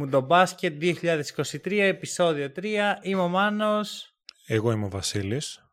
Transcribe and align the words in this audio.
Μουντομπάσκετ 0.00 0.82
2023, 0.82 1.78
επεισόδιο 1.78 2.52
3. 2.56 2.96
Είμαι 3.02 3.20
ο 3.20 3.28
Μάνος. 3.28 4.14
Εγώ 4.46 4.72
είμαι 4.72 4.84
ο 4.84 4.88
Βασίλης. 4.88 5.70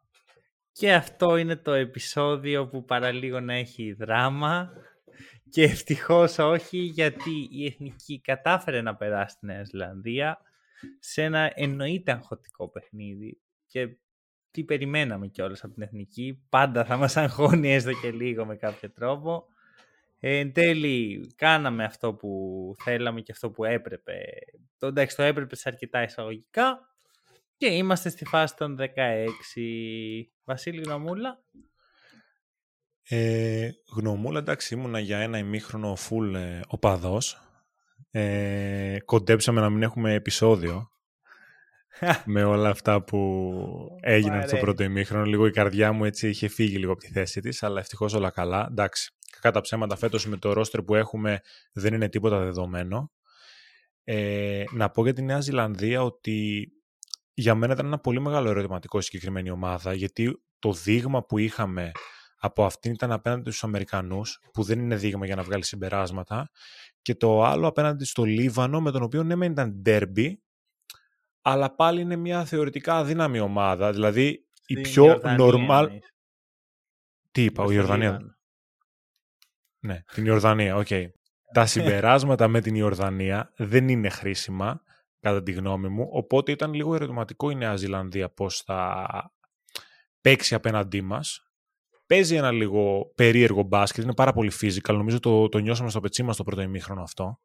Και 0.72 0.94
αυτό 0.94 1.38
είναι 1.38 1.56
το 1.56 1.72
επεισόδιο 1.72 2.68
που 2.68 2.86
παραλίγο 2.86 3.40
να 3.40 3.54
έχει 3.54 3.94
δράμα. 3.94 4.72
Και 5.50 5.64
ευτυχώς 5.64 6.38
όχι 6.38 6.78
γιατί 6.78 7.48
η 7.52 7.66
Εθνική 7.66 8.22
κατάφερε 8.22 8.82
να 8.82 8.96
περάσει 8.96 9.36
στη 9.36 9.46
Νέα 9.46 9.64
Ζηλανδία 9.64 10.38
σε 11.00 11.24
ένα 11.24 11.52
εννοείται 11.56 12.12
αγχωτικό 12.12 12.70
παιχνίδι. 12.70 13.42
Και 13.68 13.98
τι 14.52 14.64
περιμέναμε 14.64 15.28
κιόλας 15.28 15.64
από 15.64 15.74
την 15.74 15.84
Εθνική. 15.84 16.46
Πάντα 16.50 16.86
θα 16.86 16.98
μας 16.98 17.18
αγχώνει 17.18 17.74
έστω 17.74 17.92
και 17.92 18.12
λίγο 18.12 18.46
με 18.46 18.56
κάποιο 18.56 18.92
τρόπο. 18.92 19.46
Ε, 20.20 20.38
εν 20.38 20.54
τέλει, 20.54 21.28
κάναμε 21.36 21.84
αυτό 21.84 22.14
που 22.14 22.76
θέλαμε 22.84 23.22
και 23.22 23.32
αυτό 23.32 23.52
που 23.52 23.64
έπρεπε. 23.64 24.14
Το, 24.78 24.88
εντάξει, 24.88 25.16
το 25.16 25.24
έπρεπε 25.24 25.56
σε 25.56 25.70
αρκετά 25.70 26.04
εισαγωγικά 26.04 26.80
και 27.58 27.68
είμαστε 27.68 28.10
στη 28.10 28.26
φάση 28.26 28.56
των 28.56 28.78
16. 28.80 28.86
Βασίλη 30.44 30.82
Γνωμούλα. 30.82 31.44
Ε, 33.10 33.70
γνωμούλα, 33.96 34.40
εντάξει, 34.40 34.74
ήμουνα 34.74 35.00
για 35.00 35.18
ένα 35.18 35.38
ημίχρονο 35.38 35.98
full 36.10 36.34
ε, 36.36 36.60
οπαδός. 36.68 37.42
Ε, 38.12 38.98
κοντέψαμε 39.06 39.62
να 39.62 39.70
μην 39.70 39.84
έχουμε 39.84 40.14
επεισόδιο 40.14 40.90
με 42.26 42.44
όλα 42.44 42.70
αυτά 42.70 43.04
που 43.04 43.52
έγιναν 44.02 44.48
στο 44.48 44.58
πρώτο 44.58 44.84
ημίχρονο. 44.84 45.24
Λίγο 45.24 45.46
η 45.46 45.52
καρδιά 45.52 45.92
μου 45.92 46.06
έτσι 46.06 46.30
είχε 46.30 46.48
φύγει 46.48 46.78
λίγο 46.78 46.92
από 46.92 47.02
τη 47.02 47.12
θέση 47.12 47.42
της, 47.42 47.64
αλλά 47.64 47.80
ευτυχώς 47.80 48.14
όλα 48.14 48.30
καλά. 48.30 48.68
Εντάξει, 48.70 49.17
κατά 49.42 49.62
ψέματα 49.62 49.96
φέτος 49.96 50.28
με 50.28 50.38
το 50.38 50.54
ρόστερ 50.54 50.82
που 50.82 50.96
έχουμε 50.96 51.42
δεν 51.72 51.94
είναι 51.94 52.10
τίποτα 52.10 52.40
δεδομένο. 52.40 53.12
Ε, 54.04 54.64
να 54.72 54.90
πω 54.90 55.04
για 55.04 55.14
τη 55.14 55.22
Νέα 55.22 55.42
Ζηλανδία 55.42 56.04
ότι 56.04 56.68
για 57.34 57.56
μένα 57.56 57.74
ήταν 57.74 57.86
ένα 57.86 58.00
πολύ 58.00 58.20
μεγάλο 58.20 58.50
ερωτηματικό 58.50 59.02
συγκεκριμένη 59.02 59.50
ομάδα 59.50 59.94
γιατί 59.94 60.42
το 60.60 60.74
δείγμα 60.74 61.26
που 61.26 61.38
είχαμε 61.38 61.92
από 62.38 62.66
αυτήν 62.66 62.92
ήταν 62.92 63.12
απέναντι 63.12 63.50
στους 63.50 63.64
Αμερικανούς 63.64 64.40
που 64.54 64.64
δεν 64.64 64.80
είναι 64.80 64.96
δείγμα 64.96 65.26
για 65.26 65.36
να 65.36 65.44
βγάλει 65.44 65.66
συμπεράσματα 65.66 66.50
και 67.02 67.16
το 67.16 67.44
άλλο 67.44 67.68
απέναντι 67.68 68.06
στο 68.06 68.24
Λίβανο 68.24 68.82
με 68.82 68.92
τον 68.92 69.04
οποίο 69.04 69.24
ναι 69.24 69.36
μεν 69.36 69.52
ήταν 69.52 69.82
derby 69.86 70.34
αλλά 71.42 71.76
πάλι 71.76 72.02
είναι 72.02 72.16
μια 72.16 72.46
θεωρητικά 72.46 72.96
αδύναμη 72.96 73.40
ομάδα 73.40 73.92
δηλαδή 73.92 74.48
η 74.66 74.82
πιο 74.82 75.22
normal... 75.24 75.88
Τι 77.32 77.44
είπα, 77.44 77.64
ο 77.64 77.72
Ιορδανία. 77.72 78.37
Ναι, 79.88 80.00
την 80.14 80.26
Ιορδανία, 80.26 80.76
OK. 80.76 80.88
Okay. 80.90 81.06
Τα 81.54 81.66
συμπεράσματα 81.66 82.48
με 82.48 82.62
την 82.62 82.76
Ιορδανία 82.76 83.54
δεν 83.58 83.88
είναι 83.88 84.10
χρήσιμα, 84.10 84.82
κατά 85.20 85.44
τη 85.44 85.52
γνώμη 85.52 85.88
μου, 85.88 86.08
οπότε 86.12 86.52
ήταν 86.52 86.74
λίγο 86.74 86.96
ερωτηματικό 86.96 87.50
η 87.50 87.56
Νέα 87.56 87.76
Ζηλανδία 87.76 88.30
πώς 88.30 88.62
θα 88.66 89.08
παίξει 90.22 90.56
απέναντί 90.56 91.02
μας. 91.02 91.42
Παίζει 92.06 92.36
ένα 92.36 92.52
λίγο 92.52 93.12
περίεργο 93.16 93.64
μπάσκετ, 93.64 94.04
είναι 94.04 94.14
πάρα 94.14 94.34
πολύ 94.34 94.52
physical, 94.62 94.94
νομίζω 94.94 95.20
το, 95.20 95.50
το 95.50 95.58
νιώσαμε 95.58 95.90
στο 95.90 96.00
πετσί 96.00 96.24
μας 96.24 96.38
το 96.38 96.44
πρώτο 96.44 96.62
ημίχρονο 96.62 97.02
αυτό. 97.02 97.40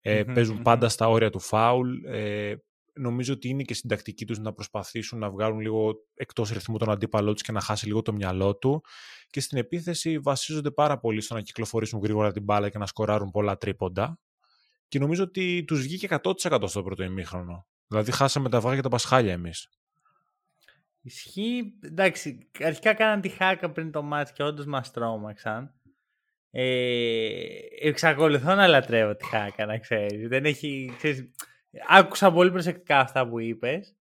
Ε, 0.00 0.24
παίζουν 0.24 0.62
πάντα 0.62 0.88
στα 0.88 1.08
όρια 1.08 1.30
του 1.30 1.40
φάουλ, 1.40 2.04
ε, 2.04 2.54
νομίζω 2.94 3.32
ότι 3.32 3.48
είναι 3.48 3.62
και 3.62 3.74
στην 3.74 3.88
τακτική 3.88 4.24
τους 4.24 4.38
να 4.38 4.52
προσπαθήσουν 4.52 5.18
να 5.18 5.30
βγάλουν 5.30 5.58
λίγο 5.58 5.94
εκτός 6.14 6.50
ρυθμού 6.50 6.78
τον 6.78 6.90
αντίπαλό 6.90 7.32
τους 7.32 7.42
και 7.42 7.52
να 7.52 7.60
χάσει 7.60 7.86
λίγο 7.86 8.02
το 8.02 8.12
μυαλό 8.12 8.56
του. 8.56 8.84
Και 9.30 9.40
στην 9.40 9.58
επίθεση 9.58 10.18
βασίζονται 10.18 10.70
πάρα 10.70 10.98
πολύ 10.98 11.20
στο 11.20 11.34
να 11.34 11.40
κυκλοφορήσουν 11.40 12.00
γρήγορα 12.02 12.32
την 12.32 12.42
μπάλα 12.42 12.68
και 12.68 12.78
να 12.78 12.86
σκοράρουν 12.86 13.30
πολλά 13.30 13.56
τρίποντα. 13.56 14.18
Και 14.88 14.98
νομίζω 14.98 15.22
ότι 15.22 15.64
τους 15.66 15.80
βγήκε 15.80 16.08
100% 16.22 16.62
στο 16.64 16.82
πρώτο 16.82 17.02
ημίχρονο. 17.02 17.66
Δηλαδή 17.86 18.12
χάσαμε 18.12 18.48
τα 18.48 18.56
αυγά 18.56 18.74
και 18.74 18.80
τα 18.80 18.88
πασχάλια 18.88 19.32
εμείς. 19.32 19.68
Ισχύει. 21.00 21.78
Εντάξει, 21.80 22.48
αρχικά 22.60 22.94
κάναν 22.94 23.20
τη 23.20 23.28
χάκα 23.28 23.70
πριν 23.70 23.90
το 23.90 24.02
μάτς 24.02 24.32
και 24.32 24.42
όντως 24.42 24.66
μας 24.66 24.90
τρόμαξαν. 24.90 25.74
Ε, 26.50 27.46
εξακολουθώ 27.80 28.54
να 28.54 28.66
λατρεύω 28.66 29.16
τη 29.16 29.24
χάκα, 29.24 29.66
να 29.66 29.78
ξέρεις. 29.78 30.28
Δεν 30.28 30.44
έχει, 30.44 30.92
ξέρεις, 30.96 31.30
Άκουσα 31.88 32.32
πολύ 32.32 32.50
προσεκτικά 32.50 32.98
αυτά 32.98 33.28
που 33.28 33.40
είπες, 33.40 33.96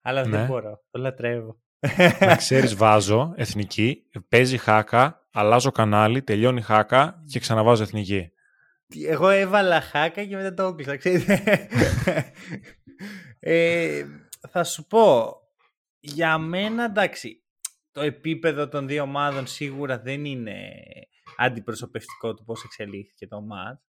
αλλά 0.00 0.22
δεν 0.22 0.40
ναι. 0.40 0.46
μπορώ. 0.46 0.84
Το 0.90 1.00
λατρεύω. 1.00 1.60
Να 2.20 2.36
ξέρεις, 2.44 2.74
βάζω 2.74 3.32
εθνική, 3.36 4.02
παίζει 4.28 4.56
χάκα, 4.56 5.28
αλλάζω 5.32 5.70
κανάλι, 5.70 6.22
τελειώνει 6.22 6.60
χάκα 6.60 7.22
και 7.26 7.38
ξαναβάζω 7.38 7.82
εθνική. 7.82 8.32
Εγώ 9.06 9.28
έβαλα 9.28 9.80
χάκα 9.80 10.24
και 10.24 10.36
μετά 10.36 10.54
το 10.54 10.76
έκλεισα, 10.86 11.32
ε, 13.40 14.04
θα 14.48 14.64
σου 14.64 14.86
πω, 14.86 15.36
για 16.00 16.38
μένα 16.38 16.84
εντάξει, 16.84 17.42
το 17.92 18.00
επίπεδο 18.00 18.68
των 18.68 18.86
δύο 18.86 19.02
ομάδων 19.02 19.46
σίγουρα 19.46 19.98
δεν 19.98 20.24
είναι 20.24 20.72
αντιπροσωπευτικό 21.36 22.34
του 22.34 22.44
πώς 22.44 22.64
εξελίχθηκε 22.64 23.26
το 23.26 23.40
μάτς. 23.40 23.87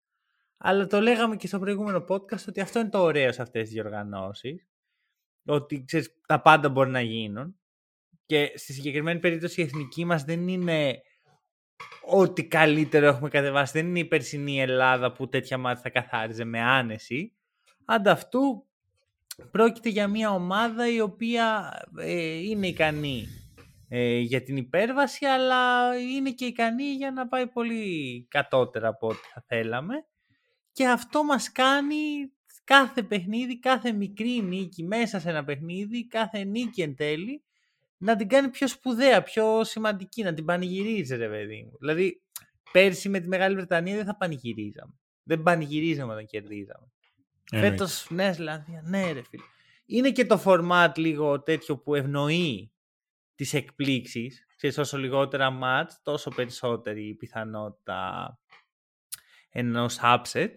Αλλά 0.58 0.88
το 0.88 1.02
λέγαμε 1.02 1.36
και 1.36 1.48
στο 1.48 1.60
προηγούμενο 1.60 2.06
podcast 2.08 2.46
ότι 2.48 2.62
αυτό 2.62 2.80
είναι 2.80 2.90
το 2.90 3.02
ωραίο 3.02 3.32
σε 3.32 3.42
αυτές 3.42 3.64
τις 3.64 3.72
διοργανώσεις. 3.72 4.68
Ότι 5.46 5.84
ξέρεις, 5.84 6.20
τα 6.28 6.42
πάντα 6.42 6.70
μπορεί 6.70 6.90
να 6.90 7.02
γίνουν. 7.02 7.60
Και 8.26 8.52
στη 8.56 8.74
συγκεκριμένη 8.74 9.20
περίπτωση 9.20 9.62
η 9.62 9.64
εθνική 9.64 10.06
μας 10.06 10.24
δεν 10.24 10.48
είναι 10.48 11.02
ό,τι 12.06 12.48
καλύτερο 12.48 13.06
έχουμε 13.06 13.30
κατεβάσει. 13.30 13.72
Δεν 13.80 13.88
είναι 13.88 14.00
η 14.00 14.06
περσινή 14.06 14.62
Ελλάδα 14.62 15.12
που 15.12 15.30
τέτοια 15.30 15.58
μάτια 15.58 15.82
θα 15.82 15.90
καθάριζε 15.90 16.44
με 16.44 16.62
άνεση. 16.62 17.36
Ανταυτού 17.86 18.68
πρόκειται 19.52 19.90
για 19.90 20.08
μια 20.08 20.32
ομάδα 20.32 20.90
η 20.94 21.02
οποία 21.02 21.72
ε, 21.98 22.38
είναι 22.38 22.68
ικανή 22.68 23.28
ε, 23.90 24.18
για 24.18 24.44
την 24.44 24.58
υπέρβαση 24.58 25.26
αλλά 25.26 25.96
είναι 25.98 26.32
και 26.32 26.46
ικανή 26.46 26.84
για 26.84 27.12
να 27.12 27.28
πάει 27.28 27.48
πολύ 27.48 28.26
κατώτερα 28.30 28.88
από 28.88 29.08
ό,τι 29.08 29.28
θα 29.34 29.44
θέλαμε 29.48 30.06
και 30.78 30.88
αυτό 30.88 31.24
μας 31.24 31.52
κάνει 31.52 32.32
κάθε 32.64 33.04
παιχνίδι, 33.04 33.60
κάθε 33.60 33.92
μικρή 33.92 34.42
νίκη 34.42 34.84
μέσα 34.84 35.20
σε 35.20 35.30
ένα 35.30 35.44
παιχνίδι, 35.44 36.08
κάθε 36.08 36.44
νίκη 36.44 36.82
εν 36.82 36.96
τέλει, 36.96 37.44
να 37.98 38.16
την 38.16 38.28
κάνει 38.28 38.50
πιο 38.50 38.68
σπουδαία, 38.68 39.24
πιο 39.24 39.64
σημαντική, 39.64 40.24
να 40.24 40.34
την 40.34 40.46
πανηγυρίζει 40.46 41.16
ρε 41.16 41.30
παιδί 41.30 41.64
μου. 41.64 41.78
Δηλαδή, 41.80 42.22
πέρσι 42.72 43.10
με 43.10 43.20
τη 43.20 43.28
Μεγάλη 43.28 43.56
Βρετανία 43.56 43.96
δεν 43.96 44.06
θα 44.06 44.18
πανηγυρίζαμε. 44.18 44.94
Δεν 45.24 45.44
πανηγυρίζαμε 45.44 46.14
όταν 46.14 46.26
κερδίζαμε. 46.26 46.92
Ε, 47.52 47.60
Φέτο, 47.60 47.86
ναι, 48.10 48.34
Ζηλανδίας, 48.34 48.84
ναι 48.84 49.12
ρε 49.12 49.22
φίλε. 49.24 49.44
Είναι 49.86 50.12
και 50.12 50.26
το 50.26 50.42
format 50.46 50.92
λίγο 50.96 51.42
τέτοιο 51.42 51.78
που 51.78 51.96
ευνοεί 51.96 52.72
τις 53.36 53.54
εκπλήξεις. 53.54 54.46
Ξέρεις, 54.56 54.78
όσο 54.78 54.98
λιγότερα 54.98 55.50
μάτς, 55.50 56.02
τόσο 56.04 56.30
περισσότερη 56.30 57.08
η 57.08 57.16
πιθανότητα 57.16 58.40
ενός 59.50 60.00
upset. 60.02 60.50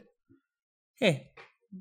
Ε, 1.02 1.12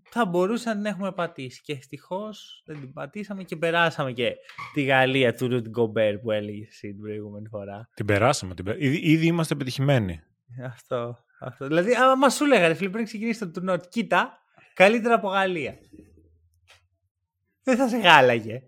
θα 0.10 0.25
μπορούσαν 0.25 0.81
να 0.81 0.89
έχουμε 0.89 1.12
πατήσει. 1.12 1.62
Και 1.62 1.74
ευτυχώς 1.74 2.63
δεν 2.66 2.80
την 2.80 2.94
πατήσαμε 2.94 3.44
και 3.44 3.56
περάσαμε 3.56 4.12
και 4.12 4.36
τη 4.74 4.81
Γαλλία 4.83 5.33
του 5.33 5.48
Ρουτ 5.48 5.68
Γκομπέρ 5.68 6.18
που 6.18 6.31
έλεγε 6.31 6.66
εσύ 6.68 6.88
την 6.88 7.01
προηγούμενη 7.01 7.48
φορά. 7.48 7.89
Την 7.94 8.06
περάσαμε. 8.06 8.54
Την 8.54 8.66
Ήδη, 8.77 9.00
ήδη 9.04 9.25
είμαστε 9.25 9.56
πετυχημένοι. 9.56 10.21
Αυτό. 10.66 11.18
αυτό. 11.39 11.68
Δηλαδή, 11.68 11.94
άμα 11.94 12.16
μας 12.16 12.36
σου 12.36 12.45
λέγανε 12.45 12.74
φίλε 12.74 12.89
πριν 12.89 13.06
ξεκινήσει 13.06 13.39
το 13.39 13.51
τουρνό, 13.51 13.77
κοίτα, 13.77 14.38
καλύτερα 14.74 15.16
από 15.16 15.27
Γαλλία. 15.27 15.77
Δεν 17.63 17.77
θα 17.77 17.88
σε 17.88 18.01
χάλαγε. 18.01 18.62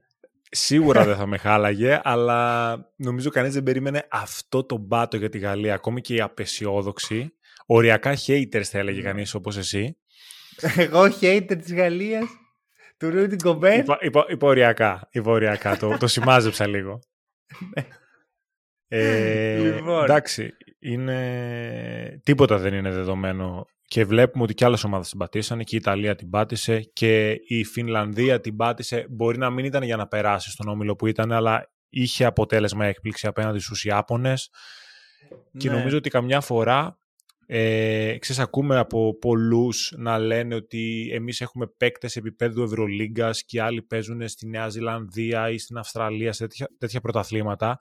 Σίγουρα 0.51 1.05
δεν 1.05 1.15
θα 1.15 1.25
με 1.25 1.37
χάλαγε, 1.37 2.01
αλλά 2.03 2.75
νομίζω 2.95 3.29
κανείς 3.29 3.53
δεν 3.53 3.63
περίμενε 3.63 4.07
αυτό 4.11 4.63
το 4.63 4.77
μπάτο 4.77 5.17
για 5.17 5.29
τη 5.29 5.37
Γαλλία. 5.37 5.73
Ακόμη 5.73 6.01
και 6.01 6.13
οι 6.13 6.21
απεσιόδοξοι, 6.21 7.33
οριακά 7.65 8.13
haters 8.27 8.63
θα 8.63 8.77
έλεγε 8.77 8.97
ναι. 8.97 9.03
κανείς 9.03 9.33
όπως 9.33 9.57
εσύ, 9.57 10.00
εγώ 10.77 11.03
hater 11.21 11.57
της 11.61 11.73
Γαλλίας, 11.73 12.25
του 12.97 13.09
Ρούτι 13.09 13.35
Γκομπέρ. 13.35 13.79
Υπο, 13.79 13.97
υπο, 13.99 14.25
υποριακά, 15.11 15.77
το, 15.77 15.97
το 15.97 16.07
σημάζεψα 16.07 16.67
λίγο. 16.67 16.99
Ναι. 17.75 17.87
ε, 18.87 19.57
λοιπόν. 19.57 20.03
Εντάξει, 20.03 20.53
είναι... 20.79 22.21
τίποτα 22.23 22.57
δεν 22.57 22.73
είναι 22.73 22.91
δεδομένο 22.91 23.65
και 23.91 24.05
βλέπουμε 24.05 24.43
ότι 24.43 24.53
και 24.53 24.65
άλλες 24.65 24.83
ομάδες 24.83 25.09
την 25.09 25.17
πατήσανε 25.17 25.63
και 25.63 25.75
η 25.75 25.79
Ιταλία 25.81 26.15
την 26.15 26.29
πάτησε 26.29 26.79
και 26.79 27.31
η 27.47 27.63
Φινλανδία 27.63 28.41
την 28.41 28.55
πάτησε. 28.55 29.05
Μπορεί 29.09 29.37
να 29.37 29.49
μην 29.49 29.65
ήταν 29.65 29.83
για 29.83 29.95
να 29.95 30.07
περάσει 30.07 30.51
στον 30.51 30.67
όμιλο 30.67 30.95
που 30.95 31.07
ήταν, 31.07 31.31
αλλά 31.31 31.71
είχε 31.89 32.25
αποτέλεσμα 32.25 32.85
έκπληξη 32.85 33.27
απέναντι 33.27 33.59
στους 33.59 33.85
Ιάπωνες 33.85 34.49
και 35.57 35.69
ναι. 35.69 35.77
νομίζω 35.77 35.97
ότι 35.97 36.09
καμιά 36.09 36.41
φορά 36.41 36.99
ε, 37.53 38.17
ξέρεις, 38.17 38.41
ακούμε 38.41 38.77
από 38.77 39.17
πολλούς 39.17 39.93
να 39.97 40.17
λένε 40.17 40.55
ότι 40.55 41.09
εμείς 41.13 41.41
έχουμε 41.41 41.67
παίκτες 41.67 42.15
επίπεδου 42.15 42.63
Ευρωλίγκας 42.63 43.43
και 43.43 43.61
άλλοι 43.61 43.81
παίζουν 43.81 44.27
στη 44.27 44.47
Νέα 44.47 44.69
Ζηλανδία 44.69 45.49
ή 45.49 45.57
στην 45.57 45.77
Αυστραλία 45.77 46.33
σε 46.33 46.47
τέτοια, 46.47 46.69
τέτοια 46.77 47.01
πρωταθλήματα. 47.01 47.79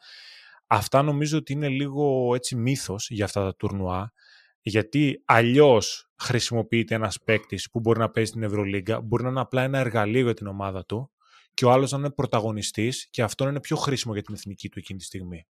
Αυτά 0.67 1.03
νομίζω 1.03 1.39
ότι 1.39 1.53
είναι 1.53 1.69
λίγο 1.69 2.35
έτσι 2.35 2.57
μύθος 2.57 3.11
για 3.11 3.25
αυτά 3.25 3.45
τα 3.45 3.55
τουρνουά. 3.57 4.13
Γιατί 4.61 5.23
αλλιώς 5.25 6.11
χρησιμοποιείται 6.19 6.95
ένας 6.95 7.23
παίκτης 7.25 7.71
που 7.71 7.81
μπορεί 7.81 7.99
να 7.99 8.11
παίζει 8.11 8.31
στην 8.31 8.43
Ευρωλίγκα, 8.43 9.01
μπορεί 9.01 9.23
να 9.23 9.29
είναι 9.29 9.41
απλά 9.41 9.63
ένα 9.63 9.79
εργαλείο 9.79 10.23
για 10.23 10.35
την 10.35 10.47
ομάδα 10.47 10.85
του 10.85 11.11
και 11.55 11.65
ο 11.65 11.71
άλλος 11.71 11.91
να 11.91 11.99
είναι 11.99 12.11
πρωταγωνιστής 12.11 13.09
και 13.11 13.23
αυτό 13.23 13.45
να 13.45 13.51
είναι 13.51 13.61
πιο 13.61 13.77
χρήσιμο 13.77 14.13
για 14.13 14.23
την 14.23 14.35
εθνική 14.35 14.69
του 14.69 14.79
εκείνη 14.79 14.99
τη 14.99 15.05
στιγμή. 15.05 15.47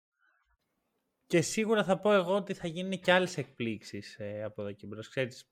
Και 1.29 1.41
σίγουρα 1.41 1.83
θα 1.83 1.99
πω 1.99 2.13
εγώ 2.13 2.35
ότι 2.35 2.53
θα 2.53 2.67
γίνουν 2.67 2.99
και 2.99 3.11
άλλες 3.11 3.37
εκπλήξεις 3.37 4.19
ε, 4.19 4.43
από 4.43 4.61
εδώ 4.61 4.71
και 4.71 4.87
μπρος. 4.87 5.09
Ξέρεις, 5.09 5.51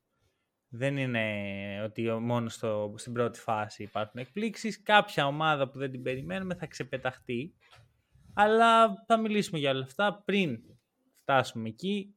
δεν 0.70 0.98
είναι 0.98 1.82
ότι 1.84 2.10
μόνο 2.12 2.50
στο, 2.50 2.94
στην 2.98 3.14
πρώτη 3.14 3.40
φάση 3.40 3.84
υπάρχουν 3.84 4.20
εκπλήξεις. 4.20 4.82
Κάποια 4.84 5.26
ομάδα 5.26 5.70
που 5.70 5.78
δεν 5.78 5.92
την 5.92 6.04
περιμένουμε 6.04 6.56
θα 6.56 6.66
ξεπεταχτεί. 6.66 7.56
Αλλά 8.34 8.94
θα 9.08 9.18
μιλήσουμε 9.18 9.60
για 9.60 9.72
όλα 9.72 9.84
αυτά. 9.84 10.22
Πριν 10.26 10.60
φτάσουμε 11.16 11.70
εκεί, 11.70 12.16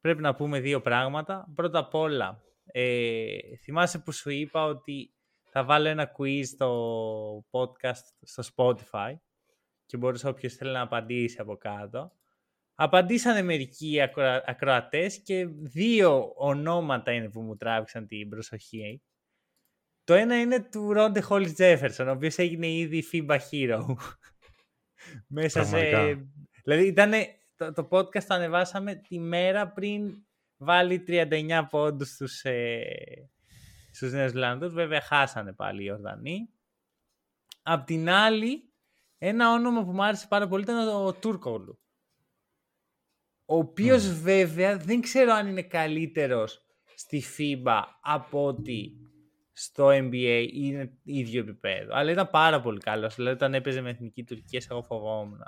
πρέπει 0.00 0.20
να 0.20 0.34
πούμε 0.34 0.60
δύο 0.60 0.80
πράγματα. 0.80 1.52
Πρώτα 1.54 1.78
απ' 1.78 1.94
όλα, 1.94 2.42
ε, 2.64 3.38
θυμάσαι 3.62 3.98
που 3.98 4.12
σου 4.12 4.30
είπα 4.30 4.64
ότι 4.64 5.14
θα 5.44 5.64
βάλω 5.64 5.88
ένα 5.88 6.12
quiz 6.18 6.44
στο 6.44 7.44
podcast 7.50 8.02
στο 8.20 8.42
Spotify 8.54 9.14
και 9.86 9.96
μπορείς 9.96 10.24
όποιος 10.24 10.54
θέλει 10.54 10.72
να 10.72 10.80
απαντήσει 10.80 11.40
από 11.40 11.56
κάτω. 11.56 12.12
Απαντήσανε 12.82 13.42
μερικοί 13.42 14.00
ακροα... 14.00 14.42
ακροατές 14.46 15.22
και 15.22 15.46
δύο 15.46 16.32
ονόματα 16.36 17.12
είναι 17.12 17.30
που 17.30 17.40
μου 17.40 17.56
τράβηξαν 17.56 18.06
την 18.06 18.28
προσοχή. 18.28 19.02
Το 20.04 20.14
ένα 20.14 20.40
είναι 20.40 20.68
του 20.70 20.92
Ρόντε 20.92 21.20
Χόλις 21.20 21.54
Τζέφερσον, 21.54 22.08
ο 22.08 22.12
οποίος 22.12 22.38
έγινε 22.38 22.66
ήδη 22.66 23.04
FIBA 23.12 23.38
Hero. 23.50 23.80
Μέσα 25.36 25.64
σε... 25.64 25.78
Δηλαδή 26.64 26.86
ήταν 26.86 27.12
το, 27.56 27.72
το 27.72 27.88
podcast 27.90 28.22
το 28.22 28.34
ανεβάσαμε 28.34 28.94
τη 28.94 29.18
μέρα 29.18 29.72
πριν 29.72 30.24
βάλει 30.56 31.04
39 31.06 31.66
πόντους 31.70 32.08
στους, 32.08 32.42
ε, 32.42 33.30
στους 33.92 34.12
Νέους 34.12 34.30
Ζηλανδούς. 34.30 34.72
Βέβαια 34.72 35.00
χάσανε 35.00 35.52
πάλι 35.52 35.84
οι 35.84 35.90
Ορδανοί. 35.90 36.50
Απ' 37.62 37.86
την 37.86 38.08
άλλη, 38.08 38.72
ένα 39.18 39.52
όνομα 39.52 39.84
που 39.84 39.92
μου 39.92 40.04
άρεσε 40.04 40.26
πάρα 40.28 40.48
πολύ 40.48 40.62
ήταν 40.62 40.88
ο 40.88 41.12
Τούρκολου 41.12 41.80
ο 43.50 43.56
οποίος 43.56 44.20
βέβαια 44.20 44.76
δεν 44.76 45.00
ξέρω 45.00 45.32
αν 45.32 45.48
είναι 45.48 45.62
καλύτερος 45.62 46.66
στη 46.94 47.22
FIBA 47.38 47.82
από 48.00 48.46
ότι 48.46 48.92
στο 49.52 49.88
NBA 49.88 50.48
είναι 50.52 50.98
ίδιο 51.02 51.40
επίπεδο. 51.40 51.94
Αλλά 51.94 52.10
ήταν 52.10 52.30
πάρα 52.30 52.60
πολύ 52.60 52.78
καλός. 52.78 53.14
Δηλαδή 53.14 53.34
όταν 53.34 53.54
έπαιζε 53.54 53.80
με 53.80 53.90
εθνική 53.90 54.24
Τουρκία, 54.24 54.62
εγώ 54.70 54.82
φοβόμουν. 54.82 55.38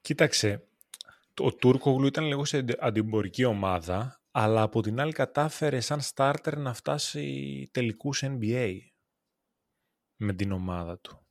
Κοίταξε, 0.00 0.68
ο 1.36 1.54
Τούρκογλου 1.54 2.06
ήταν 2.06 2.24
λίγο 2.24 2.44
σε 2.44 2.64
αντιμπορική 2.78 3.44
ομάδα, 3.44 4.22
αλλά 4.30 4.62
από 4.62 4.82
την 4.82 5.00
άλλη 5.00 5.12
κατάφερε 5.12 5.80
σαν 5.80 6.00
starter 6.14 6.56
να 6.56 6.74
φτάσει 6.74 7.68
τελικούς 7.72 8.22
NBA 8.24 8.78
με 10.16 10.32
την 10.32 10.52
ομάδα 10.52 10.98
του. 10.98 11.26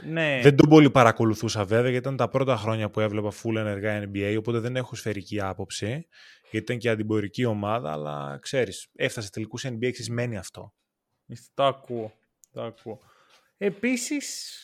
Ναι. 0.00 0.40
Δεν 0.42 0.56
τον 0.56 0.68
πολύ 0.68 0.90
παρακολουθούσα 0.90 1.64
βέβαια, 1.64 1.90
γιατί 1.90 2.04
ήταν 2.04 2.16
τα 2.16 2.28
πρώτα 2.28 2.56
χρόνια 2.56 2.90
που 2.90 3.00
έβλεπα 3.00 3.32
full 3.42 3.56
ενεργά 3.56 4.10
NBA, 4.12 4.34
οπότε 4.38 4.58
δεν 4.58 4.76
έχω 4.76 4.94
σφαιρική 4.94 5.40
άποψη, 5.40 5.86
γιατί 6.50 6.66
ήταν 6.66 6.78
και 6.78 6.88
αντιπορική 6.88 7.44
ομάδα, 7.44 7.92
αλλά 7.92 8.38
ξέρεις, 8.40 8.88
έφτασε 8.94 9.30
τελικούς 9.30 9.66
NBA, 9.66 9.82
εξισμένει 9.82 10.36
αυτό. 10.36 10.74
Το 11.54 11.64
ακούω, 11.64 12.12
το 12.52 12.62
ακούω. 12.62 12.98
Επίσης, 13.56 14.56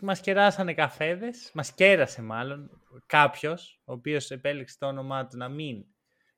μας 0.00 0.20
κεράσανε 0.20 0.74
καφέδες, 0.74 1.50
μας 1.54 1.72
κέρασε 1.72 2.22
μάλλον 2.22 2.70
κάποιος, 3.06 3.80
ο 3.84 3.92
οποίος 3.92 4.30
επέλεξε 4.30 4.76
το 4.78 4.86
όνομά 4.86 5.26
του 5.26 5.36
να 5.36 5.48
μην 5.48 5.84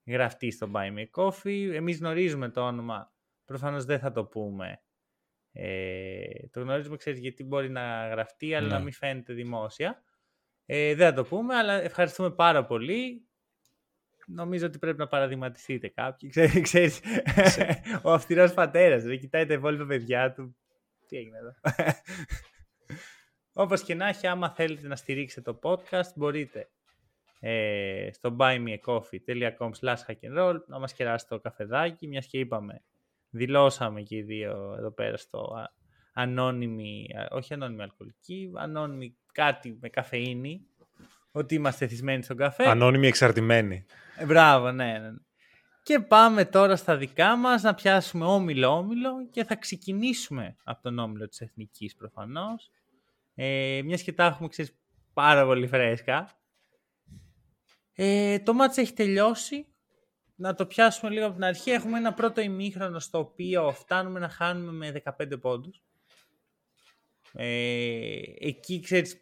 γραφτεί 0.06 0.50
στο 0.50 0.70
Buy 0.72 0.98
Me 0.98 1.22
Coffee. 1.22 1.70
Εμείς 1.72 1.98
γνωρίζουμε 1.98 2.48
το 2.48 2.60
όνομα, 2.60 3.12
προφανώς 3.44 3.84
δεν 3.84 3.98
θα 3.98 4.12
το 4.12 4.24
πούμε 4.24 4.80
ε, 5.60 6.48
το 6.50 6.60
γνωρίζουμε, 6.60 6.96
ξέρεις, 6.96 7.18
γιατί 7.18 7.44
μπορεί 7.44 7.70
να 7.70 8.08
γραφτεί, 8.08 8.54
αλλά 8.54 8.68
να 8.68 8.78
ναι. 8.78 8.84
μην 8.84 8.92
φαίνεται 8.92 9.32
δημόσια. 9.32 10.02
Ε, 10.66 10.94
δεν 10.94 11.08
θα 11.08 11.14
το 11.14 11.24
πούμε, 11.24 11.54
αλλά 11.54 11.82
ευχαριστούμε 11.82 12.30
πάρα 12.30 12.64
πολύ. 12.64 13.22
Νομίζω 14.26 14.66
ότι 14.66 14.78
πρέπει 14.78 14.98
να 14.98 15.06
παραδειγματιστείτε 15.06 15.88
κάποιοι. 15.88 16.28
Ξέρεις, 16.30 16.60
ξέρεις 16.60 17.00
ο 18.02 18.12
αυστηρός 18.12 18.54
πατέρας, 18.54 19.02
δεν 19.02 19.18
κοιτάει 19.18 19.46
τα 19.46 19.54
υπόλοιπα 19.54 19.86
παιδιά 19.86 20.32
του. 20.32 20.56
Τι 21.06 21.16
έγινε 21.16 21.38
εδώ; 21.38 21.54
Όπως 23.64 23.82
και 23.82 23.94
να 23.94 24.08
έχει, 24.08 24.26
άμα 24.26 24.50
θέλετε 24.50 24.86
να 24.86 24.96
στηρίξετε 24.96 25.52
το 25.52 25.58
podcast, 25.62 26.14
μπορείτε 26.14 26.68
ε, 27.40 28.08
στο 28.12 28.36
buymeacoffee.com 28.38 29.70
slash 29.80 29.96
να 30.66 30.78
μας 30.78 30.92
κεράσετε 30.92 31.34
το 31.34 31.40
καφεδάκι, 31.40 32.06
μιας 32.06 32.26
και 32.26 32.38
είπαμε 32.38 32.82
δηλώσαμε 33.30 34.00
και 34.02 34.16
οι 34.16 34.22
δύο 34.22 34.74
εδώ 34.78 34.90
πέρα 34.90 35.16
στο 35.16 35.68
ανώνυμη, 36.12 37.06
όχι 37.30 37.54
ανώνυμη 37.54 37.82
αλκοολική, 37.82 38.50
ανώνυμη 38.54 39.16
κάτι 39.32 39.78
με 39.80 39.88
καφεΐνη, 39.88 40.66
ότι 41.32 41.54
είμαστε 41.54 41.86
θυσμένοι 41.86 42.22
στον 42.22 42.36
καφέ. 42.36 42.68
Ανώνυμη 42.68 43.06
εξαρτημένη. 43.06 43.84
Ε, 44.16 44.24
μπράβο, 44.24 44.70
ναι, 44.70 44.84
ναι, 44.84 44.98
ναι. 44.98 45.18
Και 45.82 46.00
πάμε 46.00 46.44
τώρα 46.44 46.76
στα 46.76 46.96
δικά 46.96 47.36
μας 47.36 47.62
να 47.62 47.74
πιάσουμε 47.74 48.24
όμιλο-όμιλο 48.24 49.28
και 49.30 49.44
θα 49.44 49.56
ξεκινήσουμε 49.56 50.56
από 50.64 50.82
τον 50.82 50.98
όμιλο 50.98 51.28
της 51.28 51.40
Εθνικής 51.40 51.94
προφανώς. 51.94 52.70
Ε, 53.34 53.80
μιας 53.84 54.02
και 54.02 54.12
τα 54.12 54.24
έχουμε 54.24 54.48
ξέρεις, 54.48 54.76
πάρα 55.12 55.44
πολύ 55.44 55.66
φρέσκα. 55.66 56.30
Ε, 57.94 58.38
το 58.38 58.54
μάτς 58.54 58.76
έχει 58.76 58.92
τελειώσει 58.92 59.66
να 60.38 60.54
το 60.54 60.66
πιάσουμε 60.66 61.10
λίγο 61.10 61.26
από 61.26 61.34
την 61.34 61.44
αρχή. 61.44 61.70
Έχουμε 61.70 61.98
ένα 61.98 62.14
πρώτο 62.14 62.40
ημίχρονο 62.40 62.98
στο 62.98 63.18
οποίο 63.18 63.72
φτάνουμε 63.72 64.18
να 64.18 64.28
χάνουμε 64.28 64.72
με 64.72 65.02
15 65.18 65.40
πόντους. 65.40 65.82
Ε, 67.32 68.20
εκεί, 68.38 68.80
ξέρεις, 68.80 69.20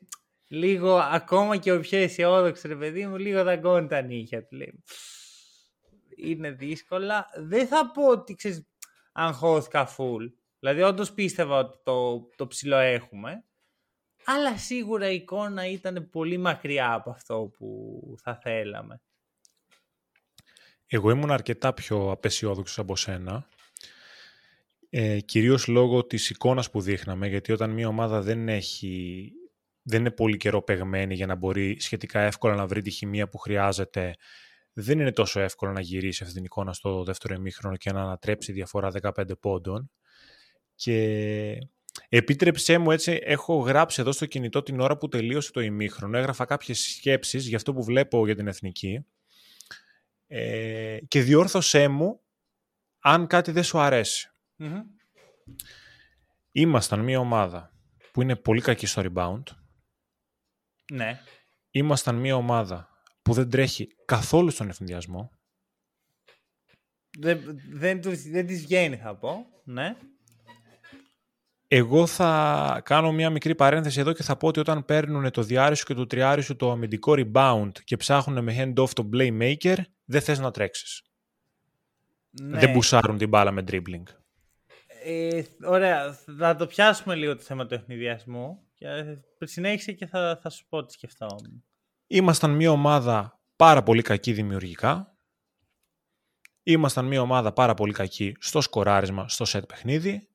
λίγο 0.48 0.96
ακόμα 0.96 1.56
και 1.56 1.72
ο 1.72 1.80
πιο 1.80 1.98
αισιόδοξος 1.98 2.70
ρε 2.70 2.76
παιδί 2.76 3.06
μου, 3.06 3.16
λίγο 3.16 3.44
δαγκώνει 3.44 3.86
τα 3.88 4.00
νύχια 4.00 4.46
του. 4.46 4.56
Λέει, 4.56 4.82
είναι 6.16 6.50
δύσκολα. 6.50 7.28
Δεν 7.36 7.66
θα 7.66 7.90
πω 7.90 8.08
ότι, 8.08 8.34
ξέρεις, 8.34 8.66
αγχώθηκα 9.12 9.88
full. 9.96 10.32
Δηλαδή, 10.58 10.82
όντως 10.82 11.12
πίστευα 11.12 11.58
ότι 11.58 11.78
το, 11.82 12.28
το 12.36 12.46
ψηλό 12.46 12.76
έχουμε. 12.76 13.44
Αλλά 14.24 14.58
σίγουρα 14.58 15.10
η 15.10 15.14
εικόνα 15.14 15.66
ήταν 15.66 16.08
πολύ 16.10 16.38
μακριά 16.38 16.92
από 16.92 17.10
αυτό 17.10 17.50
που 17.58 18.00
θα 18.22 18.38
θέλαμε. 18.42 19.00
Εγώ 20.86 21.10
ήμουν 21.10 21.30
αρκετά 21.30 21.74
πιο 21.74 22.10
απεσιόδοξος 22.10 22.78
από 22.78 22.96
σένα. 22.96 23.48
Ε, 24.90 25.20
κυρίως 25.20 25.66
λόγω 25.66 26.06
της 26.06 26.30
εικόνας 26.30 26.70
που 26.70 26.80
δείχναμε, 26.80 27.28
γιατί 27.28 27.52
όταν 27.52 27.70
μια 27.70 27.88
ομάδα 27.88 28.22
δεν, 28.22 28.48
έχει, 28.48 29.32
δεν 29.82 30.00
είναι 30.00 30.10
πολύ 30.10 30.36
καιρό 30.36 30.62
παιγμένη 30.62 31.14
για 31.14 31.26
να 31.26 31.34
μπορεί 31.34 31.80
σχετικά 31.80 32.20
εύκολα 32.20 32.54
να 32.54 32.66
βρει 32.66 32.82
τη 32.82 32.90
χημεία 32.90 33.28
που 33.28 33.38
χρειάζεται, 33.38 34.14
δεν 34.72 35.00
είναι 35.00 35.12
τόσο 35.12 35.40
εύκολο 35.40 35.72
να 35.72 35.80
γυρίσει 35.80 36.22
αυτή 36.22 36.34
την 36.34 36.44
εικόνα 36.44 36.72
στο 36.72 37.04
δεύτερο 37.04 37.34
ημίχρονο 37.34 37.76
και 37.76 37.92
να 37.92 38.00
ανατρέψει 38.00 38.52
διαφορά 38.52 38.90
15 39.02 39.38
πόντων. 39.40 39.90
Και 40.74 41.58
επίτρεψέ 42.08 42.78
μου 42.78 42.90
έτσι, 42.90 43.20
έχω 43.22 43.56
γράψει 43.56 44.00
εδώ 44.00 44.12
στο 44.12 44.26
κινητό 44.26 44.62
την 44.62 44.80
ώρα 44.80 44.96
που 44.96 45.08
τελείωσε 45.08 45.52
το 45.52 45.60
ημίχρονο, 45.60 46.18
έγραφα 46.18 46.44
κάποιες 46.44 46.78
σκέψεις 46.78 47.46
για 47.48 47.56
αυτό 47.56 47.72
που 47.72 47.84
βλέπω 47.84 48.26
για 48.26 48.34
την 48.34 48.46
Εθνική 48.46 49.06
ε, 50.26 50.98
και 51.08 51.22
διόρθωσέ 51.22 51.88
μου 51.88 52.20
αν 52.98 53.26
κάτι 53.26 53.50
δεν 53.50 53.64
σου 53.64 53.78
αρεσει 53.78 54.30
Ήμασταν 56.50 57.00
μια 57.00 57.18
ομάδα 57.18 57.70
που 58.12 58.22
είναι 58.22 58.36
πολύ 58.36 58.60
κακή 58.60 58.86
στο 58.86 59.02
rebound. 59.04 59.42
Ναι. 60.92 61.20
Ήμασταν 61.70 62.14
μια 62.16 62.36
ομάδα 62.36 62.88
που 63.22 63.32
δεν 63.32 63.50
τρέχει 63.50 63.86
καθόλου 64.04 64.50
στον 64.50 64.68
ευθυνδιασμό. 64.68 65.30
Δεν, 67.18 67.60
δεν, 67.70 68.00
δεν 68.02 68.46
της 68.46 68.62
βγαίνει 68.62 68.96
θα 68.96 69.16
πω. 69.16 69.46
Ναι. 69.64 69.96
Εγώ 71.76 72.06
θα 72.06 72.80
κάνω 72.84 73.12
μια 73.12 73.30
μικρή 73.30 73.54
παρένθεση 73.54 74.00
εδώ 74.00 74.12
και 74.12 74.22
θα 74.22 74.36
πω 74.36 74.48
ότι 74.48 74.60
όταν 74.60 74.84
παίρνουν 74.84 75.30
το 75.30 75.42
διάρισο 75.42 75.84
και 75.84 75.94
το 75.94 76.06
τριάρισο 76.06 76.56
το 76.56 76.70
αμυντικό 76.70 77.14
rebound 77.16 77.70
και 77.84 77.96
ψάχνουν 77.96 78.44
με 78.44 78.54
hand-off 78.58 78.88
το 78.88 79.08
playmaker, 79.12 79.76
δεν 80.04 80.20
θες 80.20 80.38
να 80.38 80.50
τρέξεις. 80.50 81.02
Ναι. 82.30 82.58
Δεν 82.58 82.70
μπουσάρουν 82.70 83.18
την 83.18 83.28
μπάλα 83.28 83.50
με 83.50 83.64
dribbling. 83.68 84.02
Ε, 85.04 85.42
ωραία, 85.64 86.18
θα 86.38 86.56
το 86.56 86.66
πιάσουμε 86.66 87.14
λίγο 87.14 87.36
το 87.36 87.42
θέμα 87.42 87.66
του 87.66 87.74
εχνηδιασμού. 87.74 88.62
Συνέχισε 89.38 89.92
και 89.92 90.06
θα, 90.06 90.38
θα 90.42 90.50
σου 90.50 90.66
πω 90.68 90.84
τι 90.84 90.92
σκεφτόμουν. 90.92 91.64
Ήμασταν 92.06 92.50
μια 92.50 92.70
ομάδα 92.70 93.40
πάρα 93.56 93.82
πολύ 93.82 94.02
κακή 94.02 94.32
δημιουργικά. 94.32 95.16
Ήμασταν 96.62 97.04
μια 97.04 97.20
ομάδα 97.20 97.52
πάρα 97.52 97.74
πολύ 97.74 97.92
κακή 97.92 98.36
στο 98.40 98.60
σκοράρισμα, 98.60 99.28
στο 99.28 99.44
set 99.48 99.68
παιχνίδι 99.68 100.28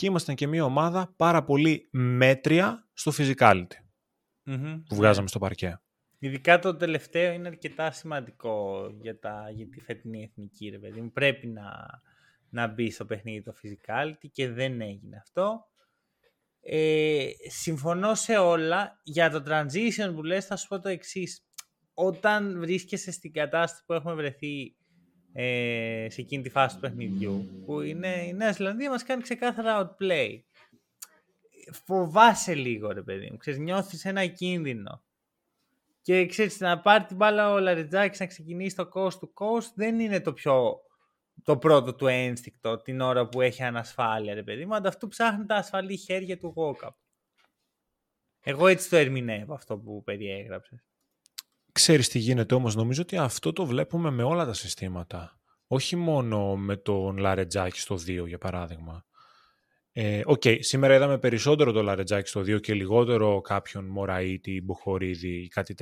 και 0.00 0.06
ήμασταν 0.06 0.34
και 0.34 0.46
μια 0.46 0.64
ομάδα 0.64 1.14
πάρα 1.16 1.44
πολύ 1.44 1.88
μέτρια 1.90 2.88
στο 2.92 3.12
physicality 3.16 3.66
που 4.88 4.94
βγάζαμε 4.94 5.28
στο 5.28 5.38
παρκέ. 5.38 5.80
Ειδικά 6.18 6.58
το 6.58 6.76
τελευταίο 6.76 7.32
είναι 7.32 7.48
αρκετά 7.48 7.90
σημαντικό 7.90 8.88
για, 9.00 9.18
τα, 9.18 9.50
για 9.54 9.68
τη 9.68 9.80
φετινή 9.80 10.22
εθνική, 10.22 10.68
ρε 10.68 10.78
παιδί 10.78 11.00
μου. 11.00 11.12
Πρέπει 11.12 11.46
να, 11.46 11.62
να 12.50 12.66
μπει 12.66 12.90
στο 12.90 13.04
παιχνίδι 13.04 13.42
το 13.42 13.52
physicality 13.62 14.28
και 14.32 14.50
δεν 14.50 14.80
έγινε 14.80 15.16
αυτό. 15.16 15.66
Ε, 16.60 17.28
συμφωνώ 17.48 18.14
σε 18.14 18.36
όλα. 18.36 19.00
Για 19.02 19.30
το 19.30 19.42
transition 19.46 20.12
που 20.14 20.22
λες 20.22 20.46
θα 20.46 20.56
σου 20.56 20.68
πω 20.68 20.80
το 20.80 20.88
εξής. 20.88 21.44
Όταν 21.94 22.58
βρίσκεσαι 22.58 23.10
στην 23.10 23.32
κατάσταση 23.32 23.82
που 23.86 23.92
έχουμε 23.92 24.14
βρεθεί 24.14 24.76
ε, 25.32 26.06
σε 26.10 26.20
εκείνη 26.20 26.42
τη 26.42 26.50
φάση 26.50 26.74
του 26.74 26.80
παιχνιδιού, 26.80 27.62
που 27.66 27.80
είναι 27.80 28.26
η 28.26 28.32
Νέα 28.32 28.52
Ζηλανδία 28.52 28.90
μας 28.90 29.02
κάνει 29.02 29.22
ξεκάθαρα 29.22 29.96
outplay. 29.98 30.40
Φοβάσαι 31.86 32.54
λίγο 32.54 32.92
ρε 32.92 33.02
παιδί 33.02 33.28
μου, 33.30 33.36
ξέρεις, 33.36 33.60
νιώθεις 33.60 34.04
ένα 34.04 34.26
κίνδυνο. 34.26 35.02
Και 36.02 36.26
ξέρεις, 36.26 36.60
να 36.60 36.80
πάρει 36.80 37.04
την 37.04 37.16
μπάλα 37.16 37.52
ο 37.52 37.58
Λαριτζάκης 37.58 38.20
να 38.20 38.26
ξεκινήσει 38.26 38.76
το 38.76 38.88
coast 38.94 39.18
to 39.18 39.28
coast 39.34 39.72
δεν 39.74 40.00
είναι 40.00 40.20
το 40.20 40.32
πιο 40.32 40.80
το 41.42 41.58
πρώτο 41.58 41.94
του 41.94 42.06
ένστικτο 42.06 42.76
την 42.76 43.00
ώρα 43.00 43.28
που 43.28 43.40
έχει 43.40 43.62
ανασφάλεια, 43.62 44.34
ρε 44.34 44.42
παιδί 44.42 44.66
μου. 44.66 44.74
Ανταυτού 44.74 45.08
ψάχνει 45.08 45.46
τα 45.46 45.54
ασφαλή 45.54 45.96
χέρια 45.96 46.38
του 46.38 46.52
Γόκαπ. 46.56 46.96
Εγώ 48.40 48.66
έτσι 48.66 48.88
το 48.88 48.96
ερμηνεύω 48.96 49.54
αυτό 49.54 49.78
που 49.78 50.02
περιέγραψες. 50.04 50.89
Ξέρεις 51.72 52.08
τι 52.08 52.18
γίνεται 52.18 52.54
όμως, 52.54 52.74
νομίζω 52.74 53.02
ότι 53.02 53.16
αυτό 53.16 53.52
το 53.52 53.66
βλέπουμε 53.66 54.10
με 54.10 54.22
όλα 54.22 54.46
τα 54.46 54.52
συστήματα. 54.52 55.40
Όχι 55.66 55.96
μόνο 55.96 56.56
με 56.56 56.76
τον 56.76 57.16
Λαρεντζάκη 57.16 57.80
στο 57.80 57.94
2 57.94 58.26
για 58.26 58.38
παράδειγμα. 58.38 59.04
Ε, 59.92 60.22
OK, 60.24 60.40
okay, 60.44 60.56
σήμερα 60.60 60.94
είδαμε 60.94 61.18
περισσότερο 61.18 61.72
το 61.72 61.82
Λαρεντζάκη 61.82 62.28
στο 62.28 62.40
2 62.40 62.60
και 62.60 62.74
λιγότερο 62.74 63.40
κάποιον 63.40 63.84
Μωραΐτη, 63.84 64.60
Μποχωρίδη 64.64 65.42
ή 65.42 65.48
κάτι 65.48 65.74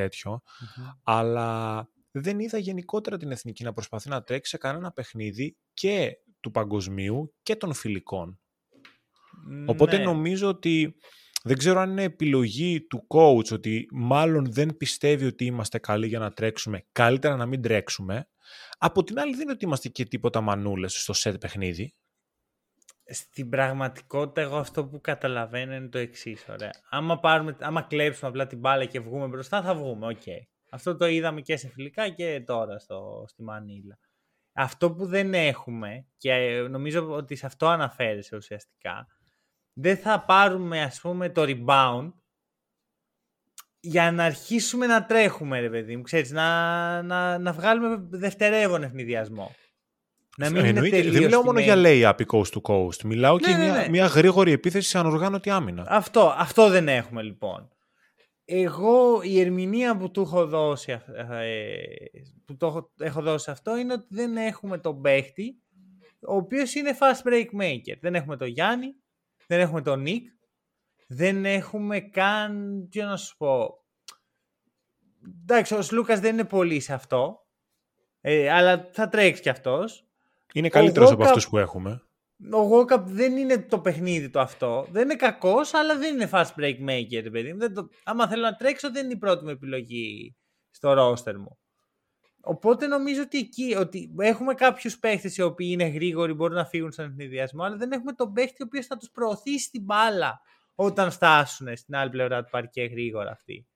αλλά 1.03 1.89
δεν 2.11 2.39
είδα 2.39 2.59
γενικότερα 2.59 3.17
την 3.17 3.31
Εθνική 3.31 3.65
να 3.65 3.73
προσπαθεί 3.73 4.09
να 4.09 4.23
τρέξει 4.23 4.51
σε 4.51 4.57
κανένα 4.57 4.93
παιχνίδι 4.93 5.57
και 5.75 6.13
του 6.41 6.51
παγκοσμίου 6.51 7.35
και 7.43 7.57
των 7.57 7.75
φιλικών. 7.75 8.41
Οπότε 9.67 9.97
ναι. 9.97 10.05
νομίζω 10.05 10.49
ότι 10.49 10.95
δεν 11.49 11.57
ξέρω 11.57 11.81
αν 11.81 11.91
είναι 11.91 12.03
επιλογή 12.03 12.87
του 12.87 13.07
coach 13.09 13.53
ότι 13.53 13.89
μάλλον 13.93 14.53
δεν 14.53 14.77
πιστεύει 14.77 15.25
ότι 15.27 15.45
είμαστε 15.45 15.79
καλοί 15.79 16.07
για 16.07 16.19
να 16.19 16.33
τρέξουμε, 16.33 16.87
καλύτερα 16.93 17.37
να 17.37 17.47
μην 17.47 17.63
τρέξουμε. 17.63 18.29
Από 18.79 19.05
την 19.05 19.19
άλλη 19.19 19.33
δεν 19.33 19.41
είναι 19.41 19.53
ότι 19.53 19.65
είμαστε 19.65 19.89
και 19.89 20.05
τίποτα 20.05 20.41
μανούλες 20.41 21.03
στο 21.03 21.31
set 21.31 21.41
παιχνίδι. 21.41 21.95
Στην 23.05 23.49
πραγματικότητα 23.49 24.41
εγώ 24.41 24.57
αυτό 24.57 24.87
που 24.87 25.01
καταλαβαίνω 25.01 25.75
είναι 25.75 25.89
το 25.89 25.99
εξής. 25.99 26.47
Άμα, 26.91 27.19
πάρουμε, 27.19 27.57
άμα 27.61 27.83
κλέψουμε 27.83 28.31
απλά 28.31 28.47
την 28.47 28.59
μπάλα 28.59 28.85
και 28.85 29.01
βγούμε 29.01 29.27
μπροστά 29.27 29.63
θα 29.63 29.75
βγούμε, 29.75 30.07
OK. 30.07 30.23
Okay. 30.25 30.43
Αυτό 30.71 30.97
το 30.97 31.07
είδαμε 31.07 31.41
και 31.41 31.57
σε 31.57 31.69
φιλικά 31.69 32.09
και 32.09 32.43
τώρα 32.47 32.79
στο, 32.79 33.25
στη 33.29 33.43
Μανίλα. 33.43 33.99
Αυτό 34.53 34.93
που 34.93 35.07
δεν 35.07 35.35
έχουμε 35.35 36.07
και 36.17 36.67
νομίζω 36.71 37.11
ότι 37.11 37.35
σε 37.35 37.47
αυτό 37.47 37.67
αναφέρεσαι 37.67 38.37
ουσιαστικά 38.37 39.07
δεν 39.81 39.97
θα 39.97 40.25
πάρουμε 40.25 40.83
ας 40.83 41.01
πούμε 41.01 41.29
το 41.29 41.43
rebound 41.47 42.13
για 43.81 44.13
να 44.13 44.25
αρχίσουμε 44.25 44.87
να 44.87 45.05
τρέχουμε 45.05 45.61
ρε 45.61 45.71
παιδί 45.71 45.97
μου, 45.97 46.03
ξέρεις, 46.03 46.31
να, 46.31 47.03
να, 47.03 47.39
να 47.39 47.53
βγάλουμε 47.53 48.07
δευτερεύον 48.11 48.83
ευνηδιασμό. 48.83 49.55
Να 50.37 50.51
μην 50.51 50.65
Εννοείται, 50.65 51.03
δεν 51.03 51.23
μιλάω 51.23 51.43
μόνο 51.43 51.61
για 51.61 51.75
layup 51.77 52.27
coast 52.27 52.53
to 52.53 52.61
coast. 52.63 53.03
Μιλάω 53.05 53.35
ναι, 53.35 53.41
και 53.41 53.57
ναι, 53.57 53.65
μια, 53.65 53.73
ναι. 53.73 53.89
μια 53.89 54.07
γρήγορη 54.07 54.53
επίθεση 54.53 54.89
σε 54.89 54.99
ανοργάνωτη 54.99 55.51
άμυνα. 55.51 55.87
Αυτό, 55.89 56.35
αυτό 56.37 56.69
δεν 56.69 56.89
έχουμε 56.89 57.23
λοιπόν. 57.23 57.69
Εγώ 58.45 59.21
η 59.23 59.41
ερμηνεία 59.41 59.97
που 59.97 60.11
του 60.11 60.21
έχω 60.21 60.47
δώσει, 60.47 60.93
ε, 60.93 61.75
που 62.45 62.57
το 62.57 62.67
έχω, 62.67 62.93
έχω 62.99 63.23
δώσει 63.23 63.51
αυτό 63.51 63.77
είναι 63.77 63.93
ότι 63.93 64.07
δεν 64.09 64.37
έχουμε 64.37 64.79
τον 64.79 65.01
παίχτη 65.01 65.63
ο 66.21 66.37
οποίος 66.37 66.75
είναι 66.75 66.97
fast 67.01 67.29
break 67.29 67.63
maker. 67.63 67.97
Δεν 68.01 68.15
έχουμε 68.15 68.37
τον 68.37 68.49
Γιάννη, 68.49 68.95
δεν 69.49 69.61
έχουμε 69.61 69.83
τον 69.83 70.01
Νίκ, 70.01 70.27
δεν 71.07 71.45
έχουμε 71.45 72.01
καν, 72.01 72.87
τι 72.91 73.01
να 73.01 73.17
σου 73.17 73.37
πω, 73.37 73.85
εντάξει 75.41 75.75
ο 75.75 75.81
Λούκας 75.93 76.21
δεν 76.21 76.33
είναι 76.33 76.45
πολύ 76.45 76.81
σε 76.81 76.93
αυτό, 76.93 77.47
ε, 78.21 78.51
αλλά 78.51 78.89
θα 78.93 79.09
τρέξει 79.09 79.43
κι 79.43 79.49
αυτός. 79.49 80.07
Είναι 80.53 80.69
καλύτερος 80.69 81.11
από 81.11 81.25
αυτούς 81.25 81.49
που 81.49 81.59
έχουμε. 81.59 82.03
Ο 82.53 82.63
Γόκαπ 82.63 83.09
δεν 83.09 83.37
είναι 83.37 83.59
το 83.59 83.81
παιχνίδι 83.81 84.31
το 84.31 84.41
αυτό. 84.41 84.87
Δεν 84.91 85.03
είναι 85.03 85.17
κακός, 85.17 85.75
αλλά 85.75 85.99
δεν 85.99 86.15
είναι 86.15 86.29
fast 86.33 86.55
break 86.57 86.89
maker, 86.89 87.29
παιδί 87.33 87.53
μου. 87.53 87.73
το... 87.73 87.89
Άμα 88.05 88.29
θέλω 88.29 88.43
να 88.43 88.55
τρέξω, 88.55 88.91
δεν 88.91 89.05
είναι 89.05 89.13
η 89.13 89.19
πρώτη 89.19 89.45
μου 89.45 89.51
επιλογή 89.51 90.37
στο 90.71 90.93
roster 90.93 91.35
μου. 91.35 91.58
Οπότε 92.41 92.87
νομίζω 92.87 93.23
ότι 93.23 93.39
εκεί 93.39 93.75
ότι 93.75 94.15
έχουμε 94.19 94.55
κάποιους 94.55 94.99
παίχτες 94.99 95.37
οι 95.37 95.43
οποίοι 95.43 95.69
είναι 95.71 95.87
γρήγοροι, 95.87 96.33
μπορούν 96.33 96.57
να 96.57 96.65
φύγουν 96.65 96.93
στον 96.93 97.05
ευνηδιασμό, 97.05 97.63
αλλά 97.63 97.77
δεν 97.77 97.93
έχουμε 97.93 98.13
τον 98.13 98.33
παίχτη 98.33 98.63
ο 98.63 98.65
οποίος 98.67 98.87
θα 98.87 98.97
τους 98.97 99.11
προωθήσει 99.11 99.71
την 99.71 99.83
μπάλα 99.83 100.41
όταν 100.75 101.11
φτάσουν 101.11 101.77
στην 101.77 101.97
άλλη 101.97 102.11
πλευρά 102.11 102.43
του 102.43 102.51
παρκέ 102.51 102.83
γρήγορα 102.83 103.31
αυτοί. 103.31 103.67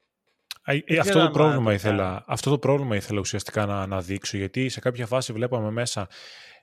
Ε, 0.64 0.99
αυτό, 0.99 1.19
το 1.19 1.31
πρόβλημα 1.31 1.73
ήθελα, 1.73 2.25
αυτό 2.26 2.50
το 2.50 2.59
πρόβλημα 2.59 2.97
ήθελα 2.97 3.21
ουσιαστικά 3.21 3.66
να, 3.66 3.87
να 3.87 4.00
δείξω, 4.00 4.37
γιατί 4.37 4.69
σε 4.69 4.81
κάποια 4.81 5.07
φάση 5.07 5.33
βλέπαμε 5.33 5.71
μέσα 5.71 6.09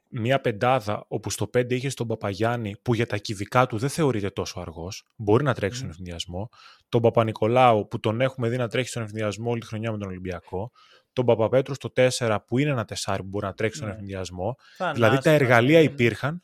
μια 0.09 0.41
πεντάδα 0.41 1.05
όπου 1.07 1.29
στο 1.29 1.49
5 1.57 1.71
είχε 1.71 1.89
τον 1.89 2.07
Παπαγιάννη 2.07 2.75
που 2.81 2.93
για 2.93 3.07
τα 3.07 3.17
κυβικά 3.17 3.67
του 3.67 3.77
δεν 3.77 3.89
θεωρείται 3.89 4.29
τόσο 4.29 4.59
αργός, 4.59 5.07
μπορεί 5.15 5.43
να 5.43 5.53
τρέξει 5.53 5.75
mm. 5.75 5.79
στον 5.79 5.89
ευνηδιασμό. 5.89 6.49
Τον 6.89 7.01
Παπα-Νικολάου 7.01 7.87
που 7.87 7.99
τον 7.99 8.21
έχουμε 8.21 8.49
δει 8.49 8.57
να 8.57 8.67
τρέχει 8.67 8.89
στον 8.89 9.03
ευνηδιασμό 9.03 9.49
όλη 9.49 9.59
τη 9.59 9.65
χρονιά 9.65 9.91
με 9.91 9.97
τον 9.97 10.07
Ολυμπιακό 10.07 10.71
τον 11.13 11.25
Παπαπέτρου 11.25 11.73
στο 11.73 11.91
4 11.95 12.37
που 12.47 12.57
είναι 12.57 12.69
ένα 12.69 12.85
τεσάρι 12.85 13.21
που 13.21 13.27
μπορεί 13.27 13.45
να 13.45 13.53
τρέξει 13.53 13.77
στον 13.77 13.89
ναι. 13.89 14.93
Δηλαδή 14.93 15.17
τα 15.17 15.31
εργαλεία 15.31 15.79
υπήρχαν, 15.79 16.43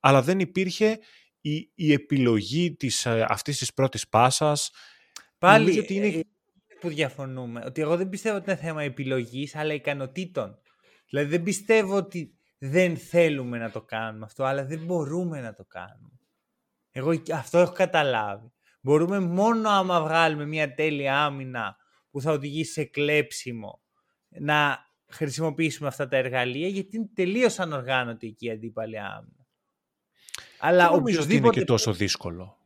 αλλά 0.00 0.22
δεν 0.22 0.40
υπήρχε 0.40 0.98
η, 1.40 1.70
η 1.74 1.92
επιλογή 1.92 2.74
της, 2.74 3.06
ε, 3.06 3.26
αυτής 3.28 3.58
της 3.58 3.74
πρώτης 3.74 4.08
πάσας. 4.08 4.70
Πάλι 5.38 5.78
ότι 5.78 5.94
είναι... 5.94 6.06
Ε, 6.06 6.20
που 6.80 6.88
διαφωνούμε. 6.88 7.62
Ότι 7.66 7.80
εγώ 7.80 7.96
δεν 7.96 8.08
πιστεύω 8.08 8.36
ότι 8.36 8.50
είναι 8.50 8.60
θέμα 8.60 8.82
επιλογής, 8.82 9.56
αλλά 9.56 9.74
ικανοτήτων. 9.74 10.58
Δηλαδή 11.08 11.28
δεν 11.28 11.42
πιστεύω 11.42 11.96
ότι 11.96 12.38
δεν 12.58 12.96
θέλουμε 12.96 13.58
να 13.58 13.70
το 13.70 13.82
κάνουμε 13.82 14.24
αυτό, 14.24 14.44
αλλά 14.44 14.64
δεν 14.64 14.84
μπορούμε 14.84 15.40
να 15.40 15.54
το 15.54 15.64
κάνουμε. 15.64 16.18
Εγώ 16.90 17.22
αυτό 17.32 17.58
έχω 17.58 17.72
καταλάβει. 17.72 18.52
Μπορούμε 18.80 19.20
μόνο 19.20 19.68
άμα 19.68 20.02
βγάλουμε 20.02 20.46
μια 20.46 20.74
τέλεια 20.74 21.24
άμυνα 21.24 21.76
που 22.10 22.20
θα 22.20 22.32
οδηγήσει 22.32 22.72
σε 22.72 22.84
κλέψιμο 22.84 23.83
να 24.40 24.86
χρησιμοποιήσουμε 25.08 25.88
αυτά 25.88 26.08
τα 26.08 26.16
εργαλεία 26.16 26.68
γιατί 26.68 26.96
είναι 26.96 27.10
τελείως 27.14 27.58
ανοργάνωτη 27.58 28.26
εκεί 28.26 28.46
η 28.46 28.50
αντίπαλη 28.50 28.98
άμυνα. 28.98 29.46
Αλλά 30.58 30.90
νομίζω 30.90 31.22
ότι 31.22 31.36
είναι 31.36 31.48
και 31.48 31.64
τόσο 31.64 31.92
δύσκολο. 31.92 32.56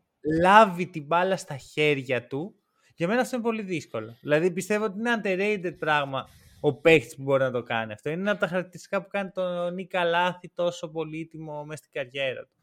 Λάβει 0.40 0.86
την 0.86 1.04
μπάλα 1.04 1.36
στα 1.36 1.56
χέρια 1.56 2.26
του. 2.26 2.54
Για 2.94 3.08
μένα 3.08 3.20
αυτό 3.20 3.36
είναι 3.36 3.44
πολύ 3.44 3.62
δύσκολο. 3.62 4.16
Δηλαδή 4.20 4.50
πιστεύω 4.50 4.84
ότι 4.84 4.98
είναι 4.98 5.20
underrated 5.22 5.74
πράγμα 5.78 6.28
ο 6.60 6.74
παίχτη 6.74 7.16
που 7.16 7.22
μπορεί 7.22 7.42
να 7.42 7.50
το 7.50 7.62
κάνει 7.62 7.92
αυτό. 7.92 8.10
Είναι 8.10 8.20
ένα 8.20 8.30
από 8.30 8.40
τα 8.40 8.48
χαρακτηριστικά 8.48 9.02
που 9.02 9.08
κάνει 9.08 9.30
τον 9.30 9.74
Νίκα 9.74 10.04
Λάθη 10.04 10.48
τόσο 10.54 10.88
πολύτιμο 10.88 11.64
μέσα 11.64 11.82
στην 11.84 11.92
καριέρα 11.92 12.40
του. 12.40 12.58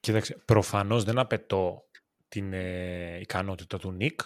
Κοίταξε, 0.00 0.42
προφανώς 0.44 1.04
δεν 1.04 1.18
απαιτώ 1.18 1.84
την 2.28 2.52
ε, 2.52 3.18
ικανότητα 3.20 3.78
του 3.78 3.92
Νίκ, 3.92 4.20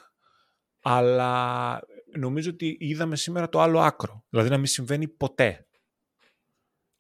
αλλά 0.83 1.80
νομίζω 2.16 2.50
ότι 2.50 2.76
είδαμε 2.80 3.16
σήμερα 3.16 3.49
το 3.49 3.61
άλλο 3.61 3.80
άκρο. 3.80 4.25
Δηλαδή 4.28 4.50
να 4.50 4.56
μην 4.56 4.66
συμβαίνει 4.66 5.09
ποτέ. 5.09 5.47
Ε, 5.47 5.66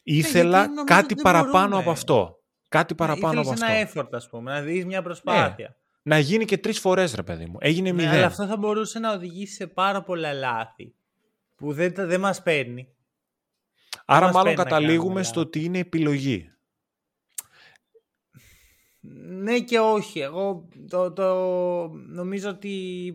Ήθελα 0.02 0.68
κάτι 0.84 1.14
παραπάνω 1.14 1.78
από 1.78 1.90
αυτό. 1.90 2.38
Κάτι 2.68 2.94
παραπάνω 2.94 3.40
από 3.40 3.50
αυτό. 3.50 3.64
ένα 3.64 3.90
effort, 3.90 4.08
ας 4.10 4.28
πούμε, 4.28 4.52
να 4.52 4.60
δεις 4.60 4.84
μια 4.84 5.02
προσπάθεια. 5.02 5.68
Ναι. 5.68 6.14
Να 6.14 6.18
γίνει 6.18 6.44
και 6.44 6.58
τρεις 6.58 6.78
φορές, 6.78 7.14
ρε 7.14 7.22
παιδί 7.22 7.46
μου. 7.46 7.56
Έγινε 7.60 7.90
ναι, 7.90 8.02
μηδέν. 8.02 8.16
Αλλά 8.16 8.26
αυτό 8.26 8.46
θα 8.46 8.56
μπορούσε 8.56 8.98
να 8.98 9.12
οδηγήσει 9.12 9.54
σε 9.54 9.66
πάρα 9.66 10.02
πολλά 10.02 10.32
λάθη 10.32 10.94
που 11.54 11.72
δεν, 11.72 11.92
δεν 11.94 12.20
μας 12.20 12.42
παίρνει. 12.42 12.88
Άρα 14.04 14.32
μάλλον 14.32 14.54
καταλήγουμε 14.54 15.22
στο 15.22 15.40
ότι 15.40 15.64
είναι 15.64 15.78
επιλογή. 15.78 16.48
Ναι 19.26 19.60
και 19.60 19.78
όχι. 19.78 20.20
Εγώ 20.20 20.68
το, 20.88 21.12
το 21.12 21.34
νομίζω 21.88 22.48
ότι 22.48 23.12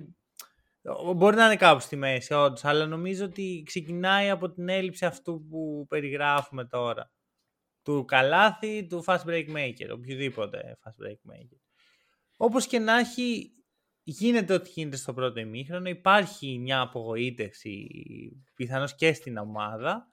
Μπορεί 1.16 1.36
να 1.36 1.46
είναι 1.46 1.56
κάπου 1.56 1.80
στη 1.80 1.96
μέση, 1.96 2.34
όντως, 2.34 2.66
αλλά 2.66 2.86
νομίζω 2.86 3.26
ότι 3.26 3.64
ξεκινάει 3.66 4.30
από 4.30 4.52
την 4.52 4.70
έλλειψη 4.70 5.06
αυτού 5.06 5.48
που 5.50 5.86
περιγράφουμε 5.90 6.66
τώρα. 6.66 7.12
Του 7.84 8.06
καλάθι, 8.06 8.88
του 8.88 9.04
fast 9.06 9.24
break 9.26 9.48
maker, 9.56 9.90
οποιοδήποτε 9.94 10.78
fast 10.84 11.06
break 11.06 11.32
maker. 11.34 11.58
Όπως 12.38 12.68
και 12.68 12.80
να 12.80 12.98
έχει, 12.98 13.52
γίνεται 14.04 14.54
ό,τι 14.54 14.70
γίνεται 14.70 14.98
στο 14.98 15.14
πρώτο 15.14 15.40
ημίχρονο, 15.40 15.90
υπάρχει 15.90 16.58
μια 16.58 16.82
απογοήτευση 16.82 17.88
πιθανώς 18.56 18.96
και 18.96 19.14
στην 19.14 19.38
ομάδα, 19.38 20.12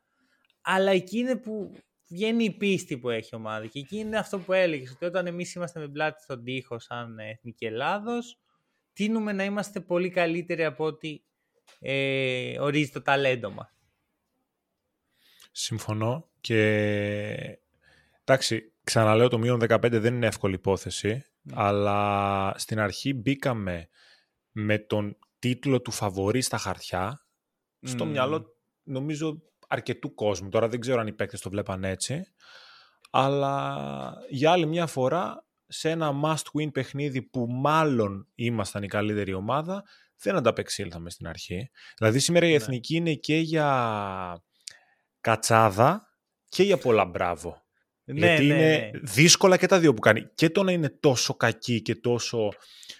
αλλά 0.60 0.90
εκεί 0.90 1.18
είναι 1.18 1.36
που 1.36 1.76
βγαίνει 2.08 2.44
η 2.44 2.56
πίστη 2.56 2.98
που 2.98 3.10
έχει 3.10 3.28
η 3.32 3.36
ομάδα 3.36 3.66
και 3.66 3.78
εκεί 3.78 3.96
είναι 3.96 4.18
αυτό 4.18 4.38
που 4.38 4.52
έλεγες, 4.52 4.90
ότι 4.90 5.04
όταν 5.04 5.26
εμείς 5.26 5.54
είμαστε 5.54 5.80
με 5.80 5.88
πλάτη 5.88 6.22
στον 6.22 6.44
τοίχο 6.44 6.78
σαν 6.78 7.18
Εθνική 7.18 7.64
Ελλάδος, 7.64 8.40
τίνουμε 8.96 9.32
να 9.32 9.44
είμαστε 9.44 9.80
πολύ 9.80 10.10
καλύτεροι 10.10 10.64
από 10.64 10.84
ό,τι 10.84 11.20
ε, 11.78 12.60
ορίζει 12.60 12.90
το 12.90 13.02
ταλέντο 13.02 13.50
μας. 13.50 13.74
Συμφωνώ 15.52 16.28
και 16.40 17.60
εντάξει, 18.24 18.72
ξαναλέω 18.84 19.28
το 19.28 19.38
μείον 19.38 19.60
15 19.68 19.88
δεν 19.90 20.14
είναι 20.14 20.26
εύκολη 20.26 20.54
υπόθεση, 20.54 21.24
ναι. 21.42 21.54
αλλά 21.56 22.52
στην 22.56 22.78
αρχή 22.78 23.14
μπήκαμε 23.14 23.88
με 24.52 24.78
τον 24.78 25.16
τίτλο 25.38 25.80
του 25.80 25.90
φαβορή 25.90 26.40
στα 26.40 26.58
χαρτιά, 26.58 27.26
στο 27.80 28.04
μυαλό 28.04 28.54
νομίζω 28.82 29.42
αρκετού 29.68 30.14
κόσμου. 30.14 30.48
Τώρα 30.48 30.68
δεν 30.68 30.80
ξέρω 30.80 31.00
αν 31.00 31.06
οι 31.06 31.12
παίκτες 31.12 31.40
το 31.40 31.50
βλέπαν 31.50 31.84
έτσι, 31.84 32.24
αλλά 33.10 33.76
για 34.30 34.50
άλλη 34.52 34.66
μια 34.66 34.86
φορά 34.86 35.45
σε 35.66 35.90
ένα 35.90 36.12
must-win 36.24 36.72
παιχνίδι 36.72 37.22
που 37.22 37.46
μάλλον 37.50 38.28
ήμασταν 38.34 38.82
η 38.82 38.86
καλύτερη 38.86 39.34
ομάδα, 39.34 39.84
δεν 40.18 40.36
ανταπεξήλθαμε 40.36 41.10
στην 41.10 41.26
αρχή. 41.28 41.70
Δηλαδή 41.96 42.18
σήμερα 42.18 42.46
η 42.46 42.48
ναι. 42.48 42.54
Εθνική 42.54 42.96
είναι 42.96 43.14
και 43.14 43.36
για 43.36 44.42
κατσάδα 45.20 46.08
και 46.48 46.62
για 46.62 46.78
πολλά 46.78 47.04
μπράβο. 47.04 47.64
Ναι, 48.04 48.26
Γιατί 48.26 48.44
ναι, 48.44 48.54
είναι 48.54 48.90
ναι. 48.92 48.98
δύσκολα 49.02 49.56
και 49.56 49.66
τα 49.66 49.78
δύο 49.78 49.94
που 49.94 50.00
κάνει. 50.00 50.30
Και 50.34 50.50
το 50.50 50.62
να 50.62 50.72
είναι 50.72 50.88
τόσο 50.88 51.34
κακή 51.34 51.82
και 51.82 51.94
τόσο 51.94 52.52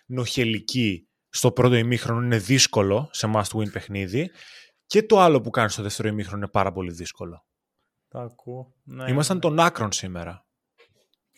νοχελική 0.06 1.08
στο 1.28 1.52
πρώτο 1.52 1.74
ημίχρονο 1.74 2.24
είναι 2.24 2.38
δύσκολο 2.38 3.08
σε 3.12 3.30
must-win 3.34 3.72
παιχνίδι. 3.72 4.30
Και 4.86 5.02
το 5.02 5.20
άλλο 5.20 5.40
που 5.40 5.50
κάνει 5.50 5.70
στο 5.70 5.82
δεύτερο 5.82 6.08
ημίχρονο 6.08 6.38
είναι 6.38 6.48
πάρα 6.48 6.72
πολύ 6.72 6.92
δύσκολο. 6.92 7.46
Το 8.08 8.18
ακούω. 8.18 8.74
Ναι, 8.82 9.10
Ήμασταν 9.10 9.36
ναι. 9.36 9.42
των 9.42 9.58
άκρων 9.58 9.92
σήμερα. 9.92 10.45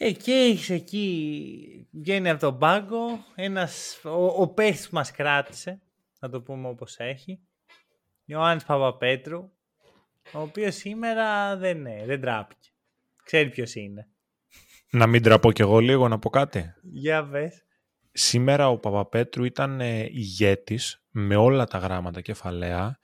Ε, 0.01 0.13
και 0.13 0.33
έχεις 0.33 0.71
εκεί, 0.71 1.87
βγαίνει 1.91 2.31
από 2.31 2.41
τον 2.41 2.59
πάγκο, 2.59 3.25
ένας, 3.35 4.01
ο, 4.05 4.27
ο 4.27 4.49
που 4.49 4.63
μας 4.91 5.11
κράτησε, 5.11 5.81
να 6.21 6.29
το 6.29 6.41
πούμε 6.41 6.69
όπως 6.69 6.97
έχει, 6.99 7.41
Ιωάννης 8.25 8.65
Παπαπέτρου, 8.65 9.51
ο 10.33 10.41
οποίος 10.41 10.75
σήμερα 10.75 11.57
δεν, 11.57 11.81
ναι, 11.81 12.03
δεν 12.07 12.21
τράπηκε. 12.21 12.69
Ξέρει 13.25 13.49
ποιος 13.49 13.75
είναι. 13.75 14.09
Να 14.91 15.07
μην 15.07 15.23
τραπώ 15.23 15.53
κι 15.53 15.61
εγώ 15.61 15.79
λίγο 15.79 16.09
να 16.09 16.19
πω 16.19 16.31
κάτι. 16.31 16.75
Για 16.83 17.23
βες. 17.23 17.65
Σήμερα 18.13 18.69
ο 18.69 18.79
Παπαπέτρου 18.79 19.45
ήταν 19.45 19.81
ε, 19.81 20.03
ηγέτης 20.03 21.05
με 21.11 21.37
όλα 21.37 21.67
τα 21.67 21.79
γράμματα 21.79 22.21
κεφαλαία 22.21 22.99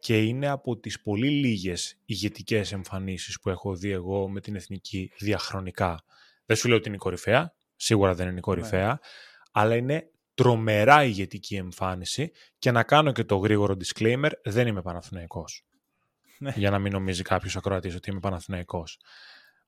και 0.00 0.22
είναι 0.22 0.48
από 0.48 0.78
τις 0.78 1.00
πολύ 1.02 1.28
λίγες 1.28 2.00
ηγετικές 2.04 2.72
εμφανίσεις 2.72 3.40
που 3.40 3.50
έχω 3.50 3.74
δει 3.74 3.90
εγώ 3.90 4.28
με 4.28 4.40
την 4.40 4.56
εθνική 4.56 5.12
διαχρονικά. 5.18 6.04
Δεν 6.46 6.56
σου 6.56 6.68
λέω 6.68 6.76
ότι 6.76 6.86
είναι 6.86 6.96
η 6.96 7.00
κορυφαία, 7.00 7.54
σίγουρα 7.76 8.14
δεν 8.14 8.28
είναι 8.28 8.38
η 8.38 8.40
κορυφαία, 8.40 8.88
ναι. 8.88 8.98
αλλά 9.52 9.76
είναι 9.76 10.10
τρομερά 10.34 11.04
ηγετική 11.04 11.56
εμφάνιση 11.56 12.30
και 12.58 12.70
να 12.70 12.82
κάνω 12.82 13.12
και 13.12 13.24
το 13.24 13.36
γρήγορο 13.36 13.76
disclaimer, 13.84 14.30
δεν 14.44 14.66
είμαι 14.66 14.82
Παναθηναϊκός. 14.82 15.66
Ναι. 16.38 16.52
Για 16.56 16.70
να 16.70 16.78
μην 16.78 16.92
νομίζει 16.92 17.22
κάποιος 17.22 17.56
ακροατής 17.56 17.94
ότι 17.94 18.10
είμαι 18.10 18.20
Παναθηναϊκός. 18.20 19.00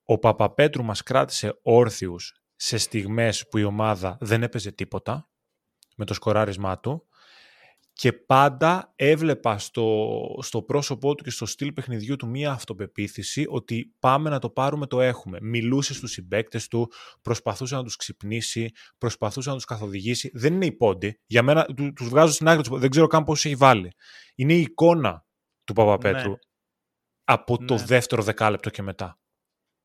Ο 0.05 0.19
Παπαπέτρου 0.19 0.85
μας 0.85 1.03
κράτησε 1.03 1.59
όρθιους 1.63 2.43
σε 2.57 2.79
στιγμές 2.79 3.49
που 3.49 3.59
η 3.59 3.65
ομάδα 3.65 4.17
δεν 4.21 4.43
έπαιζε 4.43 4.73
τίποτα 4.73 5.29
με 5.97 6.05
το 6.05 6.15
σκοράρισμά 6.15 6.79
του 6.79 7.09
και 8.01 8.13
πάντα 8.13 8.93
έβλεπα 8.97 9.59
στο, 9.59 10.19
στο 10.41 10.63
πρόσωπό 10.63 11.15
του 11.15 11.25
και 11.25 11.31
στο 11.31 11.47
στυλ 11.47 11.73
παιχνιδιού 11.73 12.17
του 12.17 12.29
μία 12.29 12.51
αυτοπεποίθηση 12.51 13.45
ότι 13.49 13.95
πάμε 13.99 14.31
να 14.31 14.39
το 14.39 14.51
πάρουμε, 14.51 14.87
το 14.87 15.01
έχουμε. 15.01 15.39
Μιλούσε 15.41 15.95
στους 15.95 16.11
συμπέκτες 16.11 16.69
του, 16.69 16.93
προσπαθούσε 17.23 17.75
να 17.75 17.83
τους 17.83 17.97
ξυπνήσει, 17.97 18.71
προσπαθούσε 18.99 19.49
να 19.49 19.55
τους 19.55 19.65
καθοδηγήσει. 19.65 20.31
Δεν 20.35 20.55
είναι 20.55 20.67
η 20.67 20.73
πόντι. 20.73 21.21
Για 21.27 21.43
μένα 21.43 21.65
του, 21.65 21.93
τους 21.93 22.09
βγάζω 22.09 22.33
στην 22.33 22.49
άκρη, 22.49 22.79
δεν 22.79 22.91
ξέρω 22.91 23.07
καν 23.07 23.25
πώς 23.25 23.45
έχει 23.45 23.55
βάλει. 23.55 23.93
Είναι 24.35 24.53
η 24.53 24.61
εικόνα 24.61 25.27
του 25.65 25.73
Παπαπέτρου 25.73 26.31
ναι. 26.31 26.37
από 27.25 27.65
το 27.65 27.75
ναι. 27.75 27.85
δεύτερο 27.85 28.23
δεκάλεπτο 28.23 28.71
και 28.71 28.83
μετά. 28.83 29.19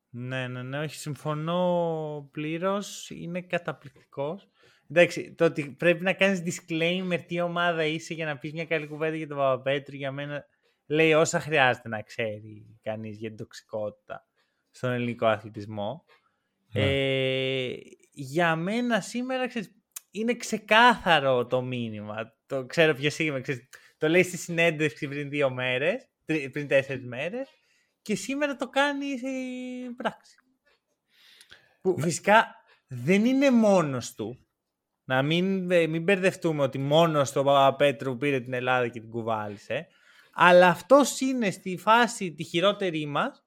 Ναι, 0.08 0.48
ναι, 0.48 0.62
ναι, 0.62 0.78
όχι, 0.78 0.96
συμφωνώ 0.96 2.28
πλήρως. 2.32 3.10
Είναι 3.10 3.42
καταπληκτικός. 3.42 4.48
Εντάξει, 4.90 5.34
το 5.34 5.44
ότι 5.44 5.74
πρέπει 5.78 6.02
να 6.02 6.12
κάνεις 6.12 6.42
disclaimer 6.44 7.20
τι 7.26 7.40
ομάδα 7.40 7.84
είσαι 7.84 8.14
για 8.14 8.26
να 8.26 8.38
πεις 8.38 8.52
μια 8.52 8.64
καλή 8.64 8.86
κουβέντα 8.86 9.16
για 9.16 9.26
τον 9.26 9.36
Παπαπέτρου 9.36 9.96
για 9.96 10.12
μένα 10.12 10.46
λέει 10.86 11.12
όσα 11.12 11.40
χρειάζεται 11.40 11.88
να 11.88 12.02
ξέρει 12.02 12.78
κανείς 12.82 13.16
για 13.16 13.28
την 13.28 13.36
τοξικότητα 13.36 14.26
στον 14.70 14.92
ελληνικό 14.92 15.26
αθλητισμό. 15.26 16.04
Ναι. 16.72 16.82
Ε, 16.82 17.76
για 18.12 18.56
μένα 18.56 19.00
σήμερα 19.00 19.48
ξέρεις, 19.48 19.70
είναι 20.10 20.34
ξεκάθαρο 20.34 21.46
το 21.46 21.62
μήνυμα. 21.62 22.34
Το 22.46 22.66
ξέρω 22.66 22.94
ποιος 22.94 23.18
είμαι. 23.18 23.40
Ξέρεις, 23.40 23.68
το 23.98 24.08
λέει 24.08 24.22
στη 24.22 24.36
συνέντευξη 24.36 25.08
πριν 25.08 25.28
δύο 25.28 25.50
μέρες, 25.50 26.08
πριν 26.24 26.68
τέσσερις 26.68 27.04
μέρες 27.04 27.48
και 28.02 28.14
σήμερα 28.14 28.56
το 28.56 28.68
κάνει 28.68 29.18
σε 29.18 29.28
πράξη. 29.96 30.34
Που 31.80 31.94
ναι. 31.96 32.02
φυσικά 32.02 32.54
δεν 32.86 33.24
είναι 33.24 33.50
μόνος 33.50 34.14
του 34.14 34.45
να 35.06 35.22
μην, 35.22 35.70
ε, 35.70 35.86
μην 35.86 36.02
μπερδευτούμε 36.02 36.62
ότι 36.62 36.78
μόνο 36.78 37.24
στο 37.24 37.44
Παπαπέτρου 37.44 38.16
πήρε 38.16 38.40
την 38.40 38.52
Ελλάδα 38.52 38.88
και 38.88 39.00
την 39.00 39.10
κουβάλισε. 39.10 39.86
Αλλά 40.32 40.68
αυτός 40.68 41.20
είναι 41.20 41.50
στη 41.50 41.76
φάση 41.76 42.32
τη 42.32 42.44
χειρότερη 42.44 43.06
μας 43.06 43.44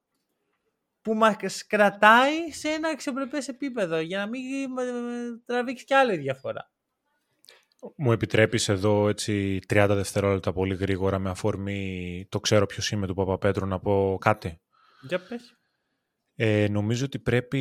που 1.02 1.14
μας 1.14 1.66
κρατάει 1.66 2.50
σε 2.52 2.68
ένα 2.68 2.88
αξιοπρεπές 2.88 3.48
επίπεδο 3.48 3.98
για 3.98 4.18
να 4.18 4.26
μην 4.28 4.42
ε, 4.78 4.84
τραβήξει 5.44 5.84
κι 5.84 5.94
άλλη 5.94 6.16
διαφορά. 6.16 6.70
Μου 7.96 8.12
επιτρέπεις 8.12 8.68
εδώ 8.68 9.08
έτσι 9.08 9.58
30 9.68 9.86
δευτερόλεπτα 9.90 10.52
πολύ 10.52 10.74
γρήγορα 10.74 11.18
με 11.18 11.30
αφορμή 11.30 12.26
το 12.28 12.40
ξέρω 12.40 12.66
ποιος 12.66 12.90
είμαι 12.90 13.06
του 13.06 13.14
Παπαπέτρου 13.14 13.66
να 13.66 13.78
πω 13.78 14.18
κάτι; 14.20 14.60
Για 15.00 15.20
πες. 15.20 15.54
Ε, 16.34 16.68
νομίζω 16.70 17.04
ότι 17.04 17.18
πρέπει 17.18 17.60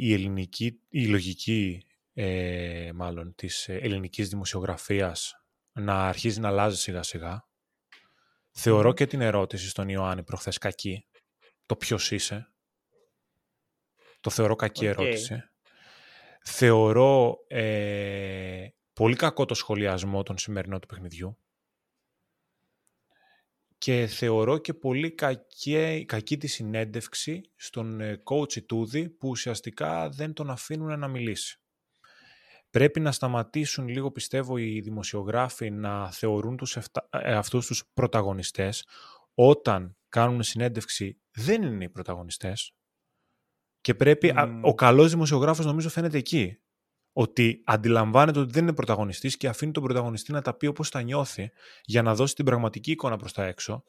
η 0.00 0.12
ελληνική, 0.12 0.80
η 0.88 1.06
λογική 1.06 1.87
ε, 2.20 2.90
μάλλον 2.94 3.34
της 3.34 3.68
ελληνικής 3.68 4.28
δημοσιογραφίας 4.28 5.42
να 5.72 6.08
αρχίζει 6.08 6.40
να 6.40 6.48
αλλάζει 6.48 6.76
σιγά 6.76 7.02
σιγά. 7.02 7.48
Θεωρώ 8.50 8.92
και 8.92 9.06
την 9.06 9.20
ερώτηση 9.20 9.68
στον 9.68 9.88
Ιωάννη 9.88 10.22
προχθές 10.22 10.58
κακή. 10.58 11.06
Το 11.66 11.76
ποιος 11.76 12.10
είσαι. 12.10 12.52
Το 14.20 14.30
θεωρώ 14.30 14.54
κακή 14.54 14.86
ερώτηση. 14.86 15.42
Θεωρώ 16.42 17.38
ε, 17.46 18.68
πολύ 18.92 19.16
κακό 19.16 19.44
το 19.44 19.54
σχολιασμό 19.54 20.22
των 20.22 20.38
σημερινών 20.38 20.80
του 20.80 20.86
παιχνιδιού. 20.86 21.38
Και 23.78 24.06
θεωρώ 24.06 24.58
και 24.58 24.74
πολύ 24.74 25.10
κακή, 25.10 26.04
κακή 26.08 26.36
τη 26.36 26.46
συνέντευξη 26.46 27.50
στον 27.56 28.00
ε, 28.00 28.22
coach 28.24 28.56
Ιτούδη 28.56 29.08
που 29.08 29.28
ουσιαστικά 29.28 30.08
δεν 30.08 30.32
τον 30.32 30.50
αφήνουν 30.50 30.98
να 30.98 31.08
μιλήσει. 31.08 31.57
Πρέπει 32.70 33.00
να 33.00 33.12
σταματήσουν 33.12 33.88
λίγο, 33.88 34.10
πιστεύω, 34.10 34.56
οι 34.56 34.80
δημοσιογράφοι 34.80 35.70
να 35.70 36.12
θεωρούν 36.12 36.56
τους 36.56 36.76
εφτα... 36.76 37.08
Ε, 37.10 37.34
αυτούς 37.34 37.66
τους 37.66 37.90
πρωταγωνιστές. 37.94 38.86
Όταν 39.34 39.96
κάνουν 40.08 40.42
συνέντευξη 40.42 41.20
δεν 41.30 41.62
είναι 41.62 41.84
οι 41.84 41.88
πρωταγωνιστές. 41.88 42.72
Και 43.80 43.94
πρέπει, 43.94 44.34
ο 44.62 44.74
καλός 44.74 45.10
δημοσιογράφος 45.10 45.66
νομίζω 45.66 45.88
φαίνεται 45.88 46.18
εκεί, 46.18 46.58
ότι 47.12 47.62
αντιλαμβάνεται 47.64 48.38
ότι 48.38 48.52
δεν 48.52 48.62
είναι 48.62 48.74
πρωταγωνιστής 48.74 49.36
και 49.36 49.48
αφήνει 49.48 49.72
τον 49.72 49.82
πρωταγωνιστή 49.82 50.32
να 50.32 50.42
τα 50.42 50.54
πει 50.54 50.66
όπως 50.66 50.90
τα 50.90 51.02
νιώθει 51.02 51.50
για 51.84 52.02
να 52.02 52.14
δώσει 52.14 52.34
την 52.34 52.44
πραγματική 52.44 52.90
εικόνα 52.90 53.16
προς 53.16 53.32
τα 53.32 53.44
έξω. 53.44 53.84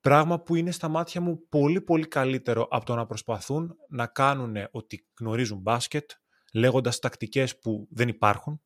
Πράγμα 0.00 0.40
που 0.40 0.54
είναι 0.54 0.70
στα 0.70 0.88
μάτια 0.88 1.20
μου 1.20 1.48
πολύ 1.48 1.80
πολύ 1.80 2.06
καλύτερο 2.06 2.66
από 2.70 2.84
το 2.84 2.94
να 2.94 3.06
προσπαθούν 3.06 3.76
να 3.88 4.06
κάνουν 4.06 4.56
ότι 4.70 5.06
γνωρίζουν 5.20 5.58
μπάσκετ, 5.58 6.10
λέγοντας 6.52 6.98
τακτικές 6.98 7.58
που 7.58 7.88
δεν 7.90 8.08
υπάρχουν, 8.08 8.62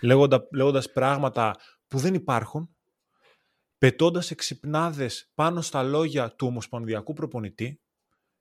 λέγοντα, 0.00 0.46
λέγοντας 0.54 0.92
πράγματα 0.92 1.56
που 1.88 1.98
δεν 1.98 2.14
υπάρχουν, 2.14 2.76
πετώντας 3.78 4.30
εξυπνάδες 4.30 5.30
πάνω 5.34 5.60
στα 5.60 5.82
λόγια 5.82 6.34
του 6.34 6.46
ομοσπονδιακού 6.46 7.12
προπονητή, 7.12 7.80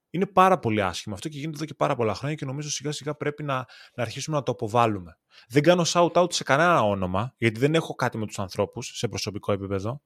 είναι 0.10 0.26
πάρα 0.26 0.60
πολύ 0.60 0.82
άσχημο 0.82 1.16
αυτό 1.16 1.30
και 1.30 1.38
γίνεται 1.38 1.56
εδώ 1.58 1.66
και 1.66 1.74
πάρα 1.74 1.96
πολλά 1.96 2.14
χρόνια 2.14 2.36
και 2.36 2.46
νομίζω 2.46 2.70
σιγά 2.70 2.92
σιγά 2.92 3.16
πρέπει 3.16 3.44
να, 3.44 3.56
να 3.96 4.04
αρχίσουμε 4.04 4.38
να 4.38 4.44
το 4.44 4.52
αποβάλουμε. 4.52 5.20
Δεν 5.48 5.64
κάνω 5.64 5.84
shout-out 5.88 6.34
σε 6.34 6.44
κανένα 6.44 6.82
όνομα, 6.82 7.34
γιατί 7.38 7.60
δεν 7.60 7.76
έχω 7.76 7.96
κάτι 7.96 8.18
με 8.18 8.26
τους 8.26 8.40
ανθρώπους 8.40 8.92
σε 8.98 9.08
προσωπικό 9.08 9.52
επίπεδο, 9.52 10.02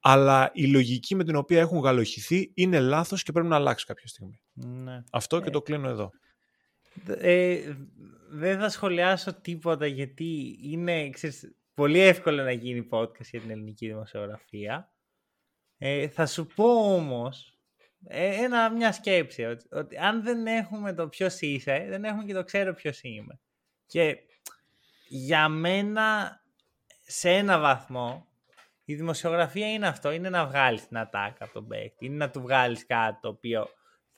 αλλά 0.00 0.50
η 0.54 0.66
λογική 0.66 1.14
με 1.14 1.24
την 1.24 1.36
οποία 1.36 1.60
έχουν 1.60 1.78
γαλοχηθεί 1.78 2.50
είναι 2.54 2.80
λάθος 2.80 3.22
και 3.22 3.32
πρέπει 3.32 3.48
να 3.48 3.56
αλλάξει 3.56 3.86
κάποια 3.86 4.06
στιγμή. 4.06 4.40
Ναι. 4.52 5.02
Αυτό 5.12 5.40
και 5.40 5.48
ε, 5.48 5.50
το 5.50 5.62
κλείνω 5.62 5.88
εδώ. 5.88 6.10
Ε, 7.06 7.76
δεν 8.28 8.58
θα 8.58 8.68
σχολιάσω 8.68 9.34
τίποτα 9.34 9.86
γιατί 9.86 10.58
είναι 10.62 11.10
ξέρεις, 11.10 11.54
πολύ 11.74 11.98
εύκολο 11.98 12.42
να 12.42 12.52
γίνει 12.52 12.88
podcast 12.90 13.24
για 13.30 13.40
την 13.40 13.50
ελληνική 13.50 13.86
δημοσιογραφία. 13.86 14.90
Ε, 15.78 16.08
θα 16.08 16.26
σου 16.26 16.46
πω 16.46 16.94
όμως 16.94 17.56
ε, 18.08 18.44
ένα, 18.44 18.70
μια 18.70 18.92
σκέψη 18.92 19.44
ότι, 19.70 19.96
αν 19.96 20.22
δεν 20.22 20.46
έχουμε 20.46 20.92
το 20.92 21.08
ποιος 21.08 21.40
είσαι, 21.40 21.86
δεν 21.88 22.04
έχουμε 22.04 22.24
και 22.24 22.32
το 22.32 22.44
ξέρω 22.44 22.74
ποιος 22.74 23.02
είμαι. 23.02 23.40
Και 23.86 24.18
για 25.08 25.48
μένα 25.48 26.40
σε 27.00 27.30
ένα 27.30 27.58
βαθμό 27.58 28.26
η 28.84 28.94
δημοσιογραφία 28.94 29.72
είναι 29.72 29.86
αυτό, 29.86 30.10
είναι 30.10 30.28
να 30.28 30.46
βγάλεις 30.46 30.88
την 30.88 30.98
ατάκα 30.98 31.44
από 31.44 31.52
τον 31.52 31.66
παίκτη, 31.66 32.06
είναι 32.06 32.16
να 32.16 32.30
του 32.30 32.40
βγάλεις 32.40 32.86
κάτι 32.86 33.20
το 33.20 33.28
οποίο 33.28 33.68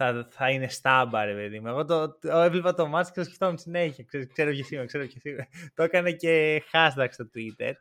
θα, 0.00 0.28
θα 0.30 0.50
είναι 0.50 0.68
στάμπα, 0.68 1.24
ρε 1.24 1.34
παιδί 1.34 1.60
μου. 1.60 1.68
Εγώ 1.68 1.84
το, 1.84 2.18
το, 2.18 2.38
έβλεπα 2.38 2.74
το 2.74 2.86
μάτς 2.86 3.10
και 3.10 3.18
το 3.18 3.24
σκεφτόμουν 3.24 3.58
συνέχεια. 3.58 4.04
Ξέρω, 4.04 4.26
ξέρω 4.26 4.50
ποιος 4.50 4.70
είμαι, 4.70 4.84
ξέρω 4.84 5.06
ποιος 5.06 5.24
είμαι. 5.24 5.48
το 5.74 5.82
έκανε 5.82 6.12
και 6.12 6.62
hashtag 6.72 7.06
στο 7.10 7.28
Twitter. 7.34 7.72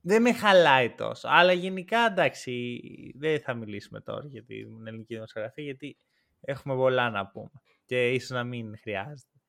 Δεν 0.00 0.22
με 0.22 0.32
χαλάει 0.32 0.90
τόσο. 0.90 1.28
Αλλά 1.30 1.52
γενικά, 1.52 1.98
εντάξει, 2.10 2.80
δεν 3.18 3.40
θα 3.40 3.54
μιλήσουμε 3.54 4.00
τώρα 4.00 4.26
για 4.26 4.44
την 4.44 4.86
ελληνική 4.86 5.14
δημοσιογραφία, 5.14 5.64
γιατί 5.64 5.96
έχουμε 6.40 6.74
πολλά 6.74 7.10
να 7.10 7.26
πούμε. 7.26 7.50
Και 7.84 8.10
ίσως 8.10 8.30
να 8.30 8.44
μην 8.44 8.78
χρειάζεται. 8.78 9.40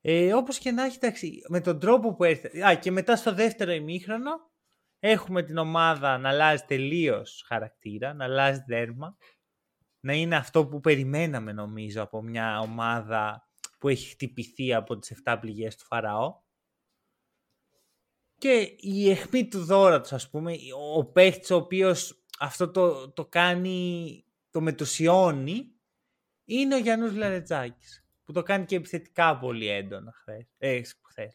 Ε, 0.00 0.34
όπως 0.34 0.58
και 0.58 0.70
να 0.70 0.84
έχει, 0.84 0.96
εντάξει, 1.00 1.42
με 1.48 1.60
τον 1.60 1.78
τρόπο 1.78 2.14
που 2.14 2.24
έρχεται. 2.24 2.66
Α, 2.66 2.74
και 2.74 2.90
μετά 2.90 3.16
στο 3.16 3.34
δεύτερο 3.34 3.72
ημίχρονο 3.72 4.30
έχουμε 4.98 5.42
την 5.42 5.56
ομάδα 5.56 6.18
να 6.18 6.28
αλλάζει 6.28 6.64
τελείως 6.66 7.44
χαρακτήρα, 7.46 8.14
να 8.14 8.24
αλλάζει 8.24 8.64
δέρμα 8.66 9.16
να 10.00 10.12
είναι 10.12 10.36
αυτό 10.36 10.66
που 10.66 10.80
περιμέναμε 10.80 11.52
νομίζω 11.52 12.02
από 12.02 12.22
μια 12.22 12.58
ομάδα 12.58 13.48
που 13.78 13.88
έχει 13.88 14.08
χτυπηθεί 14.08 14.74
από 14.74 14.98
τις 14.98 15.22
7 15.24 15.36
πληγές 15.40 15.76
του 15.76 15.84
Φαραώ. 15.84 16.40
Και 18.38 18.76
η 18.78 19.10
αιχμή 19.10 19.48
του 19.48 19.64
δώρατος 19.64 20.12
ας 20.12 20.30
πούμε, 20.30 20.56
ο 20.96 21.04
παίχτης 21.04 21.50
ο 21.50 21.56
οποίος 21.56 22.24
αυτό 22.38 22.70
το, 22.70 23.10
το 23.10 23.26
κάνει, 23.26 24.24
το 24.50 24.60
μετουσιώνει, 24.60 25.74
είναι 26.44 26.74
ο 26.74 26.78
Γιάννους 26.78 27.14
Λαρετζάκης, 27.14 28.06
που 28.24 28.32
το 28.32 28.42
κάνει 28.42 28.64
και 28.64 28.76
επιθετικά 28.76 29.38
πολύ 29.38 29.68
έντονα 29.68 30.12
χθες, 30.12 30.46
ε, 30.58 30.80
χθες 31.02 31.34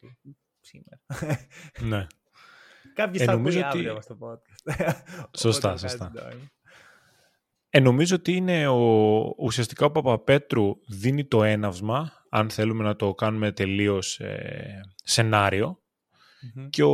σήμερα. 0.60 1.00
Ναι. 1.80 2.06
Κάποιοι 2.94 3.20
ε, 3.22 3.24
θα 3.24 3.34
ότι... 3.34 3.62
αύριο 3.62 4.00
στο 4.00 4.18
podcast. 4.20 4.92
Σωστά, 5.36 5.76
σωστά. 5.76 6.12
Ε, 7.76 7.80
νομίζω 7.80 8.16
ότι 8.16 8.32
είναι 8.32 8.68
ο, 8.68 9.34
ουσιαστικά 9.38 9.86
ο 9.86 9.90
Παπαπέτρου 9.90 10.76
δίνει 10.86 11.24
το 11.24 11.42
έναυσμα, 11.42 12.12
αν 12.28 12.50
θέλουμε 12.50 12.84
να 12.84 12.96
το 12.96 13.14
κάνουμε 13.14 13.52
τελείως 13.52 14.20
ε, 14.20 14.80
σεναριο 15.04 15.82
και 16.70 16.82
ο, 16.82 16.90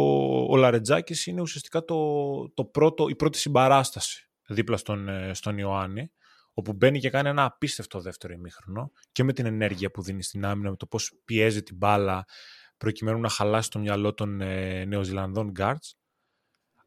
ο 0.50 0.56
Λαρετζάκης 0.56 1.26
είναι 1.26 1.40
ουσιαστικά 1.40 1.84
το, 1.84 2.50
το 2.54 2.64
πρώτο, 2.64 3.08
η 3.08 3.14
πρώτη 3.16 3.38
συμπαράσταση 3.38 4.30
δίπλα 4.46 4.76
στον, 4.76 5.08
ε, 5.08 5.34
στον 5.34 5.58
Ιωάννη, 5.58 6.12
όπου 6.52 6.72
μπαίνει 6.72 7.00
και 7.00 7.10
κάνει 7.10 7.28
ένα 7.28 7.44
απίστευτο 7.44 8.00
δεύτερο 8.00 8.32
ημίχρονο 8.32 8.92
και 9.12 9.24
με 9.24 9.32
την 9.32 9.46
ενέργεια 9.46 9.90
που 9.90 10.02
δίνει 10.02 10.22
στην 10.22 10.44
άμυνα, 10.44 10.70
με 10.70 10.76
το 10.76 10.86
πώς 10.86 11.12
πιέζει 11.24 11.62
την 11.62 11.76
μπάλα 11.76 12.24
προκειμένου 12.76 13.20
να 13.20 13.28
χαλάσει 13.28 13.70
το 13.70 13.78
μυαλό 13.78 14.14
των 14.14 14.40
ε, 14.40 14.84
Νεοζηλανδών 14.84 15.52
guards, 15.58 15.90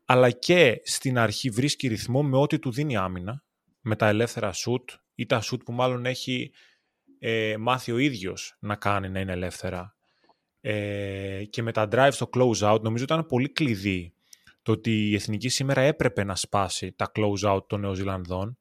αλλά 0.05 0.31
και 0.31 0.81
στην 0.83 1.17
αρχή 1.17 1.49
βρίσκει 1.49 1.87
ρυθμό 1.87 2.23
με 2.23 2.37
ό,τι 2.37 2.59
του 2.59 2.71
δίνει 2.71 2.97
άμυνα, 2.97 3.43
με 3.85 3.95
τα 3.95 4.07
ελεύθερα 4.07 4.53
shoot 4.53 4.97
ή 5.15 5.25
τα 5.25 5.41
shoot 5.41 5.63
που 5.65 5.71
μάλλον 5.71 6.05
έχει 6.05 6.51
ε, 7.19 7.55
μάθει 7.59 7.91
ο 7.91 7.97
ίδιος 7.97 8.57
να 8.59 8.75
κάνει 8.75 9.09
να 9.09 9.19
είναι 9.19 9.31
ελεύθερα. 9.31 9.95
Ε, 10.61 11.43
και 11.49 11.61
με 11.61 11.71
τα 11.71 11.87
drive 11.91 12.09
στο 12.11 12.29
close 12.33 12.73
out 12.73 12.81
νομίζω 12.81 13.03
ήταν 13.03 13.25
πολύ 13.25 13.49
κλειδί 13.49 14.13
το 14.61 14.71
ότι 14.71 15.09
η 15.09 15.15
Εθνική 15.15 15.49
σήμερα 15.49 15.81
έπρεπε 15.81 16.23
να 16.23 16.35
σπάσει 16.35 16.91
τα 16.91 17.11
close 17.15 17.55
out 17.55 17.67
των 17.67 17.79
Νεοζηλανδών 17.79 18.57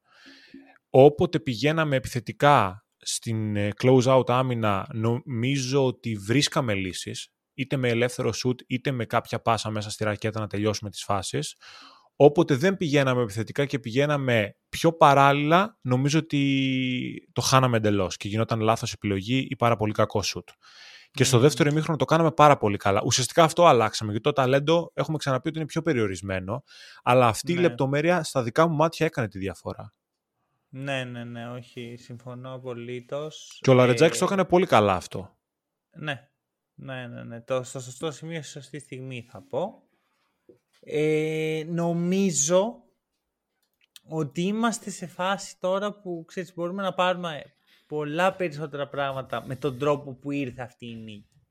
όποτε 0.90 1.40
πηγαίναμε 1.40 1.96
επιθετικά 1.96 2.86
στην 2.96 3.56
ε, 3.56 3.70
close 3.82 4.04
out 4.04 4.30
άμυνα 4.30 4.88
νομίζω 4.92 5.86
ότι 5.86 6.16
βρίσκαμε 6.16 6.74
λύσεις 6.74 7.28
είτε 7.54 7.76
με 7.76 7.88
ελεύθερο 7.88 8.32
shoot 8.44 8.56
είτε 8.66 8.90
με 8.90 9.04
κάποια 9.04 9.40
πάσα 9.40 9.70
μέσα 9.70 9.90
στη 9.90 10.04
ρακέτα 10.04 10.40
να 10.40 10.46
τελειώσουμε 10.46 10.90
τις 10.90 11.04
φάσεις 11.04 11.56
Όποτε 12.16 12.54
δεν 12.54 12.76
πηγαίναμε 12.76 13.22
επιθετικά 13.22 13.64
και 13.64 13.78
πηγαίναμε 13.78 14.56
πιο 14.68 14.92
παράλληλα, 14.92 15.78
νομίζω 15.80 16.18
ότι 16.18 17.28
το 17.32 17.40
χάναμε 17.40 17.76
εντελώς 17.76 18.16
και 18.16 18.28
γινόταν 18.28 18.60
λάθος 18.60 18.92
επιλογή 18.92 19.46
ή 19.50 19.56
πάρα 19.56 19.76
πολύ 19.76 19.92
κακό 19.92 20.22
σουτ. 20.22 20.48
Και 21.10 21.24
στο 21.24 21.38
δεύτερο 21.38 21.70
ημίχρονο 21.70 21.98
το 21.98 22.04
κάναμε 22.04 22.30
πάρα 22.30 22.56
πολύ 22.56 22.76
καλά. 22.76 23.02
Ουσιαστικά 23.04 23.44
αυτό 23.44 23.66
αλλάξαμε, 23.66 24.10
γιατί 24.10 24.24
το 24.26 24.32
ταλέντο 24.32 24.90
έχουμε 24.94 25.16
ξαναπεί 25.16 25.48
ότι 25.48 25.58
είναι 25.58 25.66
πιο 25.66 25.82
περιορισμένο, 25.82 26.62
αλλά 27.02 27.26
αυτή 27.26 27.52
η 27.52 27.54
ναι. 27.54 27.60
λεπτομέρεια 27.60 28.22
στα 28.22 28.42
δικά 28.42 28.68
μου 28.68 28.74
μάτια 28.74 29.06
έκανε 29.06 29.28
τη 29.28 29.38
διαφορά. 29.38 29.92
Ναι, 30.68 31.04
ναι, 31.04 31.24
ναι, 31.24 31.48
όχι, 31.48 31.96
συμφωνώ 31.98 32.54
απολύτως. 32.54 33.58
Και 33.60 33.70
ο 33.70 33.74
Λαρετζάκης 33.74 34.18
το 34.18 34.24
έκανε 34.24 34.44
πολύ 34.44 34.66
καλά 34.66 34.94
αυτό. 34.94 35.36
Ναι, 35.90 36.28
ναι, 36.74 37.06
ναι, 37.06 37.24
ναι. 37.24 37.40
Το, 37.40 37.62
στο 37.62 37.80
σωστό 37.80 38.10
σημείο, 38.10 38.42
στη 38.42 38.50
σωστή 38.50 38.78
στιγμή 38.78 39.26
θα 39.30 39.42
πω. 39.42 39.83
Ε, 40.86 41.64
νομίζω 41.66 42.82
ότι 44.08 44.42
είμαστε 44.42 44.90
σε 44.90 45.06
φάση 45.06 45.60
τώρα 45.60 46.00
που 46.00 46.24
ξέρεις, 46.26 46.54
μπορούμε 46.54 46.82
να 46.82 46.94
πάρουμε 46.94 47.42
πολλά 47.86 48.34
περισσότερα 48.34 48.88
πράγματα 48.88 49.46
με 49.46 49.56
τον 49.56 49.78
τρόπο 49.78 50.14
που 50.14 50.30
ήρθε 50.30 50.62
αυτή 50.62 50.86
η 50.86 50.94
νίκη. 50.94 51.46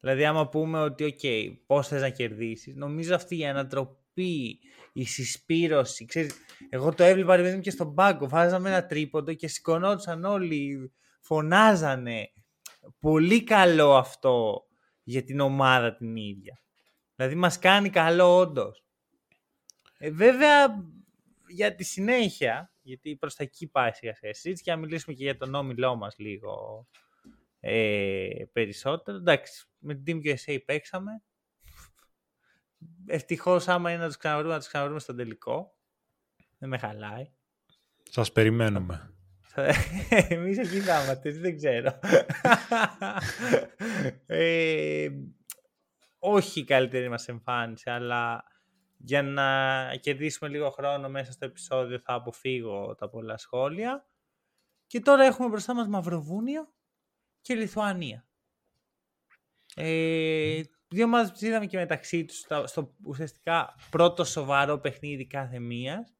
Δηλαδή 0.00 0.24
άμα 0.24 0.48
πούμε 0.48 0.80
ότι 0.80 1.04
OK, 1.04 1.18
okay, 1.22 1.56
πώς 1.66 1.88
θες 1.88 2.00
να 2.00 2.08
κερδίσεις, 2.08 2.74
νομίζω 2.74 3.14
αυτή 3.14 3.38
η 3.38 3.46
ανατροπή, 3.46 4.58
η 4.92 5.04
συσπήρωση, 5.04 6.04
ξέρεις, 6.04 6.34
εγώ 6.70 6.94
το 6.94 7.04
έβλεπα 7.04 7.36
ρε 7.36 7.58
και 7.58 7.70
στον 7.70 7.94
πάγκο, 7.94 8.28
βάζαμε 8.28 8.68
ένα 8.68 8.86
τρίποντο 8.86 9.34
και 9.34 9.48
σηκωνόντουσαν 9.48 10.24
όλοι, 10.24 10.92
φωνάζανε. 11.20 12.30
Πολύ 13.00 13.44
καλό 13.44 13.96
αυτό 13.96 14.66
για 15.02 15.24
την 15.24 15.40
ομάδα 15.40 15.96
την 15.96 16.16
ίδια. 16.16 16.60
Δηλαδή 17.16 17.34
μας 17.34 17.58
κάνει 17.58 17.90
καλό 17.90 18.36
όντως. 18.36 18.84
Ε, 19.98 20.10
βέβαια 20.10 20.84
για 21.48 21.74
τη 21.74 21.84
συνέχεια, 21.84 22.72
γιατί 22.82 23.16
προς 23.16 23.34
τα 23.34 23.42
εκεί 23.42 23.66
πάει 23.66 23.92
σιγά 23.92 24.14
σιγά 24.14 24.54
και 24.54 24.70
να 24.70 24.76
μιλήσουμε 24.76 25.14
και 25.14 25.22
για 25.22 25.36
τον 25.36 25.54
όμιλό 25.54 25.96
μας 25.96 26.18
λίγο 26.18 26.86
ε, 27.60 28.44
περισσότερο. 28.52 29.16
Εντάξει, 29.16 29.66
με 29.78 29.94
την 29.94 30.20
Team 30.24 30.28
USA 30.28 30.58
παίξαμε. 30.64 31.22
Ευτυχώς 33.06 33.68
άμα 33.68 33.90
είναι 33.90 34.00
να 34.00 34.06
τους 34.06 34.16
ξαναβρούμε, 34.16 34.52
να 34.52 34.58
τους 34.58 34.68
ξαναβρούμε 34.68 35.00
στον 35.00 35.16
τελικό. 35.16 35.76
Δεν 36.58 36.68
με 36.68 36.78
χαλάει. 36.78 37.30
Σας 38.10 38.32
περιμένουμε. 38.32 39.10
Εμείς 40.28 40.58
εκεί 40.58 40.80
θα 40.80 41.02
είμαστε, 41.02 41.30
δεν 41.30 41.56
ξέρω. 41.56 41.98
ε, 44.26 45.08
όχι 46.28 46.60
η 46.60 46.64
καλύτερη 46.64 47.08
μας 47.08 47.28
εμφάνιση, 47.28 47.90
αλλά 47.90 48.44
για 48.96 49.22
να 49.22 49.96
κερδίσουμε 50.00 50.50
λίγο 50.50 50.70
χρόνο 50.70 51.08
μέσα 51.08 51.32
στο 51.32 51.44
επεισόδιο 51.44 51.98
θα 51.98 52.14
αποφύγω 52.14 52.94
τα 52.94 53.08
πολλά 53.08 53.36
σχόλια. 53.36 54.06
Και 54.86 55.00
τώρα 55.00 55.24
έχουμε 55.24 55.48
μπροστά 55.48 55.74
μας 55.74 55.88
Μαυροβούνιο 55.88 56.72
και 57.40 57.54
Λιθουανία. 57.54 58.26
Ε, 59.74 60.62
δύο 60.88 61.04
ομάδες 61.04 61.32
που 61.32 61.44
είδαμε 61.44 61.66
και 61.66 61.76
μεταξύ 61.76 62.24
τους 62.24 62.38
στο 62.64 62.94
ουσιαστικά 63.04 63.74
πρώτο 63.90 64.24
σοβαρό 64.24 64.78
παιχνίδι 64.78 65.26
κάθε 65.26 65.58
μίας. 65.58 66.14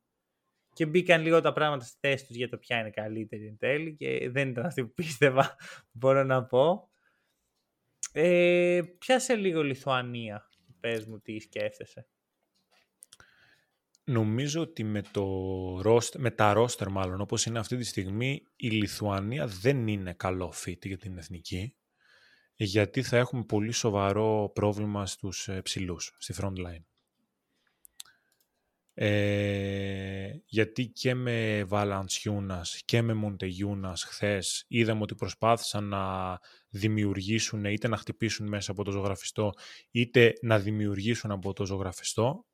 Και 0.72 0.86
μπήκαν 0.86 1.22
λίγο 1.22 1.40
τα 1.40 1.52
πράγματα 1.52 1.84
στη 1.84 1.96
θέση 2.00 2.26
τους 2.26 2.36
για 2.36 2.48
το 2.48 2.58
ποια 2.58 2.78
είναι 2.78 2.90
καλύτερη 2.90 3.46
εν 3.46 3.56
τέλει 3.58 3.96
και 3.96 4.30
δεν 4.30 4.48
ήταν 4.48 4.66
αυτή 4.66 4.84
που 4.84 4.92
πίστευα, 4.94 5.56
μπορώ 5.92 6.24
να 6.24 6.44
πω. 6.44 6.90
Ε, 8.18 8.82
πιάσε 8.98 9.34
λίγο 9.34 9.62
Λιθουανία. 9.62 10.48
Πες 10.80 11.04
μου 11.06 11.20
τι 11.20 11.38
σκέφτεσαι. 11.38 12.06
Νομίζω 14.04 14.60
ότι 14.60 14.84
με, 14.84 15.02
το 15.10 15.26
με 16.16 16.30
τα 16.30 16.52
ρόστερ 16.52 16.88
μάλλον 16.88 17.20
όπως 17.20 17.46
είναι 17.46 17.58
αυτή 17.58 17.76
τη 17.76 17.84
στιγμή 17.84 18.42
η 18.56 18.68
Λιθουανία 18.68 19.46
δεν 19.46 19.86
είναι 19.86 20.12
καλό 20.12 20.52
fit 20.64 20.86
για 20.86 20.98
την 20.98 21.18
εθνική 21.18 21.76
γιατί 22.54 23.02
θα 23.02 23.16
έχουμε 23.16 23.44
πολύ 23.44 23.72
σοβαρό 23.72 24.50
πρόβλημα 24.54 25.06
στους 25.06 25.48
ε, 25.48 25.62
ψηλούς, 25.62 26.16
στη 26.18 26.34
front 26.40 26.56
line. 26.56 26.84
Ε, 28.98 30.30
γιατί 30.46 30.86
και 30.86 31.14
με 31.14 31.64
Βαλαντσιούνας 31.64 32.82
και 32.84 33.02
με 33.02 33.14
Μοντεγιούνας 33.14 34.02
χθες 34.04 34.64
είδαμε 34.68 35.02
ότι 35.02 35.14
προσπάθησαν 35.14 35.84
να 35.84 36.38
δημιουργήσουν 36.76 37.64
είτε 37.64 37.88
να 37.88 37.96
χτυπήσουν 37.96 38.48
μέσα 38.48 38.70
από 38.70 38.84
το 38.84 38.90
ζωγραφιστό 38.90 39.52
είτε 39.90 40.32
να 40.42 40.58
δημιουργήσουν 40.58 41.30
από 41.30 41.52
το 41.52 41.66
ζωγραφιστό 41.66 42.46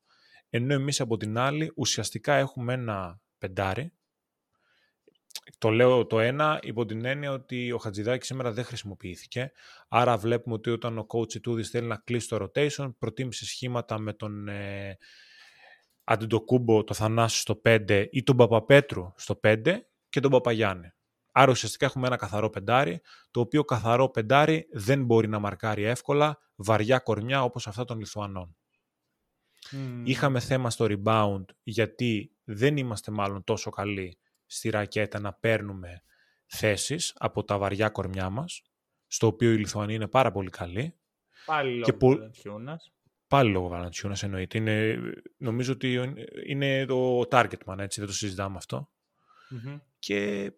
ενώ 0.49 0.73
εμείς 0.73 1.01
από 1.01 1.17
την 1.17 1.37
άλλη 1.37 1.71
ουσιαστικά 1.75 2.35
έχουμε 2.35 2.73
ένα 2.73 3.21
πεντάρι 3.37 3.93
το 5.57 5.69
λέω 5.69 6.05
το 6.05 6.19
ένα 6.19 6.59
υπό 6.63 6.85
την 6.85 7.05
έννοια 7.05 7.31
ότι 7.31 7.71
ο 7.71 7.77
Χατζηδάκης 7.77 8.27
σήμερα 8.27 8.51
δεν 8.51 8.63
χρησιμοποιήθηκε. 8.63 9.51
Άρα 9.87 10.17
βλέπουμε 10.17 10.55
ότι 10.55 10.69
όταν 10.69 10.97
ο 10.97 11.05
coach 11.07 11.41
Τούδης 11.41 11.69
θέλει 11.69 11.87
να 11.87 11.95
κλείσει 11.95 12.27
το 12.27 12.35
rotation, 12.45 12.93
προτίμησε 12.99 13.45
σχήματα 13.45 13.99
με 13.99 14.13
τον 14.13 14.47
ε, 14.47 14.97
Αντιντοκούμπο, 16.03 16.83
το 16.83 16.93
Θανάσου 16.93 17.39
στο 17.39 17.61
5 17.65 18.07
ή 18.11 18.23
τον 18.23 18.37
Παπαπέτρου 18.37 19.13
στο 19.15 19.39
5 19.43 19.77
και 20.09 20.19
τον 20.19 20.31
Παπαγιάννη. 20.31 20.93
Άρα 21.35 21.51
ουσιαστικά 21.51 21.85
έχουμε 21.85 22.07
ένα 22.07 22.15
καθαρό 22.15 22.49
πεντάρι, 22.49 23.01
το 23.31 23.39
οποίο 23.39 23.63
καθαρό 23.63 24.09
πεντάρι 24.09 24.67
δεν 24.71 25.05
μπορεί 25.05 25.27
να 25.27 25.39
μαρκάρει 25.39 25.83
εύκολα 25.83 26.37
βαριά 26.55 26.99
κορμιά 26.99 27.43
όπως 27.43 27.67
αυτά 27.67 27.85
των 27.85 27.99
Λιθουανών. 27.99 28.55
Είχαμε 30.03 30.39
θέμα 30.39 30.69
στο 30.69 30.87
rebound 30.89 31.43
γιατί 31.63 32.31
δεν 32.43 32.77
είμαστε 32.77 33.11
μάλλον 33.11 33.43
τόσο 33.43 33.69
καλοί 33.69 34.17
στη 34.45 34.69
ρακέτα 34.69 35.19
να 35.19 35.33
παίρνουμε 35.33 36.03
θέσεις 36.45 37.13
από 37.17 37.43
τα 37.43 37.57
βαριά 37.57 37.89
κορμιά 37.89 38.29
μας, 38.29 38.61
στο 39.07 39.27
οποίο 39.27 39.51
η 39.51 39.57
Λιθουανία 39.57 39.95
είναι 39.95 40.07
πάρα 40.07 40.31
πολύ 40.31 40.49
καλή. 40.49 40.95
Πάλι 41.45 41.77
λόγω 41.77 41.97
που... 41.97 42.09
Βαλαντσιούνας. 42.09 42.93
Πάλι 43.27 43.51
λόγω 43.51 43.67
Βαλαντσιούνας 43.67 44.23
εννοείται. 44.23 44.57
Είναι, 44.57 44.99
νομίζω 45.37 45.73
ότι 45.73 46.13
είναι 46.47 46.85
το 46.85 47.19
target 47.31 47.63
man, 47.65 47.77
έτσι, 47.77 47.99
δεν 47.99 48.09
το 48.09 48.15
συζητάμε 48.15 48.57
Και 49.99 50.51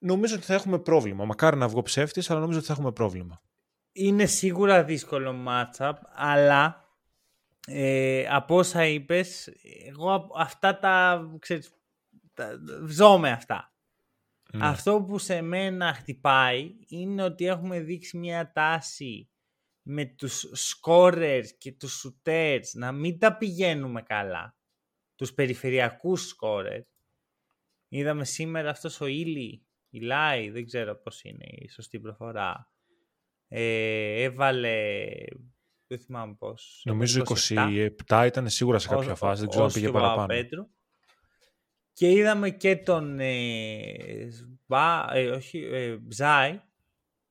νομίζω 0.00 0.34
ότι 0.34 0.44
θα 0.44 0.54
έχουμε 0.54 0.78
πρόβλημα. 0.78 1.24
Μακάρι 1.24 1.56
να 1.56 1.68
βγω 1.68 1.82
ψεύτης, 1.82 2.30
αλλά 2.30 2.40
νομίζω 2.40 2.58
ότι 2.58 2.66
θα 2.66 2.72
έχουμε 2.72 2.92
πρόβλημα. 2.92 3.42
Είναι 3.92 4.26
σίγουρα 4.26 4.84
δύσκολο 4.84 5.44
matchup, 5.46 5.92
αλλά 6.14 6.84
ε, 7.66 8.26
από 8.28 8.56
όσα 8.56 8.86
είπες, 8.86 9.48
εγώ 9.88 10.30
αυτά 10.36 10.78
τα, 10.78 11.22
ξέρεις, 11.38 11.74
τα 12.34 12.50
ζω 12.88 13.18
με 13.18 13.30
αυτά. 13.30 13.74
Ναι. 14.52 14.66
Αυτό 14.66 15.02
που 15.02 15.18
σε 15.18 15.40
μένα 15.40 15.94
χτυπάει 15.94 16.74
είναι 16.88 17.22
ότι 17.22 17.46
έχουμε 17.46 17.80
δείξει 17.80 18.18
μια 18.18 18.52
τάση 18.52 19.30
με 19.82 20.04
τους 20.04 20.46
scorers 20.54 21.44
και 21.58 21.72
τους 21.72 22.06
shooters 22.06 22.64
να 22.72 22.92
μην 22.92 23.18
τα 23.18 23.36
πηγαίνουμε 23.36 24.02
καλά. 24.02 24.56
Τους 25.14 25.32
περιφερειακούς 25.34 26.34
scorers. 26.34 26.86
Είδαμε 27.88 28.24
σήμερα 28.24 28.70
αυτός 28.70 29.00
ο 29.00 29.06
Ήλι, 29.06 29.66
η 29.90 30.00
Λάι, 30.00 30.50
δεν 30.50 30.66
ξέρω 30.66 30.96
πώς 30.96 31.22
είναι 31.22 31.46
η 31.48 31.68
σωστή 31.68 32.00
προφορά. 32.00 32.72
Ε, 33.48 34.22
έβαλε, 34.22 35.06
δεν 35.86 35.98
θυμάμαι 35.98 36.34
πώς. 36.38 36.82
Νομίζω 36.84 37.22
27, 38.08 38.24
ήταν 38.26 38.48
σίγουρα 38.48 38.78
σε 38.78 38.88
κάποια 38.88 39.14
φάση, 39.14 39.40
δεν 39.40 39.48
ξέρω 39.48 39.64
αν 39.64 39.72
πήγε 39.72 39.90
παραπάνω. 39.90 40.26
Πέτρου. 40.26 40.68
Και 41.92 42.10
είδαμε 42.10 42.50
και 42.50 42.76
τον 42.76 43.20
ε, 43.20 44.28
ε, 45.12 45.28
όχι, 45.28 45.58
ε, 45.58 45.96
Μπζάι 45.96 46.60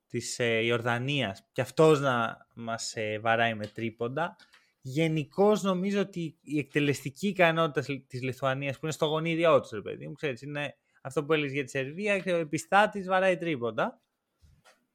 της 0.08 0.38
ε, 0.38 0.64
Ιορδανίας 0.64 1.48
και 1.52 1.60
αυτός 1.60 2.00
να 2.00 2.46
μας 2.54 2.96
ε, 2.96 3.18
βαράει 3.18 3.54
με 3.54 3.66
τρίποντα. 3.66 4.36
Γενικώς 4.80 5.62
νομίζω 5.62 6.00
ότι 6.00 6.38
η 6.40 6.58
εκτελεστική 6.58 7.28
ικανότητα 7.28 8.02
της 8.06 8.22
Λιθουανίας 8.22 8.74
που 8.74 8.80
είναι 8.82 8.92
στο 8.92 9.06
γονίδιό 9.06 9.60
του, 9.60 9.68
ρε 9.72 9.80
παιδί 9.80 10.06
μου, 10.06 10.12
ξέρεις, 10.12 10.42
είναι 10.42 10.76
αυτό 11.00 11.24
που 11.24 11.32
έλεγες 11.32 11.52
για 11.52 11.64
τη 11.64 11.70
Σερβία 11.70 12.18
και 12.18 12.32
ο 12.32 12.38
επιστάτης 12.38 13.06
βαράει 13.06 13.36
τρίποντα. 13.36 14.00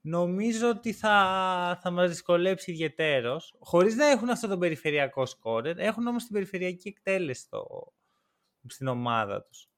Νομίζω 0.02 0.70
ότι 0.70 0.94
θα, 0.94 1.80
θα 1.82 1.91
μας 1.91 2.10
δυσκολέψει 2.10 2.72
ιδιαιτέρως, 2.72 3.56
χωρίς 3.60 3.96
να 3.96 4.06
έχουν 4.06 4.30
αυτό 4.30 4.48
το 4.48 4.58
περιφερειακό 4.58 5.26
σκόρερ, 5.26 5.80
έχουν 5.80 6.08
όμως 6.08 6.24
την 6.24 6.34
περιφερειακή 6.34 6.88
εκτέλεση 6.88 7.41
στο, 7.41 7.94
στην 8.68 8.88
ομάδα 8.88 9.44
τους. 9.44 9.70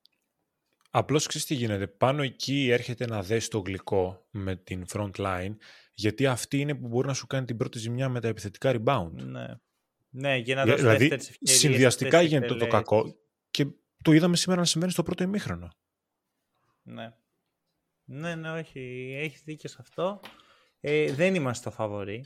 Απλώς 0.90 1.26
ξέρεις 1.26 1.48
τι 1.48 1.54
γίνεται. 1.54 1.88
Πάνω 1.88 2.24
εκεί 2.24 2.70
έρχεται 2.72 3.06
να 3.06 3.24
δέσει 3.24 3.50
το 3.50 3.60
γλυκό 3.60 4.28
με 4.30 4.56
την 4.56 4.86
front 4.94 5.12
line, 5.16 5.56
γιατί 5.94 6.26
αυτή 6.26 6.60
είναι 6.60 6.76
που 6.76 6.88
μπορεί 6.88 7.08
να 7.08 7.14
σου 7.14 7.28
κάνει 7.28 7.46
την 7.46 7.58
πρώτη 7.58 7.80
ζημιά 7.80 8.10
με 8.10 8.20
τα 8.20 8.28
επιθετικά 8.28 8.76
rebound. 8.76 9.12
Ναι, 9.12 9.46
ναι 10.10 10.38
για 10.38 10.56
να 10.56 10.66
δώσεις 10.66 10.82
δηλαδή, 10.82 11.18
συνδυαστικά 11.42 12.22
γίνεται 12.22 12.56
το, 12.56 12.68
κακό 12.68 13.16
και 13.52 13.68
το 14.04 14.12
είδαμε 14.12 14.36
σήμερα 14.36 14.60
να 14.60 14.66
συμβαίνει 14.68 14.92
στο 14.92 15.04
πρώτο 15.04 15.24
ημίχρονο. 15.24 15.70
Ναι. 16.88 17.14
Ναι, 18.04 18.36
ναι, 18.36 18.52
όχι. 18.52 19.14
Έχεις 19.18 19.42
δίκιο 19.44 19.70
σε 19.70 19.78
αυτό. 19.80 20.20
Ε, 20.80 21.14
δεν 21.14 21.36
είμαστε 21.36 21.70
το 21.70 21.76
φαβορή. 21.76 22.26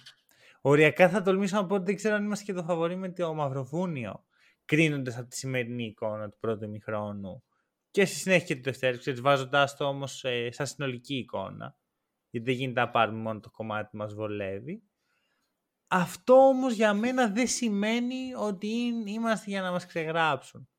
Οριακά 0.62 1.10
θα 1.10 1.22
τολμήσω 1.22 1.56
να 1.56 1.66
πω 1.66 1.76
ότι 1.76 1.84
δεν 1.84 1.96
ξέρω 1.96 2.16
αν 2.16 2.24
είμαστε 2.24 2.46
και 2.46 2.54
το 2.54 2.64
φαβορή 2.64 2.96
με 2.96 3.12
το 3.12 3.34
Μαυροβούνιο 3.34 4.26
κρίνοντας 4.66 5.18
από 5.18 5.28
τη 5.28 5.36
σημερινή 5.36 5.86
εικόνα 5.86 6.30
του 6.30 6.38
πρώτου 6.40 6.64
ημιχρόνου 6.64 7.44
και 7.92 8.06
στη 8.06 8.16
συνέχεια 8.16 8.46
και 8.46 8.56
του 8.56 8.80
δεύτερου, 8.80 9.22
βάζοντα 9.22 9.76
το 9.78 9.86
όμως 9.86 10.24
ε, 10.24 10.52
σαν 10.52 10.68
συνολική 10.68 11.16
εικόνα. 11.16 11.76
Γιατί 12.30 12.52
δεν 12.52 12.60
γίνεται 12.60 12.80
να 12.80 12.90
πάρουμε 12.90 13.22
μόνο 13.22 13.40
το 13.40 13.50
κομμάτι 13.50 13.90
που 13.92 13.98
μας 13.98 14.14
βολεύει. 14.14 14.84
Αυτό 15.88 16.34
όμως 16.34 16.74
για 16.74 16.94
μένα 16.94 17.30
δεν 17.30 17.48
σημαίνει 17.48 18.34
ότι 18.34 18.68
είμαστε 19.06 19.50
για 19.50 19.62
να 19.62 19.72
μας 19.72 19.86
ξεγράψουν. 19.86 20.70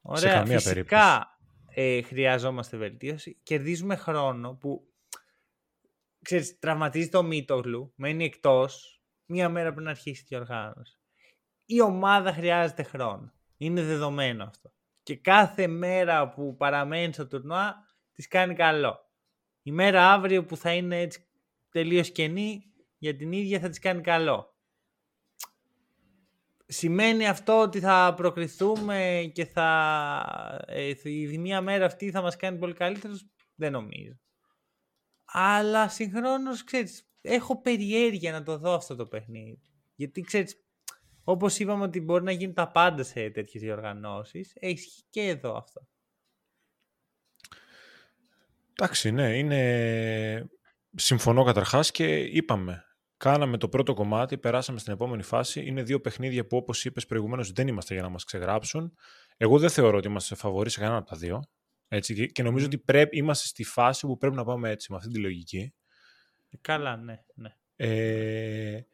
Ωραία, 0.00 0.46
Σε 0.46 0.58
φυσικά 0.58 1.35
ε, 1.78 2.02
χρειαζόμαστε 2.02 2.76
βελτίωση. 2.76 3.40
Κερδίζουμε 3.42 3.96
χρόνο 3.96 4.54
που 4.54 4.92
ξέρεις, 6.22 6.58
τραυματίζει 6.58 7.08
το 7.08 7.22
Μίτογλου, 7.22 7.92
μένει 7.96 8.24
εκτός 8.24 9.00
μία 9.26 9.48
μέρα 9.48 9.72
πριν 9.72 9.88
αρχίσει 9.88 10.24
η 10.28 10.36
οργάνωση 10.36 11.00
η 11.66 11.80
ομάδα 11.80 12.32
χρειάζεται 12.32 12.82
χρόνο. 12.82 13.32
Είναι 13.56 13.82
δεδομένο 13.82 14.44
αυτό. 14.44 14.72
Και 15.02 15.16
κάθε 15.16 15.66
μέρα 15.66 16.28
που 16.28 16.56
παραμένει 16.56 17.12
στο 17.12 17.26
τουρνουά 17.26 17.86
της 18.12 18.28
κάνει 18.28 18.54
καλό. 18.54 19.10
Η 19.62 19.72
μέρα 19.72 20.12
αύριο 20.12 20.44
που 20.44 20.56
θα 20.56 20.72
είναι 20.72 21.00
έτσι 21.00 21.26
τελείως 21.68 22.10
κενή 22.10 22.62
για 22.98 23.16
την 23.16 23.32
ίδια 23.32 23.60
θα 23.60 23.68
της 23.68 23.78
κάνει 23.78 24.00
καλό. 24.00 24.55
Σημαίνει 26.68 27.28
αυτό 27.28 27.60
ότι 27.60 27.80
θα 27.80 28.14
προκριθούμε 28.16 29.30
και 29.34 29.44
θα 29.44 30.64
ε, 30.66 30.92
η 31.04 31.38
μία 31.38 31.60
μέρα 31.60 31.84
αυτή 31.86 32.10
θα 32.10 32.22
μας 32.22 32.36
κάνει 32.36 32.58
πολύ 32.58 32.72
καλύτερος. 32.72 33.26
Δεν 33.54 33.72
νομίζω. 33.72 34.18
Αλλά 35.24 35.88
συγχρόνως, 35.88 36.64
ξέρεις, 36.64 37.08
έχω 37.20 37.60
περιέργεια 37.60 38.32
να 38.32 38.42
το 38.42 38.58
δω 38.58 38.74
αυτό 38.74 38.96
το 38.96 39.06
παιχνίδι. 39.06 39.60
Γιατί, 39.94 40.20
ξέρεις, 40.20 40.64
όπως 41.24 41.58
είπαμε 41.58 41.84
ότι 41.84 42.00
μπορεί 42.00 42.24
να 42.24 42.32
γίνουν 42.32 42.54
τα 42.54 42.70
πάντα 42.70 43.02
σε 43.02 43.30
τέτοιες 43.30 43.62
διοργανώσεις, 43.62 44.52
έχει 44.54 45.02
και 45.10 45.22
εδώ 45.22 45.56
αυτό. 45.56 45.88
Εντάξει, 48.72 49.10
ναι, 49.10 49.36
είναι... 49.36 50.48
Συμφωνώ 50.94 51.44
καταρχάς 51.44 51.90
και 51.90 52.18
είπαμε. 52.18 52.85
Κάναμε 53.16 53.56
το 53.56 53.68
πρώτο 53.68 53.94
κομμάτι, 53.94 54.38
περάσαμε 54.38 54.78
στην 54.78 54.92
επόμενη 54.92 55.22
φάση. 55.22 55.66
Είναι 55.66 55.82
δύο 55.82 56.00
παιχνίδια 56.00 56.46
που 56.46 56.56
όπως 56.56 56.84
είπες 56.84 57.06
προηγουμένως 57.06 57.52
δεν 57.52 57.68
είμαστε 57.68 57.94
για 57.94 58.02
να 58.02 58.08
μας 58.08 58.24
ξεγράψουν. 58.24 58.96
Εγώ 59.36 59.58
δεν 59.58 59.70
θεωρώ 59.70 59.96
ότι 59.96 60.08
είμαστε 60.08 60.34
φαβοροί 60.34 60.70
σε 60.70 60.80
κανένα 60.80 60.98
από 60.98 61.08
τα 61.08 61.16
δύο. 61.16 61.42
Έτσι, 61.88 62.32
και 62.32 62.42
νομίζω 62.42 62.66
ότι 62.66 62.78
πρέπει, 62.78 63.16
είμαστε 63.16 63.46
στη 63.46 63.64
φάση 63.64 64.06
που 64.06 64.16
πρέπει 64.16 64.36
να 64.36 64.44
πάμε 64.44 64.70
έτσι, 64.70 64.92
με 64.92 64.98
αυτή 64.98 65.10
τη 65.10 65.18
λογική. 65.18 65.74
Καλά, 66.60 66.96
ναι. 66.96 67.24
ναι. 67.34 67.56
Ε, 67.76 68.86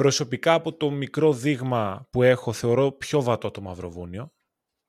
Προσωπικά 0.00 0.54
από 0.54 0.76
το 0.76 0.90
μικρό 0.90 1.32
δείγμα 1.32 2.08
που 2.10 2.22
έχω 2.22 2.52
θεωρώ 2.52 2.92
πιο 2.92 3.22
βατό 3.22 3.50
το 3.50 3.60
Μαυροβούνιο. 3.60 4.32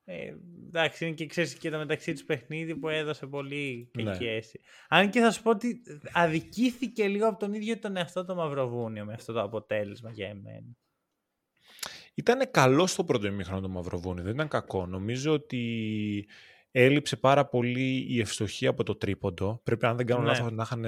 Ε, 0.04 0.34
εντάξει, 0.74 1.06
είναι 1.06 1.14
και 1.14 1.26
ξέρεις 1.26 1.54
και 1.54 1.70
το 1.70 1.78
μεταξύ 1.78 2.12
του 2.12 2.24
παιχνίδι 2.24 2.76
που 2.76 2.88
έδωσε 2.88 3.26
πολύ 3.26 3.90
ναι. 3.96 4.38
Αν 4.88 5.10
και 5.10 5.20
θα 5.20 5.30
σου 5.30 5.42
πω 5.42 5.50
ότι 5.50 5.82
αδικήθηκε 6.12 7.08
λίγο 7.08 7.28
από 7.28 7.38
τον 7.38 7.52
ίδιο 7.52 7.78
τον 7.78 7.96
εαυτό 7.96 8.24
το 8.24 8.34
Μαυροβούνιο 8.34 9.04
με 9.04 9.12
αυτό 9.12 9.32
το 9.32 9.42
αποτέλεσμα 9.42 10.10
για 10.10 10.28
εμένα. 10.28 10.76
Ήταν 12.14 12.50
καλό 12.50 12.86
στο 12.86 13.04
πρώτο 13.04 13.26
ημίχρονο 13.26 13.60
το 13.60 13.68
Μαυροβούνιο, 13.68 14.22
δεν 14.22 14.34
ήταν 14.34 14.48
κακό. 14.48 14.86
Νομίζω 14.86 15.32
ότι 15.32 16.26
έλειψε 16.70 17.16
πάρα 17.16 17.46
πολύ 17.46 18.06
η 18.08 18.20
ευστοχία 18.20 18.70
από 18.70 18.82
το 18.82 18.96
τρίποντο. 18.96 19.60
Πρέπει, 19.64 19.86
αν 19.86 19.96
δεν 19.96 20.06
κάνω 20.06 20.22
ναι. 20.22 20.28
λάθος, 20.28 20.52
να 20.52 20.62
είχαν 20.62 20.84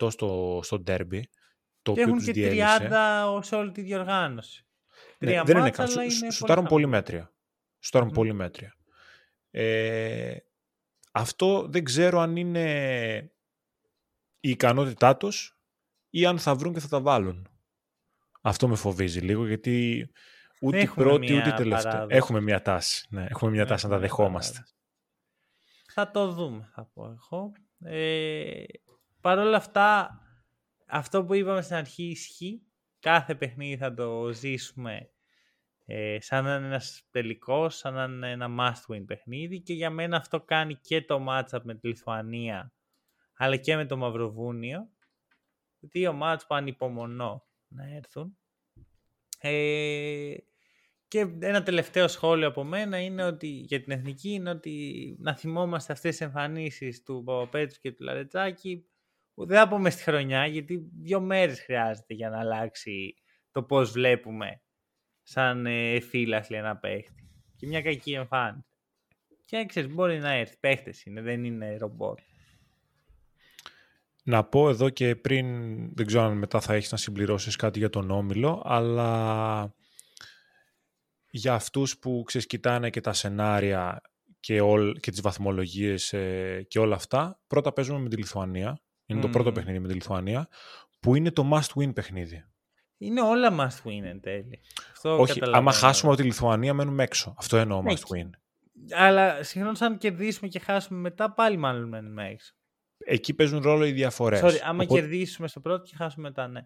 16% 0.00 0.10
στο, 0.10 0.60
στο 0.62 0.82
derby 0.86 1.20
το 1.82 1.92
και 1.92 2.00
έχουν 2.00 2.18
και 2.18 2.32
30 2.80 3.38
σε 3.40 3.54
όλη 3.54 3.72
τη 3.72 3.80
διοργάνωση. 3.80 4.66
Ναι, 5.18 5.42
δεν 5.42 5.56
είναι 5.56 5.70
καλό. 5.70 6.10
Σουτάρουν 6.30 6.64
πολύ 6.64 6.86
μέτρια. 6.86 7.35
Σουτάρουν 7.86 8.10
mm. 8.10 8.14
πολύ 8.14 8.32
μέτρια. 8.32 8.76
Ε, 9.50 10.36
αυτό 11.12 11.66
δεν 11.68 11.84
ξέρω 11.84 12.20
αν 12.20 12.36
είναι 12.36 13.30
η 14.40 14.50
ικανότητά 14.50 15.16
τους 15.16 15.58
ή 16.10 16.26
αν 16.26 16.38
θα 16.38 16.54
βρουν 16.54 16.72
και 16.72 16.80
θα 16.80 16.88
τα 16.88 17.00
βάλουν. 17.00 17.48
Αυτό 18.40 18.68
με 18.68 18.76
φοβίζει 18.76 19.20
λίγο 19.20 19.46
γιατί 19.46 20.08
ούτε 20.60 20.80
η 20.80 20.86
πρώτη 20.86 21.36
ούτε 21.36 21.48
η 21.48 21.52
τελευταία. 21.52 22.06
Έχουμε 22.08 22.40
μια 22.40 22.62
τάση. 22.62 23.06
Ναι, 23.10 23.26
έχουμε 23.28 23.50
μια 23.50 23.66
τάση 23.66 23.86
να 23.86 23.92
τα 23.92 23.98
δεχόμαστε. 23.98 24.66
Θα 25.92 26.10
το 26.10 26.32
δούμε, 26.32 26.70
θα 26.74 26.90
πω 26.94 27.04
εγώ. 27.04 27.52
Ε, 27.84 28.64
Παρ' 29.20 29.38
όλα 29.38 29.56
αυτά, 29.56 30.20
αυτό 30.86 31.24
που 31.24 31.34
είπαμε 31.34 31.62
στην 31.62 31.76
αρχή 31.76 32.04
ισχύει. 32.04 32.62
Κάθε 33.00 33.34
παιχνίδι 33.34 33.76
θα 33.76 33.94
το 33.94 34.32
ζήσουμε 34.32 35.10
ε, 35.88 36.16
σαν 36.20 36.44
να 36.44 36.56
είναι 36.56 36.66
ένας 36.66 37.06
τελικός, 37.10 37.76
σαν 37.76 37.94
να 37.94 38.04
είναι 38.04 38.30
ένα 38.30 38.48
must-win 38.58 39.04
παιχνίδι 39.06 39.60
και 39.60 39.72
για 39.72 39.90
μένα 39.90 40.16
αυτό 40.16 40.40
κάνει 40.40 40.74
και 40.74 41.02
το 41.02 41.26
matchup 41.28 41.60
με 41.62 41.74
τη 41.74 41.88
Λιθουανία 41.88 42.72
αλλά 43.36 43.56
και 43.56 43.76
με 43.76 43.86
το 43.86 43.96
Μαυροβούνιο. 43.96 44.90
Δύο 45.80 46.12
μάτς 46.12 46.46
που 46.46 46.54
ανυπομονώ 46.54 47.46
να 47.68 47.94
έρθουν. 47.94 48.38
Ε, 49.40 50.34
και 51.08 51.18
ένα 51.40 51.62
τελευταίο 51.62 52.08
σχόλιο 52.08 52.48
από 52.48 52.64
μένα 52.64 53.00
είναι 53.00 53.24
ότι 53.24 53.46
για 53.46 53.82
την 53.82 53.92
εθνική 53.92 54.30
είναι 54.30 54.50
ότι 54.50 55.16
να 55.20 55.36
θυμόμαστε 55.36 55.92
αυτές 55.92 56.10
τις 56.10 56.26
εμφανίσεις 56.26 57.02
του 57.02 57.22
Παπαπέτρου 57.24 57.80
και 57.80 57.92
του 57.92 58.04
Λαρετζάκη 58.04 58.86
δεν 59.34 59.58
θα 59.58 59.68
πούμε 59.68 59.90
στη 59.90 60.02
χρονιά, 60.02 60.46
γιατί 60.46 60.90
δύο 61.02 61.20
μέρες 61.20 61.60
χρειάζεται 61.60 62.14
για 62.14 62.30
να 62.30 62.38
αλλάξει 62.38 63.14
το 63.50 63.62
πώς 63.62 63.90
βλέπουμε 63.90 64.60
σαν 65.28 65.66
ε, 65.66 66.00
φύλαθλη 66.00 66.56
ένα 66.56 66.76
παίχτη. 66.76 67.28
Και 67.56 67.66
μια 67.66 67.82
κακή 67.82 68.12
εμφάνιση. 68.12 68.66
Και 69.44 69.64
ξέρεις, 69.68 69.94
μπορεί 69.94 70.18
να 70.18 70.32
έρθει. 70.32 70.56
Παίχτες 70.60 71.04
είναι, 71.04 71.20
δεν 71.20 71.44
είναι 71.44 71.76
ρομπότ. 71.76 72.18
Να 74.22 74.44
πω 74.44 74.68
εδώ 74.68 74.90
και 74.90 75.16
πριν, 75.16 75.46
δεν 75.94 76.06
ξέρω 76.06 76.24
αν 76.24 76.38
μετά 76.38 76.60
θα 76.60 76.74
έχεις 76.74 76.90
να 76.90 76.96
συμπληρώσεις 76.96 77.56
κάτι 77.56 77.78
για 77.78 77.90
τον 77.90 78.10
Όμιλο, 78.10 78.62
αλλά 78.64 79.74
για 81.30 81.54
αυτούς 81.54 81.98
που 81.98 82.22
ξεσκητάνε 82.26 82.90
και 82.90 83.00
τα 83.00 83.12
σενάρια 83.12 84.00
και, 84.40 84.60
όλ, 84.60 84.92
και 85.00 85.10
τις 85.10 85.20
βαθμολογίες 85.20 86.12
ε, 86.12 86.64
και 86.68 86.78
όλα 86.78 86.94
αυτά, 86.94 87.40
πρώτα 87.46 87.72
παίζουμε 87.72 87.98
με 87.98 88.08
τη 88.08 88.16
Λιθουανία. 88.16 88.80
Είναι 89.06 89.20
το 89.20 89.28
πρώτο 89.28 89.52
παιχνίδι 89.52 89.78
με 89.78 89.88
τη 89.88 89.94
Λιθουανία, 89.94 90.48
που 91.00 91.14
είναι 91.14 91.30
το 91.30 91.50
must-win 91.52 91.94
παιχνίδι. 91.94 92.44
Είναι 92.98 93.20
όλα 93.20 93.56
must-win 93.60 94.02
εν 94.04 94.20
τέλει. 94.20 94.60
Αυτό 94.92 95.18
Όχι, 95.18 95.40
άμα 95.52 95.72
χάσουμε 95.72 96.12
από 96.12 96.20
τη 96.20 96.26
Λιθουανία 96.26 96.74
μένουμε 96.74 97.02
έξω. 97.02 97.34
Αυτό 97.38 97.56
εννοώ 97.56 97.82
ναι, 97.82 97.92
must-win. 97.92 98.30
Αλλά 98.96 99.42
συγχρόνως 99.42 99.80
αν 99.80 99.98
κερδίσουμε 99.98 100.48
και 100.48 100.58
χάσουμε 100.58 100.98
μετά 100.98 101.32
πάλι 101.32 101.56
μάλλον 101.56 101.88
μένουμε 101.88 102.28
έξω. 102.28 102.54
Εκεί 102.98 103.34
παίζουν 103.34 103.62
ρόλο 103.62 103.86
οι 103.86 103.92
διαφορές. 103.92 104.40
Sorry, 104.44 104.58
άμα 104.64 104.84
κερδίσουμε 104.84 105.48
στο 105.48 105.60
πρώτο 105.60 105.82
και 105.82 105.94
χάσουμε 105.96 106.28
μετά, 106.28 106.48
ναι. 106.48 106.60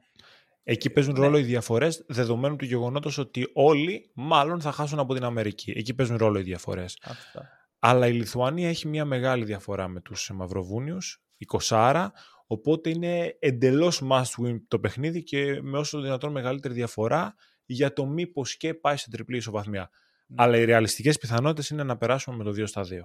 Εκεί 0.63 0.91
παίζουν 0.91 1.13
ναι. 1.13 1.21
ρόλο 1.21 1.39
οι 1.39 1.43
διαφορές 1.43 2.05
δεδομένου 2.09 2.57
του 2.57 2.65
γεγονότος 2.65 3.19
ότι 3.19 3.51
όλοι 3.53 4.11
μάλλον 4.15 4.61
θα 4.61 4.73
χάσουν 4.73 4.99
από 4.99 5.15
την 5.15 5.25
Αμερική. 5.25 5.73
Εκεί 5.77 5.95
παίζουν 5.95 6.17
ρόλο 6.17 6.39
οι 6.39 6.43
διαφορές. 6.43 6.99
Αλλά 7.79 8.07
η 8.07 8.13
Λιθουανία 8.13 8.69
έχει 8.69 8.89
μια 8.89 9.05
μεγάλη 9.05 9.45
διαφορά 9.45 9.89
με 9.89 10.01
τους 10.01 10.31
Μαυροβούνιου, 10.35 10.99
η 11.37 11.45
Κοσάρα, 11.45 12.13
οπότε 12.53 12.91
είναι 12.91 13.37
εντελώς 13.39 14.03
must 14.11 14.45
win 14.45 14.61
το 14.69 14.81
παιχνίδι 14.81 15.23
και 15.23 15.63
με 15.63 15.79
όσο 15.79 15.97
το 15.97 16.03
δυνατόν 16.03 16.33
μεγαλύτερη 16.33 16.75
διαφορά 16.75 17.35
για 17.65 17.93
το 17.93 18.07
μήπως 18.07 18.57
και 18.57 18.75
πάει 18.75 18.97
σε 18.97 19.11
τριπλή 19.11 19.37
ισοβαθμία. 19.37 19.91
Ναι. 20.27 20.43
Αλλά 20.43 20.57
οι 20.57 20.65
ρεαλιστικές 20.65 21.19
πιθανότητες 21.19 21.71
είναι 21.71 21.83
να 21.83 21.97
περάσουμε 21.97 22.37
με 22.37 22.45
το 22.45 22.51
2 22.51 22.67
στα 22.67 22.83
2. 22.83 23.01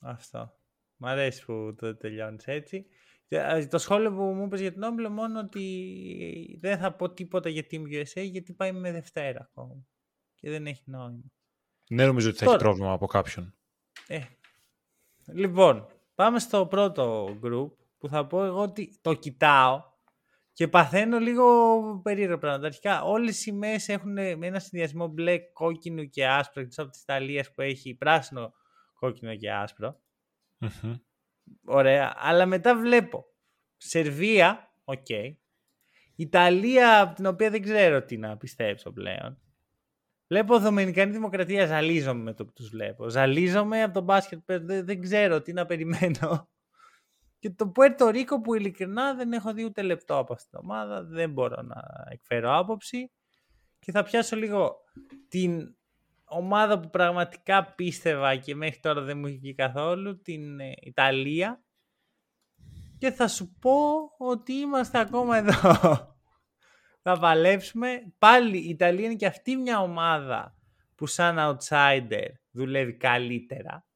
Αυτό. 0.00 0.52
Μ' 0.96 1.06
αρέσει 1.06 1.44
που 1.44 1.74
το 1.76 1.96
τελειώνεις 1.96 2.46
έτσι. 2.46 2.86
Ε, 3.28 3.66
το 3.66 3.78
σχόλιο 3.78 4.12
που 4.12 4.22
μου 4.22 4.44
είπες 4.44 4.60
για 4.60 4.72
την 4.72 4.82
Όμπλο 4.82 5.10
μόνο 5.10 5.40
ότι 5.40 6.58
δεν 6.60 6.78
θα 6.78 6.92
πω 6.92 7.10
τίποτα 7.12 7.48
για 7.48 7.66
Team 7.70 7.82
USA 7.82 8.24
γιατί 8.30 8.52
πάει 8.52 8.72
με 8.72 8.92
Δευτέρα 8.92 9.40
ακόμα. 9.40 9.86
Και 10.34 10.50
δεν 10.50 10.66
έχει 10.66 10.82
νόημα. 10.86 11.32
Δεν 11.88 12.06
νομίζω 12.06 12.28
ότι 12.28 12.38
θα 12.38 12.44
έχει 12.44 12.56
πρόβλημα 12.56 12.92
από 12.92 13.06
κάποιον. 13.06 13.54
Ε. 14.06 14.20
Λοιπόν, 15.26 15.86
πάμε 16.14 16.38
στο 16.38 16.66
πρώτο 16.66 17.38
group 17.42 17.81
που 18.02 18.08
θα 18.08 18.26
πω 18.26 18.44
εγώ 18.44 18.62
ότι 18.62 18.98
το 19.00 19.14
κοιτάω 19.14 19.82
και 20.52 20.68
παθαίνω 20.68 21.18
λίγο 21.18 21.44
περίεργα 22.02 22.38
πράγματα. 22.38 22.66
Αρχικά 22.66 23.02
όλες 23.02 23.36
οι 23.36 23.40
σημαίες 23.40 23.88
έχουν 23.88 24.12
με 24.12 24.46
ένα 24.46 24.58
συνδυασμό 24.58 25.06
μπλε, 25.06 25.38
κόκκινο 25.38 26.04
και 26.04 26.26
άσπρο 26.26 26.60
εκτός 26.60 26.78
από 26.78 26.90
της 26.90 27.02
Ιταλίας 27.02 27.52
που 27.52 27.60
έχει 27.60 27.94
πράσινο, 27.94 28.52
κόκκινο 28.98 29.36
και 29.36 29.52
άσπρο 29.52 30.00
Ωραία. 31.64 32.14
Αλλά 32.16 32.46
μετά 32.46 32.76
βλέπω 32.76 33.24
Σερβία, 33.76 34.74
OK. 34.84 35.04
Okay. 35.08 35.36
Ιταλία, 36.16 37.00
από 37.00 37.14
την 37.14 37.26
οποία 37.26 37.50
δεν 37.50 37.62
ξέρω 37.62 38.02
τι 38.04 38.16
να 38.16 38.36
πιστέψω 38.36 38.92
πλέον. 38.92 39.40
Βλέπω 40.26 40.58
Δομενικανή 40.58 41.12
Δημοκρατία, 41.12 41.66
ζαλίζομαι 41.66 42.22
με 42.22 42.32
το 42.32 42.44
που 42.44 42.52
τους 42.52 42.68
βλέπω. 42.68 43.08
Ζαλίζομαι 43.08 43.82
από 43.82 43.94
τον 43.94 44.04
μπάσκετ, 44.04 44.40
δεν, 44.44 44.84
δεν 44.84 45.00
ξέρω 45.00 45.42
τι 45.42 45.52
να 45.52 45.66
περιμένω. 45.66 46.51
Και 47.42 47.50
το 47.50 47.68
Πουέρτο 47.68 48.08
Ρίκο 48.08 48.40
που 48.40 48.54
ειλικρινά 48.54 49.14
δεν 49.14 49.32
έχω 49.32 49.52
δει 49.52 49.64
ούτε 49.64 49.82
λεπτό 49.82 50.18
από 50.18 50.32
αυτήν 50.32 50.50
την 50.50 50.58
ομάδα, 50.58 51.04
δεν 51.04 51.30
μπορώ 51.30 51.62
να 51.62 51.82
εκφέρω 52.08 52.56
άποψη. 52.56 53.10
Και 53.78 53.92
θα 53.92 54.02
πιάσω 54.02 54.36
λίγο 54.36 54.76
την 55.28 55.76
ομάδα 56.24 56.80
που 56.80 56.90
πραγματικά 56.90 57.64
πίστευα 57.64 58.36
και 58.36 58.54
μέχρι 58.54 58.80
τώρα 58.80 59.00
δεν 59.00 59.18
μου 59.18 59.26
έχει 59.26 59.38
βγει 59.38 59.54
καθόλου, 59.54 60.20
την 60.20 60.60
ε, 60.60 60.72
Ιταλία. 60.80 61.62
Και 62.98 63.10
θα 63.10 63.28
σου 63.28 63.56
πω 63.60 63.80
ότι 64.18 64.52
είμαστε 64.52 64.98
ακόμα 64.98 65.36
εδώ. 65.36 65.76
θα 67.04 67.18
παλέψουμε. 67.18 68.12
Πάλι 68.18 68.58
η 68.58 68.68
Ιταλία 68.68 69.04
είναι 69.04 69.14
και 69.14 69.26
αυτή 69.26 69.56
μια 69.56 69.80
ομάδα 69.80 70.56
που 70.94 71.06
σαν 71.06 71.36
outsider 71.38 72.28
δουλεύει 72.50 72.96
καλύτερα. 72.96 73.86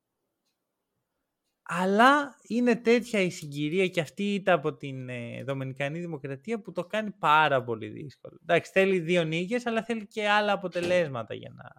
Αλλά 1.68 2.36
είναι 2.42 2.76
τέτοια 2.76 3.20
η 3.20 3.30
συγκυρία 3.30 3.88
και 3.88 4.00
αυτή 4.00 4.34
ήταν 4.34 4.54
από 4.54 4.74
την 4.74 5.08
ε, 5.08 5.42
Δομενικανή 5.44 5.98
Δημοκρατία 5.98 6.60
που 6.60 6.72
το 6.72 6.84
κάνει 6.84 7.10
πάρα 7.10 7.62
πολύ 7.62 7.88
δύσκολο. 7.88 8.38
Εντάξει, 8.42 8.70
θέλει 8.72 8.98
δύο 8.98 9.24
νίκες, 9.24 9.66
αλλά 9.66 9.82
θέλει 9.82 10.06
και 10.06 10.28
άλλα 10.28 10.52
αποτελέσματα 10.52 11.34
για 11.34 11.52
να, 11.54 11.70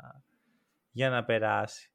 για 0.92 1.10
να 1.10 1.24
περάσει. 1.24 1.92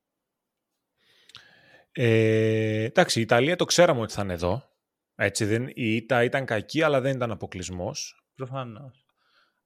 Ε, 1.92 2.85
εντάξει, 2.85 3.18
η 3.18 3.22
Ιταλία 3.22 3.57
το 3.57 3.64
ξέραμε 3.64 4.00
ότι 4.00 4.12
θα 4.12 4.22
είναι 4.22 4.33
εδώ. 4.33 4.70
Έτσι, 5.14 5.44
δεν, 5.44 5.66
η 5.74 5.94
ΙΤΑ 5.94 6.24
ήταν 6.24 6.44
κακή, 6.44 6.83
αλλά 6.83 7.00
δεν 7.00 7.14
ήταν 7.14 7.31
αποκλεισμός. 7.31 8.24
Προφανώς. 8.35 9.07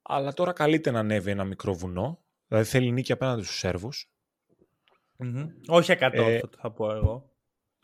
Αλλά 0.03 0.33
τώρα 0.33 0.53
καλείται 0.53 0.91
να 0.91 0.99
ανέβει 0.99 1.31
ένα 1.31 1.45
μικρό 1.45 1.75
βουνό. 1.75 2.25
Δηλαδή 2.47 2.69
θέλει 2.69 2.93
νίκη 2.93 3.13
απέναντι 3.13 3.43
στους 3.43 3.59
σερβου 3.59 3.89
Όχι 5.67 5.93
ακατόρθωτο, 5.93 6.57
ε, 6.57 6.61
θα 6.61 6.73
πω 6.73 6.93
εγώ. 6.93 7.36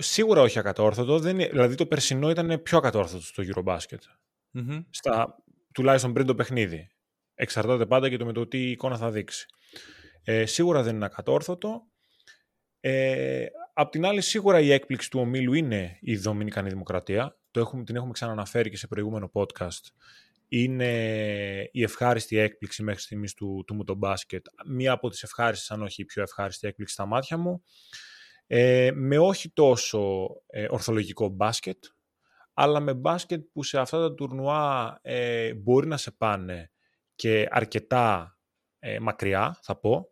Σίγουρα 0.02 0.40
όχι 0.40 0.58
ακατόρθωτο. 0.58 1.18
Δεν, 1.18 1.36
δηλαδή 1.36 1.74
το 1.74 1.86
περσινό 1.86 2.30
ήταν 2.30 2.62
πιο 2.62 2.78
ακατόρθωτο 2.78 3.22
στο 3.22 3.42
Eurobasket. 3.46 3.98
mm 4.54 4.84
Στα, 4.90 5.44
τουλάχιστον 5.72 6.12
πριν 6.12 6.26
το 6.26 6.34
παιχνίδι. 6.34 6.90
Εξαρτάται 7.34 7.86
πάντα 7.86 8.08
και 8.08 8.16
το 8.16 8.24
με 8.24 8.32
το 8.32 8.46
τι 8.46 8.70
εικόνα 8.70 8.96
θα 8.96 9.10
δείξει. 9.10 9.46
Ε, 10.22 10.46
σίγουρα 10.46 10.82
δεν 10.82 10.94
είναι 10.94 11.04
ακατόρθωτο. 11.04 11.86
Ε, 12.80 13.46
απ' 13.74 13.90
την 13.90 14.04
άλλη, 14.04 14.20
σίγουρα 14.20 14.60
η 14.60 14.72
έκπληξη 14.72 15.10
του 15.10 15.20
ομίλου 15.20 15.52
είναι 15.52 15.98
η 16.00 16.16
Δομινικανή 16.16 16.68
Δημοκρατία. 16.68 17.38
Το 17.50 17.60
έχουμε, 17.60 17.84
την 17.84 17.96
έχουμε 17.96 18.12
ξαναναφέρει 18.12 18.70
και 18.70 18.76
σε 18.76 18.86
προηγούμενο 18.86 19.30
podcast. 19.34 19.90
Είναι 20.48 20.90
η 21.72 21.82
ευχάριστη 21.82 22.36
έκπληξη 22.36 22.82
μέχρι 22.82 23.00
στιγμής 23.00 23.34
του, 23.34 23.64
του 23.66 23.74
μου 23.74 23.84
το 23.84 23.94
μπάσκετ. 23.94 24.46
Μία 24.66 24.92
από 24.92 25.08
τις 25.08 25.22
ευχάριστες, 25.22 25.70
αν 25.70 25.82
όχι 25.82 26.02
η 26.02 26.04
πιο 26.04 26.22
ευχάριστη 26.22 26.66
έκπληξη 26.66 26.94
στα 26.94 27.06
μάτια 27.06 27.36
μου. 27.36 27.62
Ε, 28.46 28.90
με 28.94 29.18
όχι 29.18 29.50
τόσο 29.52 30.28
ε, 30.46 30.66
ορθολογικό 30.70 31.28
μπάσκετ, 31.28 31.84
αλλά 32.54 32.80
με 32.80 32.94
μπάσκετ 32.94 33.44
που 33.52 33.62
σε 33.62 33.78
αυτά 33.78 33.98
τα 33.98 34.14
τουρνουά 34.14 34.98
ε, 35.02 35.54
μπορεί 35.54 35.86
να 35.86 35.96
σε 35.96 36.10
πάνε 36.10 36.70
και 37.14 37.46
αρκετά 37.50 38.36
ε, 38.78 38.98
μακριά, 38.98 39.58
θα 39.62 39.76
πω, 39.76 40.08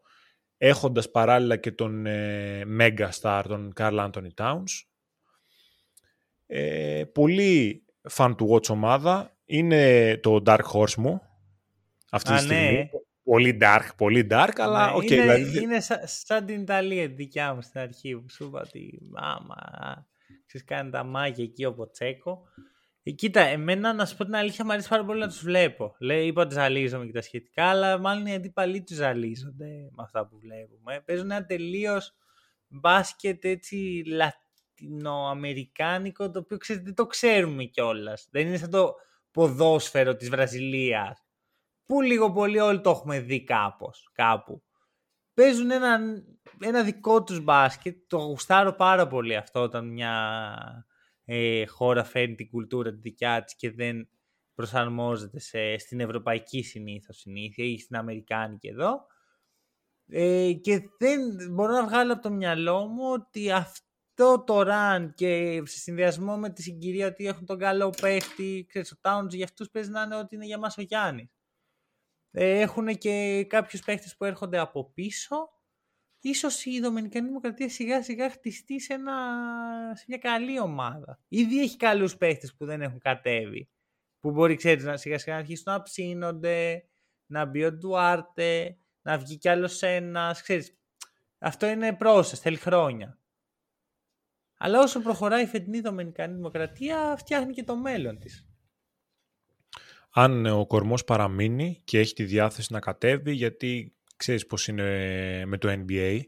έχοντας 0.57 1.11
παράλληλα 1.11 1.57
και 1.57 1.73
τον 1.73 2.07
ε, 2.07 2.63
Mega 2.79 3.09
Star, 3.21 3.45
τον 3.49 3.73
Carl 3.77 4.11
Anthony 4.11 4.35
Towns. 4.37 4.85
Ε, 6.47 7.05
πολύ 7.05 7.85
fan 8.11 8.35
του 8.37 8.51
watch 8.51 8.69
ομάδα. 8.71 9.37
Είναι 9.45 10.17
το 10.17 10.43
Dark 10.47 10.65
Horse 10.73 10.95
μου 10.95 11.23
αυτή 12.11 12.33
τη 12.33 12.39
στιγμή. 12.39 12.73
Ναι. 12.73 12.89
Πολύ 13.23 13.59
dark, 13.61 13.89
πολύ 13.97 14.27
dark, 14.31 14.53
αλλά 14.57 14.95
okay, 14.95 15.11
είναι, 15.11 15.21
δηλαδή... 15.21 15.63
είναι 15.63 15.81
σαν, 16.05 16.47
την 16.47 16.61
Ιταλία 16.61 17.09
δικιά 17.09 17.55
μου 17.55 17.63
στην 17.63 17.81
αρχή 17.81 18.17
που 18.17 18.31
σου 18.31 18.45
είπα 18.45 18.61
ότι 18.61 19.01
άμα 19.15 19.57
ξέρεις 20.47 20.67
κάνει 20.67 20.91
τα 20.91 21.05
μάγια 21.05 21.45
εκεί 21.45 21.65
ο 21.65 21.75
Ποτσέκο 21.75 22.43
ε, 23.03 23.11
κοίτα, 23.11 23.41
εμένα 23.41 23.93
να 23.93 24.07
σου 24.07 24.17
πω 24.17 24.25
την 24.25 24.35
αλήθεια, 24.35 24.65
μου 24.65 24.73
αρέσει 24.73 24.89
πάρα 24.89 25.05
πολύ 25.05 25.21
να 25.21 25.29
τους 25.29 25.43
βλέπω. 25.43 25.97
Λέει, 25.99 26.27
είπα 26.27 26.43
ότι 26.43 26.55
ζαλίζομαι 26.55 27.07
και 27.07 27.13
τα 27.13 27.23
σχετικά, 27.23 27.65
αλλά 27.65 27.99
μάλλον 27.99 28.27
οι 28.27 28.35
αντίπαλοι 28.35 28.83
τους 28.83 28.97
ζαλίζονται 28.97 29.67
με 29.67 30.03
αυτά 30.03 30.27
που 30.27 30.39
βλέπουμε. 30.39 31.03
Παίζουν 31.05 31.31
ένα 31.31 31.45
τελείως 31.45 32.15
μπάσκετ 32.67 33.45
έτσι 33.45 34.03
λατινοαμερικάνικο, 34.07 36.31
το 36.31 36.39
οποίο 36.39 36.57
ξέρετε, 36.57 36.85
δεν 36.85 36.95
το 36.95 37.07
ξέρουμε 37.07 37.65
κιόλας. 37.65 38.29
Δεν 38.31 38.47
είναι 38.47 38.57
σαν 38.57 38.71
το 38.71 38.95
ποδόσφαιρο 39.31 40.17
της 40.17 40.29
Βραζιλίας. 40.29 41.25
Που 41.91 42.01
λίγο 42.01 42.33
πολύ 42.33 42.61
όλοι 42.61 42.81
το 42.81 42.91
έχουμε 42.91 43.21
δει 43.21 43.45
κάπως, 43.45 44.11
κάπου. 44.13 44.63
Παίζουν 45.35 45.71
ένα, 45.71 46.01
ένα 46.61 46.83
δικό 46.83 47.23
τους 47.23 47.41
μπάσκετ, 47.41 47.97
το 48.07 48.19
γουστάρω 48.19 48.75
πάρα 48.75 49.07
πολύ 49.07 49.37
αυτό 49.37 49.61
όταν 49.61 49.93
μια 49.93 50.87
ε, 51.25 51.67
χώρα 51.67 52.05
φέρνει 52.05 52.35
την 52.35 52.49
κουλτούρα 52.49 52.91
τη 52.91 53.01
δικιά 53.01 53.45
της 53.45 53.57
και 53.57 53.71
δεν 53.71 54.09
προσαρμόζεται 54.55 55.41
σε, 55.41 55.79
στην 55.79 56.01
ευρωπαϊκή 56.01 56.63
συνήθως 56.63 57.17
συνήθεια 57.17 57.65
ή 57.65 57.79
στην 57.79 57.97
αμερικάνικη 57.97 58.69
εδώ. 58.69 59.07
Ε, 60.09 60.53
και 60.53 60.81
δεν 60.99 61.21
μπορώ 61.51 61.73
να 61.73 61.87
βγάλω 61.87 62.13
από 62.13 62.23
το 62.23 62.31
μυαλό 62.31 62.87
μου 62.87 63.11
ότι 63.13 63.51
αυτό 63.51 64.45
το 64.47 64.61
run 64.67 65.11
και 65.15 65.63
σε 65.65 65.79
συνδυασμό 65.79 66.37
με 66.37 66.51
τη 66.51 66.63
συγκυρία 66.63 67.07
ότι 67.07 67.27
έχουν 67.27 67.47
τον 67.47 67.59
καλό 67.59 67.95
παίχτη, 68.01 68.67
ξέρεις, 68.69 68.93
ο 68.93 68.97
Towns 69.03 69.29
για 69.29 69.45
αυτούς 69.45 69.71
παίζει 69.71 69.91
να 69.91 70.03
είναι 70.03 70.17
ότι 70.17 70.35
είναι 70.35 70.47
για 70.47 70.59
μας 70.59 70.79
ο 70.79 70.83
Γιάννης. 70.83 71.40
Ε, 72.31 72.61
έχουν 72.61 72.99
και 72.99 73.45
κάποιους 73.49 73.83
παίχτες 73.83 74.17
που 74.17 74.25
έρχονται 74.25 74.59
από 74.59 74.91
πίσω 74.95 75.37
ίσως 76.21 76.65
η 76.65 76.81
Δομινικανή 76.81 77.27
Δημοκρατία 77.27 77.69
σιγά 77.69 78.03
σιγά 78.03 78.31
χτιστεί 78.31 78.81
σε, 78.81 78.93
ένα, 78.93 79.15
σε 79.95 80.05
μια 80.09 80.19
καλή 80.19 80.61
ομάδα. 80.61 81.21
Ήδη 81.29 81.61
έχει 81.61 81.77
καλούς 81.77 82.17
παίχτες 82.17 82.55
που 82.55 82.65
δεν 82.65 82.83
έχουν 82.83 82.99
κατέβει. 82.99 83.71
Που 84.21 84.31
μπορεί, 84.31 84.55
ξέρεις, 84.55 84.85
να 84.85 84.97
σιγά 84.97 85.19
σιγά 85.19 85.35
να 85.35 85.41
αρχίσουν 85.41 85.73
να 85.73 85.83
ψήνονται, 85.83 86.85
να 87.27 87.45
μπει 87.45 87.65
ο 87.65 87.73
Ντουάρτε, 87.73 88.77
να 89.03 89.19
βγει 89.19 89.37
κι 89.37 89.49
άλλος 89.49 89.83
ένας. 89.83 90.43
Αυτό 91.39 91.67
είναι 91.67 91.97
process, 92.01 92.25
θέλει 92.25 92.57
χρόνια. 92.57 93.19
Αλλά 94.57 94.81
όσο 94.81 95.01
προχωράει 95.01 95.43
η 95.43 95.47
φετινή 95.47 95.81
Δομινικανή 95.81 96.35
Δημοκρατία, 96.35 97.15
φτιάχνει 97.19 97.53
και 97.53 97.65
το 97.65 97.77
μέλλον 97.77 98.19
της. 98.19 98.50
Αν 100.11 100.47
ο 100.47 100.67
κορμός 100.67 101.05
παραμείνει 101.05 101.81
και 101.85 101.99
έχει 101.99 102.15
τη 102.15 102.25
διάθεση 102.25 102.73
να 102.73 102.81
κατέβει, 102.81 103.33
γιατί 103.33 103.95
ξέρεις 104.17 104.47
πώς 104.47 104.69
είναι 104.69 104.85
με 105.47 105.59
το 105.59 105.69
NBA, 105.69 106.21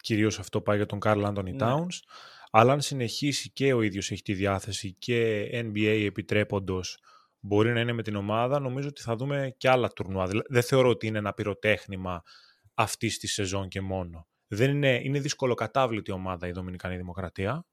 κυρίως 0.00 0.38
αυτό 0.38 0.60
πάει 0.60 0.76
για 0.76 0.86
τον 0.86 0.98
Carl 1.02 1.24
Anthony 1.24 1.44
ναι. 1.44 1.56
Towns, 1.60 1.98
αλλά 2.50 2.72
αν 2.72 2.80
συνεχίσει 2.80 3.50
και 3.50 3.72
ο 3.72 3.82
ίδιος 3.82 4.10
έχει 4.10 4.22
τη 4.22 4.34
διάθεση 4.34 4.92
και 4.92 5.48
NBA 5.52 6.02
επιτρέποντος 6.06 6.98
μπορεί 7.40 7.72
να 7.72 7.80
είναι 7.80 7.92
με 7.92 8.02
την 8.02 8.16
ομάδα, 8.16 8.58
νομίζω 8.58 8.88
ότι 8.88 9.02
θα 9.02 9.16
δούμε 9.16 9.54
και 9.56 9.68
άλλα 9.68 9.88
τουρνουά. 9.88 10.28
Δεν 10.48 10.62
θεωρώ 10.62 10.88
ότι 10.88 11.06
είναι 11.06 11.18
ένα 11.18 11.32
πυροτέχνημα 11.32 12.22
αυτής 12.74 13.18
της 13.18 13.32
σεζόν 13.32 13.68
και 13.68 13.80
μόνο. 13.80 14.28
Δεν 14.46 14.70
είναι, 14.70 15.00
είναι 15.04 15.20
δύσκολο 15.20 15.54
κατάβλητη 15.54 16.10
ομάδα 16.10 16.46
η 16.46 16.52
Δομινικανή 16.52 16.96
Δημοκρατία 16.96 17.66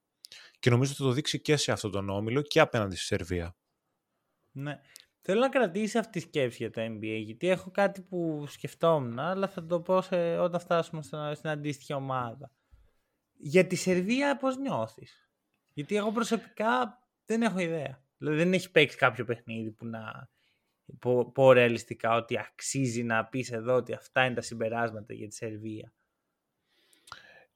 και 0.59 0.69
νομίζω 0.69 0.91
ότι 0.91 1.01
θα 1.01 1.07
το 1.07 1.13
δείξει 1.13 1.41
και 1.41 1.55
σε 1.55 1.71
αυτόν 1.71 1.91
τον 1.91 2.09
όμιλο 2.09 2.41
και 2.41 2.59
απέναντι 2.59 2.95
στη 2.95 3.05
Σερβία. 3.05 3.55
Ναι. 4.51 4.79
Θέλω 5.29 5.39
να 5.39 5.49
κρατήσει 5.49 5.97
αυτή 5.97 6.11
τη 6.11 6.19
σκέψη 6.19 6.57
για 6.57 6.71
το 6.71 6.81
NBA, 6.81 7.21
γιατί 7.23 7.49
έχω 7.49 7.71
κάτι 7.71 8.01
που 8.01 8.45
σκεφτόμουν, 8.47 9.19
αλλά 9.19 9.47
θα 9.47 9.65
το 9.65 9.79
πω 9.81 10.01
σε, 10.01 10.37
όταν 10.37 10.59
φτάσουμε 10.59 11.01
στην 11.33 11.49
αντίστοιχη 11.49 11.93
ομάδα. 11.93 12.51
Για 13.37 13.67
τη 13.67 13.75
Σερβία 13.75 14.37
πώς 14.37 14.57
νιώθεις; 14.57 15.29
Γιατί 15.73 15.95
εγώ 15.95 16.11
προσωπικά 16.11 17.01
δεν 17.25 17.41
έχω 17.41 17.59
ιδέα. 17.59 18.03
Δηλαδή 18.17 18.37
δεν 18.37 18.53
έχει 18.53 18.71
παίξει 18.71 18.97
κάποιο 18.97 19.25
παιχνίδι 19.25 19.71
που 19.71 19.85
να 19.85 20.29
πω, 20.99 21.31
πω 21.31 21.51
ρεαλιστικά 21.51 22.15
ότι 22.15 22.37
αξίζει 22.37 23.03
να 23.03 23.25
πεις 23.25 23.51
εδώ 23.51 23.75
ότι 23.75 23.93
αυτά 23.93 24.25
είναι 24.25 24.35
τα 24.35 24.41
συμπεράσματα 24.41 25.13
για 25.13 25.27
τη 25.27 25.35
Σερβία. 25.35 25.93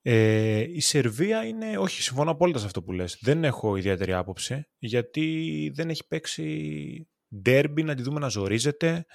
Ε, 0.01 0.59
η 0.59 0.79
Σερβία 0.79 1.45
είναι, 1.45 1.77
όχι 1.77 2.01
συμφωνώ 2.01 2.31
απόλυτα 2.31 2.59
σε 2.59 2.65
αυτό 2.65 2.83
που 2.83 2.91
λες, 2.91 3.17
δεν 3.21 3.43
έχω 3.43 3.75
ιδιαίτερη 3.75 4.13
άποψη 4.13 4.65
γιατί 4.77 5.71
δεν 5.73 5.89
έχει 5.89 6.07
παίξει 6.07 7.05
ντέρμπι 7.35 7.83
να 7.83 7.95
τη 7.95 8.01
δούμε 8.01 8.19
να 8.19 8.27
ζορίζεται. 8.27 9.05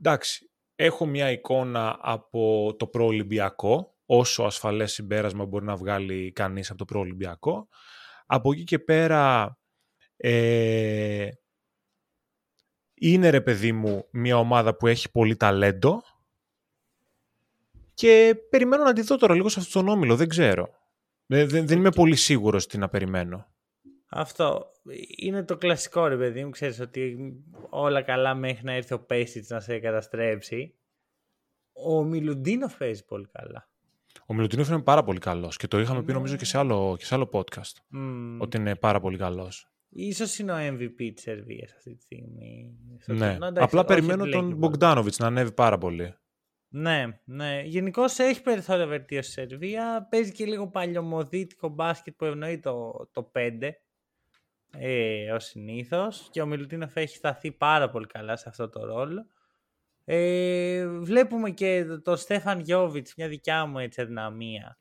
Εντάξει, 0.00 0.50
έχω 0.74 1.06
μια 1.06 1.30
εικόνα 1.30 1.98
από 2.00 2.74
το 2.78 2.86
προολυμπιακό, 2.86 3.98
όσο 4.06 4.42
ασφαλές 4.42 4.92
συμπέρασμα 4.92 5.46
μπορεί 5.46 5.64
να 5.64 5.76
βγάλει 5.76 6.32
κανείς 6.32 6.68
από 6.68 6.78
το 6.78 6.84
προολυμπιακό. 6.84 7.68
Από 8.26 8.52
εκεί 8.52 8.64
και 8.64 8.78
πέρα 8.78 9.54
ε, 10.16 11.28
είναι 12.94 13.30
ρε 13.30 13.40
παιδί 13.40 13.72
μου 13.72 14.08
μια 14.10 14.38
ομάδα 14.38 14.76
που 14.76 14.86
έχει 14.86 15.10
πολύ 15.10 15.36
ταλέντο 15.36 16.02
και 17.94 18.36
περιμένω 18.50 18.84
να 18.84 18.92
τη 18.92 19.02
δω 19.02 19.16
τώρα 19.16 19.34
λίγο 19.34 19.48
σε 19.48 19.60
αυτόν 19.60 19.84
τον 19.84 19.94
όμιλο, 19.94 20.16
δεν 20.16 20.28
ξέρω. 20.28 20.68
Δεν, 21.26 21.48
δεν, 21.48 21.66
δεν 21.66 21.78
είμαι 21.78 21.90
πολύ 21.90 22.16
σίγουρος 22.16 22.66
τι 22.66 22.78
να 22.78 22.88
περιμένω. 22.88 23.46
Αυτό 24.12 24.70
είναι 25.16 25.44
το 25.44 25.56
κλασικό 25.56 26.06
ρε 26.06 26.16
παιδί 26.16 26.44
μου, 26.44 26.50
ξέρεις 26.50 26.80
ότι 26.80 27.16
όλα 27.70 28.02
καλά 28.02 28.34
μέχρι 28.34 28.64
να 28.64 28.72
έρθει 28.72 28.94
ο 28.94 29.00
Πέσιτς 29.00 29.48
να 29.48 29.60
σε 29.60 29.78
καταστρέψει. 29.78 30.74
Ο 31.72 32.02
Μιλουντίνοφ 32.02 32.76
παίζει 32.76 33.04
πολύ 33.04 33.26
καλά. 33.32 33.68
Ο 34.26 34.34
Μιλουτίνοφ 34.34 34.68
είναι 34.68 34.82
πάρα 34.82 35.04
πολύ 35.04 35.18
καλός 35.18 35.56
και 35.56 35.66
το 35.66 35.80
είχαμε 35.80 36.02
πει 36.02 36.12
νομίζω 36.12 36.36
και 36.36 36.44
σε 36.44 36.58
άλλο, 36.58 36.94
και 36.98 37.04
σε 37.04 37.14
άλλο 37.14 37.28
podcast. 37.32 37.98
Ότι 38.38 38.56
είναι 38.56 38.76
πάρα 38.76 39.00
πολύ 39.00 39.16
καλός. 39.16 39.70
Ίσως 39.88 40.38
είναι 40.38 40.52
ο 40.52 40.56
MVP 40.56 41.12
της 41.14 41.22
Σερβίας 41.22 41.72
αυτή 41.72 41.94
τη 41.94 42.02
στιγμή. 42.02 42.78
Ναι. 43.06 43.38
Απλά 43.54 43.84
περιμένω 43.84 44.26
τον 44.26 44.56
Μπογκδάνοβιτς 44.56 45.18
να 45.18 45.26
ανέβει 45.26 45.52
πάρα 45.52 45.78
πολύ. 45.78 46.14
Ναι, 46.68 47.20
ναι. 47.24 47.62
Γενικώ 47.64 48.04
έχει 48.16 48.42
περιθώριο 48.42 48.86
βελτίωσης 48.86 49.30
η 49.30 49.32
Σερβία. 49.32 50.06
Παίζει 50.10 50.32
και 50.32 50.44
λίγο 50.44 50.68
παλιωμοδίτικο 50.68 51.68
μπάσκετ 51.68 52.14
που 52.16 52.24
ευνοεί 52.24 52.58
το, 52.58 52.92
το 53.12 53.30
5 53.34 53.70
ε, 54.78 55.32
ως 55.32 55.44
συνήθως 55.44 56.28
και 56.30 56.42
ο 56.42 56.46
Μιλουτίνοφ 56.46 56.96
έχει 56.96 57.16
σταθεί 57.16 57.52
πάρα 57.52 57.90
πολύ 57.90 58.06
καλά 58.06 58.36
σε 58.36 58.48
αυτό 58.48 58.68
το 58.68 58.84
ρόλο. 58.84 59.26
Ε, 60.04 60.88
βλέπουμε 60.88 61.50
και 61.50 61.84
τον 61.84 62.02
το 62.02 62.16
Στέφαν 62.16 62.60
Γιώβιτς, 62.60 63.14
μια 63.16 63.28
δικιά 63.28 63.66
μου 63.66 63.78
έτσι 63.78 64.00
αδυναμία, 64.00 64.78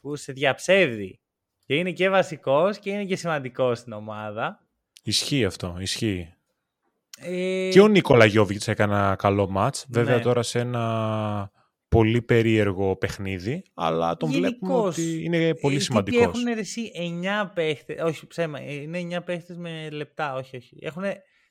που 0.00 0.16
σε 0.16 0.32
διαψεύδει 0.32 1.20
και 1.66 1.74
είναι 1.74 1.92
και 1.92 2.08
βασικός 2.08 2.78
και 2.78 2.90
είναι 2.90 3.04
και 3.04 3.16
σημαντικός 3.16 3.78
στην 3.78 3.92
ομάδα. 3.92 4.66
Ισχύει 5.02 5.44
αυτό, 5.44 5.76
ισχύει. 5.78 6.34
Ε... 7.20 7.68
Και 7.72 7.80
ο 7.80 7.88
Νίκολα 7.88 8.24
Γιώβιτς 8.24 8.68
έκανε 8.68 8.94
ένα 8.94 9.16
καλό 9.16 9.48
μάτς, 9.48 9.86
βέβαια 9.88 10.16
ναι. 10.16 10.22
τώρα 10.22 10.42
σε 10.42 10.58
ένα 10.58 11.50
πολύ 11.88 12.22
περίεργο 12.22 12.96
παιχνίδι, 12.96 13.62
αλλά 13.74 14.16
τον 14.16 14.30
βλέπουμε 14.30 14.74
ότι 14.74 15.24
είναι 15.24 15.54
πολύ 15.54 15.76
ε, 15.76 15.80
σημαντικός. 15.80 16.22
έχουν 16.22 16.46
εσύ 16.46 16.90
9 17.44 17.50
παίχτες, 17.54 18.02
όχι 18.02 18.26
ψέμα, 18.26 18.60
είναι 18.60 19.18
9 19.18 19.24
παίχτες 19.24 19.56
με 19.56 19.90
λεπτά, 19.90 20.34
όχι, 20.34 20.56
όχι. 20.56 20.78
Έχουν 20.80 21.04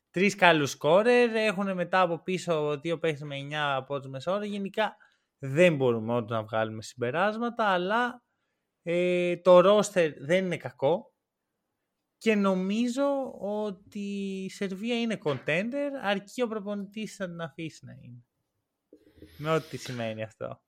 τρεις 0.10 0.36
καλούς 0.36 0.72
σκόρερ, 0.72 1.36
έχουν 1.36 1.74
μετά 1.74 2.02
από 2.02 2.24
πίσω 2.24 2.80
δύο 2.80 3.00
παίχτες 3.00 3.22
με 3.22 3.36
9 3.36 3.54
από 3.54 4.00
τους 4.00 4.10
μεσόωρα. 4.10 4.46
Γενικά 4.46 4.98
δεν 5.40 5.76
μπορούμε 5.76 6.14
όντως 6.14 6.38
να 6.38 6.44
βγάλουμε 6.44 6.82
συμπεράσματα, 6.82 7.66
αλλά 7.66 8.24
ε, 8.82 9.38
το 9.38 9.60
ρόστερ 9.60 10.14
δεν 10.20 10.46
είναι 10.46 10.58
κακό. 10.58 11.12
Και 12.18 12.36
νομίζω 12.36 13.34
ότι 13.40 14.00
η 14.44 14.50
Σερβία 14.50 15.00
είναι 15.00 15.18
contender, 15.24 15.90
αρκεί 16.02 16.42
ο 16.42 16.48
προπονητής 16.48 17.16
θα 17.16 17.26
την 17.26 17.42
αφήσει 17.42 17.86
να 17.86 17.94
είναι. 18.02 18.27
Με 19.38 19.50
ό,τι 19.50 19.78
σημαίνει 19.78 20.24
αυτό. 20.24 20.62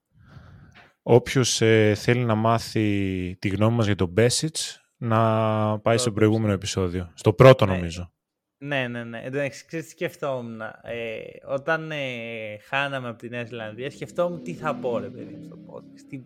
Όποιος 1.02 1.62
ε, 1.62 1.94
θέλει 1.96 2.24
να 2.24 2.36
μάθει 2.36 3.38
τη 3.40 3.50
γνώμη 3.50 3.76
μας 3.76 3.86
για 3.86 3.96
τον 3.96 4.08
Μπέσιτς, 4.08 4.92
να 4.98 5.80
πάει 5.80 5.98
στο 5.98 6.12
προηγούμενο 6.12 6.54
επεισόδιο. 6.54 7.12
Στο 7.14 7.34
πρώτο 7.34 7.66
ναι. 7.66 7.76
νομίζω. 7.76 8.12
Ναι, 8.58 8.88
ναι, 8.88 9.04
ναι. 9.04 9.22
Εντάξει, 9.24 9.66
ξέρεις, 9.66 9.90
σκεφτόμουν. 9.90 10.62
Ε, 10.62 11.22
όταν 11.48 11.92
ε, 11.92 12.58
χάναμε 12.68 13.10
από 13.10 13.18
τη 13.18 13.30
Νέα 13.30 13.46
Ζηλανδία, 13.46 13.92
σκεφτόμουν 13.92 14.44
τι 14.44 14.54
θα 14.54 14.76
πω, 14.76 14.98
ρε 14.98 15.10
παιδί, 15.10 15.44
στο 15.44 15.58
podcast. 15.68 16.02
Τι, 16.10 16.24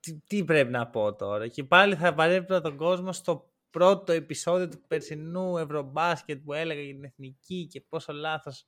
τι, 0.00 0.20
τι, 0.26 0.44
πρέπει 0.44 0.70
να 0.70 0.86
πω 0.86 1.14
τώρα. 1.14 1.48
Και 1.48 1.64
πάλι 1.64 1.94
θα 1.94 2.14
παρέπειτα 2.14 2.60
τον 2.60 2.76
κόσμο 2.76 3.12
στο 3.12 3.50
πρώτο 3.70 4.12
επεισόδιο 4.12 4.68
του 4.68 4.80
περσινού 4.88 5.56
Ευρωμπάσκετ 5.56 6.40
που 6.44 6.52
έλεγα 6.52 6.80
για 6.80 6.94
την 6.94 7.04
εθνική 7.04 7.66
και 7.66 7.80
πόσο 7.88 8.12
λάθος 8.12 8.66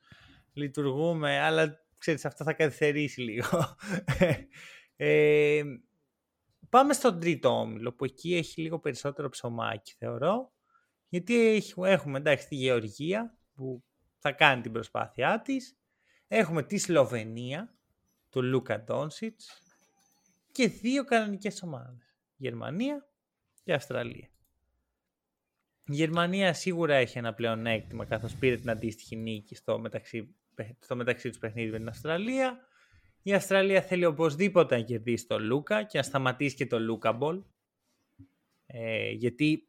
λειτουργούμε, 0.52 1.40
αλλά 1.40 1.81
ξέρεις, 2.02 2.24
αυτό 2.24 2.44
θα 2.44 2.52
καθυστερήσει 2.52 3.20
λίγο. 3.20 3.76
ε, 4.96 5.62
πάμε 6.68 6.92
στον 6.92 7.20
τρίτο 7.20 7.48
όμιλο, 7.48 7.92
που 7.92 8.04
εκεί 8.04 8.34
έχει 8.34 8.60
λίγο 8.60 8.78
περισσότερο 8.78 9.28
ψωμάκι, 9.28 9.94
θεωρώ. 9.98 10.52
Γιατί 11.08 11.62
έχουμε, 11.76 12.18
εντάξει, 12.18 12.48
τη 12.48 12.54
Γεωργία, 12.54 13.38
που 13.54 13.84
θα 14.18 14.32
κάνει 14.32 14.62
την 14.62 14.72
προσπάθειά 14.72 15.40
της. 15.42 15.76
Έχουμε 16.28 16.62
τη 16.62 16.78
Σλοβενία, 16.78 17.76
του 18.30 18.42
Λούκα 18.42 18.82
Ντόνσιτς 18.82 19.62
και 20.52 20.68
δύο 20.68 21.04
κανονικές 21.04 21.62
ομάδες. 21.62 22.16
Γερμανία 22.36 23.08
και 23.62 23.72
Αυστραλία. 23.72 24.28
Η 25.86 25.94
Γερμανία 25.94 26.52
σίγουρα 26.52 26.94
έχει 26.94 27.18
ένα 27.18 27.34
πλεονέκτημα 27.34 28.04
καθώς 28.04 28.34
πήρε 28.34 28.56
την 28.56 28.70
αντίστοιχη 28.70 29.16
νίκη 29.16 29.54
στο 29.54 29.78
μεταξύ 29.78 30.36
στο 30.78 30.96
μεταξύ 30.96 31.28
τους 31.28 31.38
παιχνίδι 31.38 31.70
με 31.70 31.78
την 31.78 31.88
Αυστραλία. 31.88 32.58
Η 33.22 33.34
Αυστραλία 33.34 33.82
θέλει 33.82 34.04
οπωσδήποτε 34.04 34.76
να 34.76 34.82
κερδίσει 34.82 35.26
τον 35.26 35.42
Λούκα 35.42 35.82
και 35.82 35.98
να 35.98 36.04
σταματήσει 36.04 36.56
και 36.56 36.66
το 36.66 36.80
Λούκα 36.80 37.12
ball. 37.12 37.42
Ε, 38.66 39.10
γιατί 39.10 39.68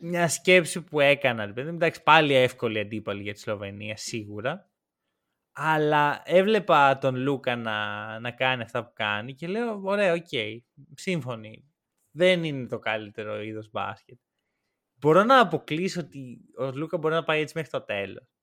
μια 0.00 0.28
σκέψη 0.28 0.82
που 0.82 1.00
έκανα, 1.00 1.52
παιδί, 1.52 1.68
εντάξει 1.68 2.02
πάλι 2.02 2.34
εύκολη 2.34 2.78
αντίπαλη 2.78 3.22
για 3.22 3.32
τη 3.32 3.40
Σλοβενία 3.40 3.96
σίγουρα, 3.96 4.70
αλλά 5.52 6.22
έβλεπα 6.24 6.98
τον 6.98 7.16
Λούκα 7.16 7.56
να, 7.56 8.18
να 8.20 8.30
κάνει 8.30 8.62
αυτά 8.62 8.84
που 8.84 8.92
κάνει 8.94 9.34
και 9.34 9.46
λέω, 9.46 9.80
ωραία, 9.84 10.12
OK, 10.12 10.26
okay, 10.30 10.58
σύμφωνοι. 10.94 11.68
Δεν 12.10 12.44
είναι 12.44 12.66
το 12.66 12.78
καλύτερο 12.78 13.42
είδος 13.42 13.70
μπάσκετ. 13.70 14.18
Μπορώ 14.94 15.24
να 15.24 15.40
αποκλείσω 15.40 16.00
ότι 16.00 16.40
ο 16.58 16.70
Λούκα 16.70 16.98
μπορεί 16.98 17.14
να 17.14 17.24
πάει 17.24 17.40
έτσι 17.40 17.52
μέχρι 17.56 17.70
το 17.70 17.80
τέλος. 17.80 18.33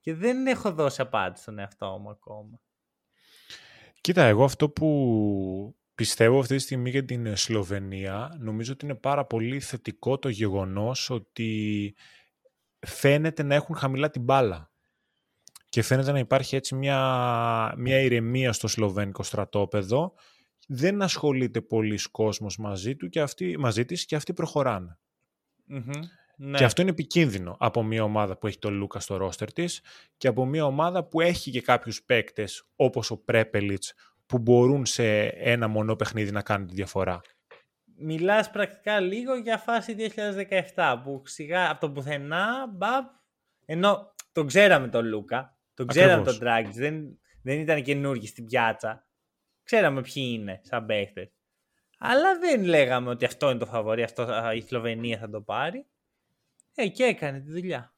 Και 0.00 0.14
δεν 0.14 0.46
έχω 0.46 0.72
δώσει 0.72 1.00
απάντηση 1.00 1.42
στον 1.42 1.58
εαυτό 1.58 1.98
μου 1.98 2.10
ακόμα. 2.10 2.60
Κοίτα, 4.00 4.22
εγώ 4.22 4.44
αυτό 4.44 4.70
που 4.70 5.76
πιστεύω 5.94 6.38
αυτή 6.38 6.56
τη 6.56 6.62
στιγμή 6.62 6.90
για 6.90 7.04
την 7.04 7.36
Σλοβενία, 7.36 8.36
νομίζω 8.40 8.72
ότι 8.72 8.84
είναι 8.84 8.94
πάρα 8.94 9.24
πολύ 9.24 9.60
θετικό 9.60 10.18
το 10.18 10.28
γεγονός 10.28 11.10
ότι 11.10 11.94
φαίνεται 12.86 13.42
να 13.42 13.54
έχουν 13.54 13.76
χαμηλά 13.76 14.10
την 14.10 14.22
μπάλα. 14.22 14.72
Και 15.68 15.82
φαίνεται 15.82 16.12
να 16.12 16.18
υπάρχει 16.18 16.56
έτσι 16.56 16.74
μια, 16.74 17.74
μια 17.76 18.00
ηρεμία 18.00 18.52
στο 18.52 18.68
σλοβένικο 18.68 19.22
στρατόπεδο. 19.22 20.14
Δεν 20.68 21.02
ασχολείται 21.02 21.60
πολλοί 21.60 21.98
κόσμος 22.10 22.56
μαζί, 22.58 22.96
του 22.96 23.08
και 23.08 23.20
αυτοί, 23.20 23.58
μαζί 23.58 23.84
της 23.84 24.06
και 24.06 24.16
αυτοί 24.16 24.32
Και 26.56 26.64
αυτό 26.64 26.82
είναι 26.82 26.90
επικίνδυνο 26.90 27.56
από 27.58 27.82
μια 27.82 28.02
ομάδα 28.02 28.38
που 28.38 28.46
έχει 28.46 28.58
τον 28.58 28.74
Λούκα 28.74 29.00
στο 29.00 29.16
ρόστερ 29.16 29.52
της 29.52 29.82
και 30.16 30.28
από 30.28 30.46
μια 30.46 30.64
ομάδα 30.64 31.04
που 31.04 31.20
έχει 31.20 31.50
και 31.50 31.60
κάποιους 31.60 32.02
παίκτες 32.02 32.68
όπως 32.76 33.10
ο 33.10 33.16
Πρέπελιτς 33.16 33.94
που 34.26 34.38
μπορούν 34.38 34.86
σε 34.86 35.26
ένα 35.26 35.68
μονό 35.68 35.96
παιχνίδι 35.96 36.30
να 36.30 36.42
κάνουν 36.42 36.66
τη 36.66 36.74
διαφορά. 36.74 37.20
Μιλάς 38.00 38.50
πρακτικά 38.50 39.00
λίγο 39.00 39.34
για 39.34 39.58
φάση 39.58 39.96
2017 40.74 41.00
που 41.02 41.22
σιγά 41.24 41.70
από 41.70 41.80
το 41.80 41.90
πουθενά 41.90 42.66
μπαμ, 42.72 43.04
ενώ 43.64 44.14
τον 44.32 44.46
ξέραμε 44.46 44.88
τον 44.88 45.06
Λούκα, 45.06 45.58
τον 45.74 45.86
ξέραμε 45.86 46.24
τον 46.24 46.38
Dragic, 46.42 46.70
δεν, 46.72 47.18
δεν 47.42 47.58
ήταν 47.60 47.82
καινούργοι 47.82 48.26
στην 48.26 48.44
πιάτσα. 48.44 49.06
Ξέραμε 49.62 50.00
ποιοι 50.00 50.30
είναι 50.34 50.60
σαν 50.62 50.86
παίχτες. 50.86 51.32
Αλλά 51.98 52.38
δεν 52.38 52.64
λέγαμε 52.64 53.10
ότι 53.10 53.24
αυτό 53.24 53.50
είναι 53.50 53.58
το 53.58 53.66
φαβορή, 53.66 54.02
αυτό 54.02 54.26
η 54.54 54.60
Σλοβενία 54.60 55.18
θα 55.18 55.30
το 55.30 55.40
πάρει. 55.40 55.86
Ε, 56.80 56.88
και 56.88 57.04
έκανε 57.04 57.40
τη 57.40 57.50
δουλειά. 57.50 57.94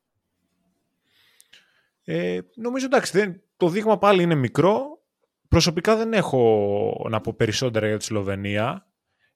Ε, 2.04 2.40
νομίζω 2.54 2.84
εντάξει, 2.84 3.18
δεν, 3.18 3.42
το 3.56 3.68
δείγμα 3.68 3.98
πάλι 3.98 4.22
είναι 4.22 4.34
μικρό. 4.34 5.02
Προσωπικά 5.48 5.96
δεν 5.96 6.12
έχω 6.12 7.06
να 7.10 7.20
πω 7.20 7.32
περισσότερα 7.32 7.86
για 7.86 7.96
τη 7.98 8.04
Σλοβενία. 8.04 8.92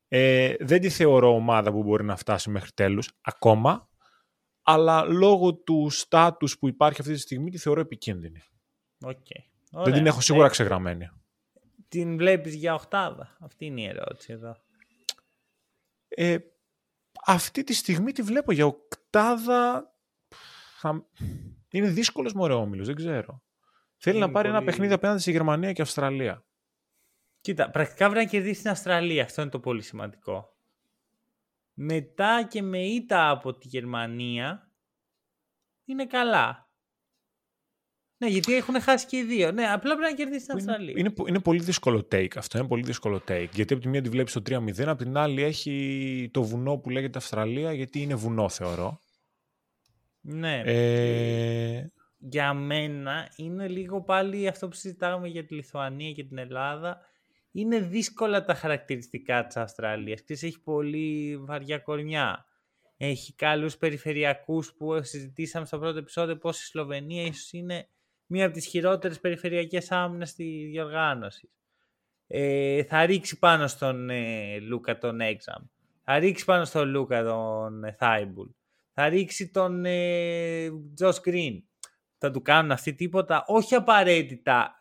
Ε, 0.09 0.55
δεν 0.61 0.81
τη 0.81 0.89
θεωρώ 0.89 1.35
ομάδα 1.35 1.73
που 1.73 1.83
μπορεί 1.83 2.05
να 2.05 2.17
φτάσει 2.17 2.51
μέχρι 2.51 2.71
τέλους 2.73 3.19
ακόμα, 3.21 3.89
αλλά 4.63 5.05
λόγω 5.05 5.55
του 5.55 5.91
στάτους 5.91 6.59
που 6.59 6.69
υπάρχει 6.69 7.01
αυτή 7.01 7.13
τη 7.13 7.19
στιγμή 7.19 7.51
τη 7.51 7.59
θεωρώ 7.59 7.81
επικίνδυνη. 7.81 8.43
Okay. 9.05 9.43
Δεν 9.71 9.93
την 9.93 10.07
έχω 10.07 10.21
σίγουρα 10.21 10.49
ξεγραμμένη. 10.49 11.11
Την 11.89 12.17
βλέπεις 12.17 12.55
για 12.55 12.75
οχτάδα. 12.75 13.37
Αυτή 13.41 13.65
είναι 13.65 13.81
η 13.81 13.87
ερώτηση 13.87 14.33
εδώ. 14.33 14.57
Ε, 16.09 16.37
αυτή 17.27 17.65
τη 17.65 17.75
στιγμή 17.75 18.13
τη 18.13 18.23
βλέπω 18.23 18.53
για 18.53 18.67
οκτάδα. 18.67 19.03
Είναι 21.71 21.89
δύσκολος 21.89 22.33
μωρέ 22.33 22.53
όμιλος, 22.53 22.87
δεν 22.87 22.95
ξέρω. 22.95 23.43
Θέλει 23.97 24.19
να 24.19 24.31
πάρει 24.31 24.49
ένα 24.49 24.63
παιχνίδι 24.63 24.93
απέναντι 24.93 25.21
στη 25.21 25.31
Γερμανία 25.31 25.73
και 25.73 25.83
Αυστραλία. 25.83 26.45
Κοίτα, 27.41 27.71
πρακτικά 27.71 28.11
πρέπει 28.11 28.25
να 28.25 28.31
κερδίσει 28.31 28.61
την 28.61 28.71
Αυστραλία. 28.71 29.23
Αυτό 29.23 29.43
είναι 29.43 29.51
το 29.51 29.61
πολύ 29.61 29.83
σημαντικό. 29.83 30.57
Μετά 31.75 32.47
και 32.51 32.63
με 32.63 32.79
ήττα 32.79 33.31
από 33.31 33.53
τη 33.53 33.69
Γερμανία 33.69 34.71
είναι 35.85 36.07
καλά. 36.07 36.69
Ναι, 38.19 38.29
γιατί 38.29 38.55
έχουν 38.55 38.81
χάσει 38.81 39.07
και 39.07 39.17
οι 39.17 39.23
δύο. 39.23 39.53
Ναι, 39.53 39.71
απλά 39.71 39.97
πρέπει 39.97 40.11
να 40.11 40.17
κερδίσει 40.17 40.47
την 40.47 40.55
Αυστραλία. 40.55 40.95
Είναι, 40.97 41.13
είναι, 41.29 41.41
πολύ 41.41 41.63
δύσκολο 41.63 42.09
take 42.13 42.37
αυτό. 42.37 42.59
Είναι 42.59 42.69
πολύ 42.69 42.83
δύσκολο 42.83 43.23
take. 43.29 43.49
Γιατί 43.53 43.73
από 43.73 43.83
τη 43.83 43.89
μία 43.89 44.03
τη 44.03 44.09
βλέπεις 44.09 44.33
το 44.33 44.43
3-0, 44.47 44.83
από 44.87 45.03
την 45.03 45.17
άλλη 45.17 45.43
έχει 45.43 46.31
το 46.33 46.43
βουνό 46.43 46.77
που 46.77 46.91
λέγεται 46.91 47.19
Αυστραλία, 47.19 47.73
γιατί 47.73 48.03
είναι 48.03 48.15
βουνό, 48.15 48.49
θεωρώ. 48.49 49.01
Ναι. 50.27 50.63
Ε... 50.65 51.93
Για 52.19 52.55
μένα 52.55 53.33
είναι 53.37 53.69
λίγο 53.69 54.03
πάλι 54.03 54.49
αυτό 54.49 54.69
που 54.69 54.75
συζητάγαμε 54.75 55.29
για 55.29 55.45
τη 55.45 55.55
Λιθουανία 55.55 56.13
και 56.13 56.25
την 56.25 56.39
Ελλάδα. 56.39 57.01
Είναι 57.51 57.79
δύσκολα 57.79 58.45
τα 58.45 58.55
χαρακτηριστικά 58.55 59.47
της 59.47 59.57
Αυστραλίας. 59.57 60.23
έχει 60.27 60.63
πολύ 60.63 61.37
βαριά 61.37 61.79
κορμιά. 61.79 62.47
Έχει 62.97 63.35
καλούς 63.35 63.77
περιφερειακούς 63.77 64.75
που 64.75 65.03
συζητήσαμε 65.03 65.67
στο 65.67 65.79
πρώτο 65.79 65.99
επεισόδιο 65.99 66.37
πως 66.37 66.63
η 66.63 66.67
Σλοβενία 66.67 67.23
ίσως 67.23 67.53
είναι 67.53 67.89
μία 68.27 68.45
από 68.45 68.55
τις 68.55 68.67
χειρότερες 68.67 69.21
περιφερειακές 69.21 69.91
άμυνες 69.91 70.31
στη 70.31 70.69
διοργάνωση. 70.71 71.51
Ε, 72.27 72.85
θα 72.85 73.07
ρίξει 73.07 73.39
πάνω 73.39 73.67
στον 73.67 74.11
ε, 74.11 74.59
Λούκα 74.59 74.99
τον 74.99 75.21
Έξαμ. 75.21 75.63
Θα 76.05 76.19
ρίξει 76.19 76.45
πάνω 76.45 76.65
στον 76.65 76.89
Λούκα 76.89 77.25
τον 77.25 77.85
ε, 77.85 77.93
Θάιμπουλ. 77.93 78.49
Θα 78.95 79.09
ρίξει 79.09 79.51
τον 79.51 79.85
ε, 79.85 80.71
Τζος 80.95 81.21
Γκριν. 81.21 81.65
Θα 82.19 82.31
του 82.31 82.43
κάνουν 82.43 82.71
αυτοί 82.71 82.95
τίποτα; 82.95 83.45
Όχι 83.47 83.75
απαραίτητα. 83.75 84.75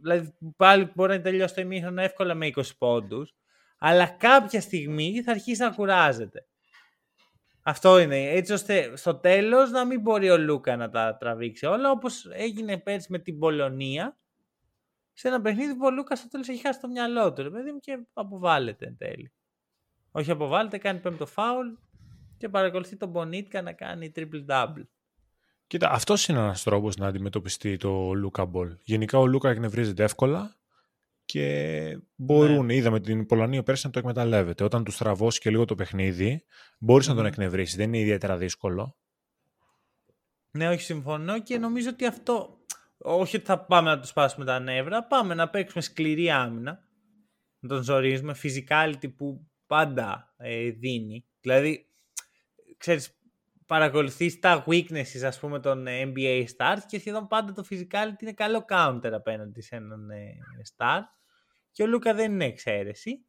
Δηλαδή 0.00 0.34
πάλι 0.56 0.90
μπορεί 0.94 1.16
να 1.16 1.22
τελειώσει 1.22 1.54
το 1.54 1.60
ημίχρονο 1.60 2.00
εύκολα 2.02 2.34
με 2.34 2.50
20 2.54 2.62
πόντους. 2.78 3.34
Αλλά 3.78 4.06
κάποια 4.06 4.60
στιγμή 4.60 5.22
θα 5.22 5.30
αρχίσει 5.30 5.62
να 5.62 5.70
κουράζεται. 5.70 6.46
Αυτό 7.62 7.98
είναι. 7.98 8.30
Έτσι 8.30 8.52
ώστε 8.52 8.96
στο 8.96 9.14
τέλος 9.14 9.70
να 9.70 9.84
μην 9.86 10.00
μπορεί 10.00 10.30
ο 10.30 10.38
Λούκα 10.38 10.76
να 10.76 10.90
τα 10.90 11.16
τραβήξει 11.16 11.66
όλα 11.66 11.90
όπως 11.90 12.26
έγινε 12.32 12.78
πέρσι 12.78 13.06
με 13.10 13.18
την 13.18 13.38
Πολωνία. 13.38 14.18
Σε 15.12 15.28
ένα 15.28 15.40
παιχνίδι 15.40 15.74
που 15.74 15.86
ο 15.86 15.90
Λούκας 15.90 16.18
στο 16.18 16.28
τέλος 16.28 16.48
έχει 16.48 16.60
χάσει 16.60 16.80
το 16.80 16.88
μυαλό 16.88 17.32
του, 17.32 17.50
παιδί 17.50 17.72
μου, 17.72 17.78
και 17.78 18.06
αποβάλλεται 18.12 18.86
εν 18.86 18.96
τέλει. 18.96 19.32
Όχι 20.10 20.30
αποβάλλεται, 20.30 20.78
κάνει 20.78 20.98
πέμπτο 20.98 21.26
φάουλ 21.26 21.68
και 22.36 22.48
παρακολουθεί 22.48 22.96
τον 22.96 23.08
Πονίτκα 23.08 23.62
να 23.62 23.72
κάνει 23.72 24.12
triple 24.16 24.46
double. 24.48 24.84
Κοίτα, 25.66 25.90
αυτός 25.90 26.28
είναι 26.28 26.38
ένας 26.38 26.62
τρόπος 26.62 26.96
να 26.96 27.06
αντιμετωπιστεί 27.06 27.76
το 27.76 28.12
Λούκα 28.12 28.44
ball. 28.44 28.76
Γενικά 28.82 29.18
ο 29.18 29.26
Λούκα 29.26 29.50
εκνευρίζεται 29.50 30.02
εύκολα 30.02 30.56
και 31.24 31.98
μπορούν, 32.14 32.66
ναι. 32.66 32.74
είδαμε 32.74 33.00
την 33.00 33.26
Πολωνία 33.26 33.62
πέρσι 33.62 33.86
να 33.86 33.92
το 33.92 33.98
εκμεταλλεύεται. 33.98 34.64
Όταν 34.64 34.84
του 34.84 34.90
στραβώσει 34.90 35.40
και 35.40 35.50
λίγο 35.50 35.64
το 35.64 35.74
παιχνίδι, 35.74 36.44
μπορείς 36.78 37.08
να 37.08 37.14
τον 37.14 37.26
εκνευρίσει. 37.26 37.76
Δεν 37.76 37.88
είναι 37.88 37.98
ιδιαίτερα 37.98 38.36
δύσκολο. 38.36 38.96
Ναι, 40.50 40.68
όχι, 40.68 40.80
συμφωνώ 40.80 41.42
και 41.42 41.58
νομίζω 41.58 41.88
ότι 41.88 42.06
αυτό. 42.06 42.58
Όχι 42.98 43.36
ότι 43.36 43.44
θα 43.44 43.64
πάμε 43.64 43.90
να 43.90 44.00
τους 44.00 44.08
σπάσουμε 44.08 44.44
τα 44.44 44.58
νεύρα, 44.58 45.04
πάμε 45.04 45.34
να 45.34 45.50
παίξουμε 45.50 45.82
σκληρή 45.82 46.30
άμυνα. 46.30 46.78
Να 47.58 47.68
τον 47.68 47.82
ζορίζουμε. 47.82 48.34
Physicality 48.42 49.14
που 49.16 49.50
πάντα 49.66 50.34
ε, 50.36 50.70
δίνει. 50.70 51.26
Δηλαδή, 51.40 51.93
ξέρεις, 52.76 53.18
παρακολουθείς 53.66 54.38
τα 54.38 54.64
weaknesses 54.66 55.22
ας 55.24 55.38
πούμε 55.38 55.60
των 55.60 55.86
NBA 55.88 56.44
stars 56.56 56.80
και 56.86 56.98
σχεδόν 56.98 57.26
πάντα 57.26 57.52
το 57.52 57.64
physicality 57.70 58.20
είναι 58.20 58.32
καλό 58.32 58.64
counter 58.68 59.10
απέναντι 59.12 59.60
σε 59.60 59.76
έναν 59.76 60.10
ε, 60.10 60.36
star 60.76 61.00
και 61.70 61.82
ο 61.82 61.86
Λούκα 61.86 62.14
δεν 62.14 62.32
είναι 62.32 62.44
εξαίρεση. 62.44 63.26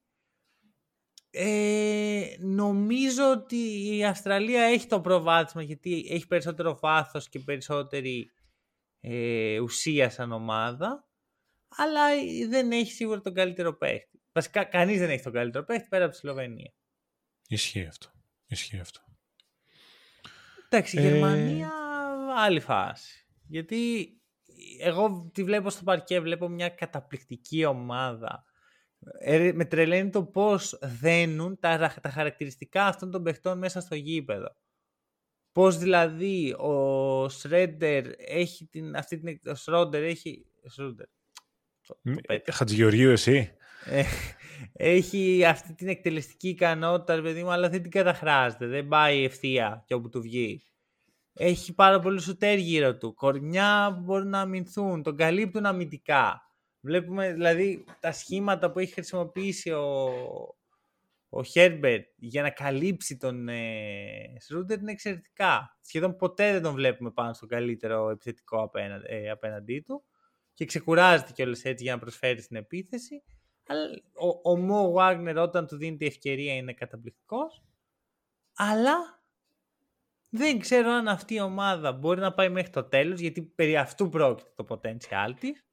Ε, 1.29 2.35
νομίζω 2.39 3.31
ότι 3.31 3.87
η 3.95 4.05
Αυστραλία 4.05 4.63
έχει 4.63 4.87
το 4.87 5.01
προβάδισμα 5.01 5.61
γιατί 5.61 6.07
έχει 6.09 6.27
περισσότερο 6.27 6.77
βάθος 6.81 7.29
και 7.29 7.39
περισσότερη 7.39 8.31
ε, 9.01 9.59
ουσία 9.59 10.09
σαν 10.09 10.31
ομάδα 10.31 11.07
αλλά 11.69 12.01
δεν 12.49 12.71
έχει 12.71 12.91
σίγουρα 12.91 13.21
τον 13.21 13.33
καλύτερο 13.33 13.77
παίχτη. 13.77 14.21
Βασικά 14.31 14.63
κανείς 14.63 14.99
δεν 14.99 15.09
έχει 15.09 15.23
τον 15.23 15.33
καλύτερο 15.33 15.63
παίχτη 15.63 15.87
πέρα 15.89 16.03
από 16.03 16.13
τη 16.13 16.19
Σλοβενία. 16.19 16.73
Ισχύει 17.47 17.85
αυτό. 17.85 18.11
Ισχύει 18.47 18.79
αυτό. 18.79 19.04
Εντάξει, 20.69 20.97
η 20.97 21.05
ε, 21.05 21.09
Γερμανία 21.09 21.71
άλλη 22.37 22.59
φάση. 22.59 23.25
Γιατί 23.47 24.09
εγώ 24.79 25.29
τη 25.33 25.43
βλέπω 25.43 25.69
στο 25.69 25.83
παρκέ, 25.83 26.19
βλέπω 26.19 26.47
μια 26.47 26.69
καταπληκτική 26.69 27.65
ομάδα. 27.65 28.45
Ε, 29.19 29.51
με 29.53 29.65
τρελαίνει 29.65 30.09
το 30.09 30.25
πώς 30.25 30.77
δένουν 30.81 31.59
τα, 31.59 31.93
τα 32.01 32.09
χαρακτηριστικά 32.09 32.85
αυτών 32.85 33.11
των 33.11 33.23
παιχτών 33.23 33.57
μέσα 33.57 33.81
στο 33.81 33.95
γήπεδο. 33.95 34.55
Πώς 35.51 35.77
δηλαδή 35.77 36.55
ο 36.57 37.29
Σρέντερ 37.29 38.05
έχει 38.17 38.65
την, 38.65 38.95
αυτή 38.95 39.19
την, 39.19 39.51
ο 39.51 39.55
Σρόντερ 39.55 40.03
έχει... 40.03 40.45
Σρόντερ. 40.65 41.05
Χατζηγεωργίου 42.51 43.11
εσύ. 43.11 43.51
Ε, 44.77 44.89
έχει 44.89 45.45
αυτή 45.45 45.73
την 45.73 45.87
εκτελεστική 45.87 46.49
ικανότητα, 46.49 47.21
παιδί 47.21 47.43
μου, 47.43 47.51
αλλά 47.51 47.69
δεν 47.69 47.81
την 47.81 47.91
καταχράζεται. 47.91 48.67
Δεν 48.67 48.87
πάει 48.87 49.23
ευθεία 49.23 49.83
και 49.85 49.93
όπου 49.93 50.09
του 50.09 50.21
βγει. 50.21 50.63
Έχει 51.33 51.73
πάρα 51.73 51.99
πολύ 51.99 52.21
σουτέρ 52.21 52.57
γύρω 52.57 52.97
του. 52.97 53.13
Κορμιά 53.13 53.93
που 53.95 54.03
μπορούν 54.03 54.29
να 54.29 54.39
αμυνθούν. 54.39 55.03
Τον 55.03 55.15
καλύπτουν 55.17 55.65
αμυντικά. 55.65 56.41
Βλέπουμε 56.79 57.33
δηλαδή 57.33 57.85
τα 57.99 58.11
σχήματα 58.11 58.71
που 58.71 58.79
έχει 58.79 58.93
χρησιμοποιήσει 58.93 59.71
ο, 59.71 60.09
ο 61.29 61.43
Χέρμπερ 61.43 61.99
για 62.15 62.41
να 62.41 62.49
καλύψει 62.49 63.17
τον 63.17 63.47
ε, 63.47 64.35
Σρούντερ 64.39 64.79
είναι 64.79 64.91
εξαιρετικά. 64.91 65.77
Σχεδόν 65.81 66.15
ποτέ 66.15 66.51
δεν 66.51 66.61
τον 66.61 66.73
βλέπουμε 66.73 67.11
πάνω 67.11 67.33
στο 67.33 67.45
καλύτερο 67.45 68.09
επιθετικό 68.09 68.61
απέναντι, 68.61 69.05
ε, 69.07 69.29
απέναντί 69.29 69.79
του 69.79 70.03
και 70.53 70.65
ξεκουράζεται 70.65 71.31
κιόλας 71.31 71.63
έτσι 71.63 71.83
για 71.83 71.93
να 71.93 71.99
προσφέρει 71.99 72.41
στην 72.41 72.55
επίθεση. 72.55 73.23
Αλλά 73.67 73.89
ο, 74.13 74.51
ο 74.51 74.57
Μο 74.57 74.91
Βάγνερ 74.91 75.37
όταν 75.37 75.67
του 75.67 75.77
δίνει 75.77 75.97
τη 75.97 76.05
ευκαιρία 76.05 76.55
είναι 76.55 76.73
καταπληκτικός. 76.73 77.63
Αλλά 78.55 79.23
δεν 80.29 80.59
ξέρω 80.59 80.91
αν 80.91 81.07
αυτή 81.07 81.33
η 81.33 81.39
ομάδα 81.39 81.91
μπορεί 81.91 82.19
να 82.19 82.33
πάει 82.33 82.49
μέχρι 82.49 82.69
το 82.69 82.83
τέλος, 82.83 83.19
γιατί 83.19 83.41
περί 83.41 83.77
αυτού 83.77 84.09
πρόκειται 84.09 84.49
το 84.55 84.65
potential 84.69 85.33
της, 85.39 85.65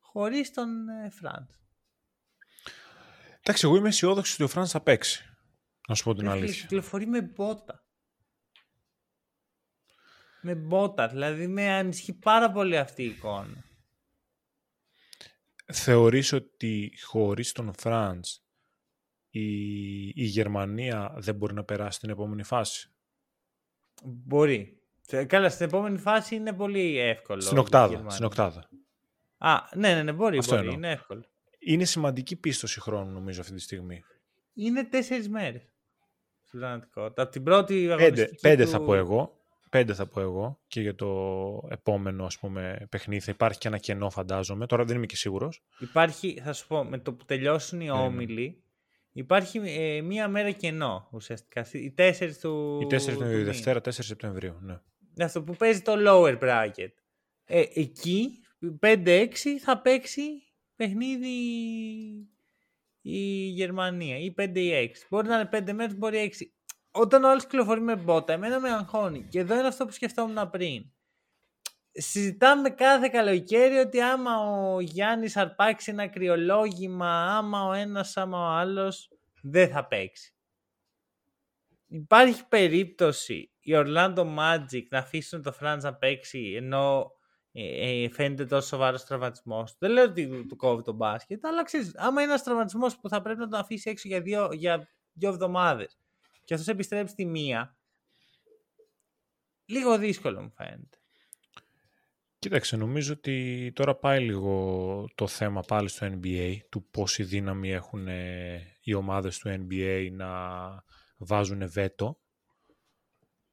χωρίς 0.00 0.52
τον 0.52 0.68
Φραντς. 1.10 1.60
Εντάξει, 3.38 3.66
εγώ 3.66 3.76
είμαι 3.76 3.88
αισιόδοξος 3.88 4.34
ότι 4.34 4.42
ο 4.42 4.48
Φραντς 4.48 4.70
θα 4.70 4.80
παίξει. 4.80 5.36
Να 5.88 5.94
σου 5.94 6.04
πω 6.04 6.14
την 6.14 6.28
αλήθεια. 6.28 6.62
Κυκλοφορεί 6.62 7.06
με 7.06 7.22
μπότα. 7.22 7.84
Με 10.40 10.54
μπότα, 10.54 11.08
δηλαδή 11.08 11.46
με 11.46 11.70
ανισχύει 11.70 12.12
πάρα 12.12 12.50
πολύ 12.50 12.78
αυτή 12.78 13.02
η 13.02 13.06
εικόνα. 13.06 13.64
Θεωρείς 15.72 16.32
ότι 16.32 16.92
χωρίς 17.04 17.52
τον 17.52 17.72
Φραντς 17.78 18.44
η, 19.30 20.08
η 20.08 20.24
Γερμανία 20.24 21.14
δεν 21.16 21.34
μπορεί 21.34 21.54
να 21.54 21.64
περάσει 21.64 22.00
την 22.00 22.10
επόμενη 22.10 22.42
φάση; 22.42 22.90
Μπορεί. 24.04 24.80
Καλά, 25.26 25.48
στην 25.48 25.66
επόμενη 25.66 25.98
φάση 25.98 26.34
είναι 26.34 26.52
πολύ 26.52 26.98
εύκολο. 26.98 27.40
Στην 27.40 27.58
οκτάδα. 27.58 28.10
Στην 28.10 28.24
οκτάδα. 28.24 28.68
Α, 29.38 29.54
ναι, 29.74 29.94
ναι, 29.94 30.02
ναι, 30.02 30.12
μπορεί, 30.12 30.38
μπορεί 30.46 30.72
είναι 30.72 30.90
εύκολο. 30.90 31.24
Είναι 31.58 31.84
σημαντική 31.84 32.36
πίστοση 32.36 32.80
χρόνου, 32.80 33.10
νομίζω, 33.10 33.40
αυτή 33.40 33.54
τη 33.54 33.60
στιγμή. 33.60 34.04
Είναι 34.54 34.84
τέσσερις 34.84 35.28
μέρες. 35.28 35.62
Στην 36.44 36.58
πραγματικότητα. 36.58 37.22
Από 37.22 37.30
την 37.30 37.42
πρώτη 37.42 37.94
πέντε, 37.96 38.30
πέντε 38.40 38.66
θα 38.66 38.80
πω 38.80 38.94
εγώ. 38.94 39.45
Πέντε 39.70 39.94
θα 39.94 40.06
πω 40.06 40.20
εγώ 40.20 40.60
και 40.66 40.80
για 40.80 40.94
το 40.94 41.68
επόμενο 41.70 42.24
ας 42.24 42.38
πούμε, 42.38 42.86
παιχνίδι 42.88 43.20
θα 43.20 43.30
υπάρχει 43.30 43.58
και 43.58 43.68
ένα 43.68 43.78
κενό 43.78 44.10
φαντάζομαι. 44.10 44.66
Τώρα 44.66 44.84
δεν 44.84 44.96
είμαι 44.96 45.06
και 45.06 45.16
σίγουρος. 45.16 45.62
Υπάρχει, 45.78 46.40
θα 46.44 46.52
σου 46.52 46.66
πω, 46.66 46.84
με 46.84 46.98
το 46.98 47.12
που 47.12 47.24
τελειώσουν 47.24 47.80
οι 47.80 47.90
όμιλοι, 47.90 48.62
υπάρχει 49.12 49.60
ε, 49.64 50.00
μία 50.00 50.28
μέρα 50.28 50.50
κενό 50.50 51.08
ουσιαστικά. 51.12 51.66
Οι 51.72 51.90
τέσσερις 51.90 52.38
του. 52.38 52.78
Οι 52.82 52.86
τέσσερις 52.86 53.18
του, 53.18 53.44
Δευτέρα, 53.44 53.80
4 53.80 53.90
Σεπτεμβρίου. 53.90 54.56
Ναι. 54.60 55.24
Αυτό 55.24 55.42
που 55.42 55.56
παίζει 55.56 55.80
το 55.80 55.92
lower 56.06 56.38
bracket. 56.38 56.92
Ε, 57.44 57.64
εκεί 57.74 58.40
5-6 58.80 59.26
θα 59.60 59.80
παίξει 59.80 60.22
παιχνίδι 60.76 61.28
η 63.00 63.48
Γερμανία 63.48 64.18
ή 64.18 64.34
5 64.38 64.50
ή 64.54 64.70
6. 64.70 65.06
Μπορεί 65.10 65.28
να 65.28 65.34
είναι 65.34 65.48
5 65.52 65.72
μέρες, 65.72 65.96
μπορεί 65.96 66.32
6. 66.38 66.46
Όταν 66.98 67.24
ο 67.24 67.28
άλλος 67.30 67.42
κυκλοφορεί 67.42 67.80
με 67.80 67.96
μπότα, 67.96 68.32
εμένα 68.32 68.60
με 68.60 68.70
αγχώνει. 68.70 69.26
Και 69.30 69.38
εδώ 69.38 69.58
είναι 69.58 69.66
αυτό 69.66 69.86
που 69.86 69.92
σκεφτόμουν 69.92 70.50
πριν. 70.50 70.90
Συζητάμε 71.92 72.70
κάθε 72.70 73.08
καλοκαίρι 73.08 73.76
ότι 73.76 74.00
άμα 74.00 74.36
ο 74.38 74.80
Γιάννης 74.80 75.36
αρπάξει 75.36 75.90
ένα 75.90 76.06
κρυολόγημα, 76.06 77.36
άμα 77.36 77.64
ο 77.64 77.72
ένας, 77.72 78.16
άμα 78.16 78.38
ο 78.38 78.50
άλλος, 78.50 79.10
δεν 79.42 79.68
θα 79.68 79.86
παίξει. 79.86 80.34
Υπάρχει 81.86 82.48
περίπτωση 82.48 83.50
η 83.60 83.72
Orlando 83.74 84.36
Magic 84.38 84.82
να 84.90 84.98
αφήσουν 84.98 85.42
το 85.42 85.54
Franz 85.60 85.78
να 85.80 85.94
παίξει 85.94 86.54
ενώ 86.56 87.12
ε, 87.52 88.02
ε, 88.04 88.08
φαίνεται 88.10 88.44
τόσο 88.44 88.66
σοβαρός 88.66 89.04
τραυματισμός 89.04 89.76
Δεν 89.78 89.90
λέω 89.90 90.04
ότι 90.04 90.46
του 90.48 90.56
κόβει 90.56 90.82
τον 90.82 90.94
μπάσκετ, 90.94 91.46
αλλά 91.46 91.64
ξέρεις, 91.64 91.92
άμα 91.96 92.22
είναι 92.22 92.30
ένας 92.30 92.42
τραυματισμός 92.42 92.98
που 92.98 93.08
θα 93.08 93.22
πρέπει 93.22 93.38
να 93.38 93.48
τον 93.48 93.60
αφήσει 93.60 93.90
έξω 93.90 94.08
για 94.08 94.20
δύο, 94.20 94.48
για 94.52 94.88
δύο 95.12 95.28
εβδομάδες 95.28 95.98
και 96.46 96.54
αυτό 96.54 96.70
επιστρέψει 96.70 97.14
τη 97.14 97.24
μία, 97.24 97.76
λίγο 99.64 99.98
δύσκολο 99.98 100.42
μου 100.42 100.50
φαίνεται. 100.50 100.98
Κοίταξε, 102.38 102.76
νομίζω 102.76 103.12
ότι 103.12 103.72
τώρα 103.74 103.96
πάει 103.96 104.20
λίγο 104.20 105.04
το 105.14 105.26
θέμα 105.26 105.60
πάλι 105.60 105.88
στο 105.88 106.06
NBA, 106.10 106.56
του 106.68 106.88
πόση 106.90 107.22
δύναμη 107.22 107.70
έχουν 107.70 108.08
οι 108.80 108.94
ομάδες 108.94 109.38
του 109.38 109.48
NBA 109.48 110.08
να 110.12 110.28
βάζουν 111.16 111.70
βέτο, 111.70 112.20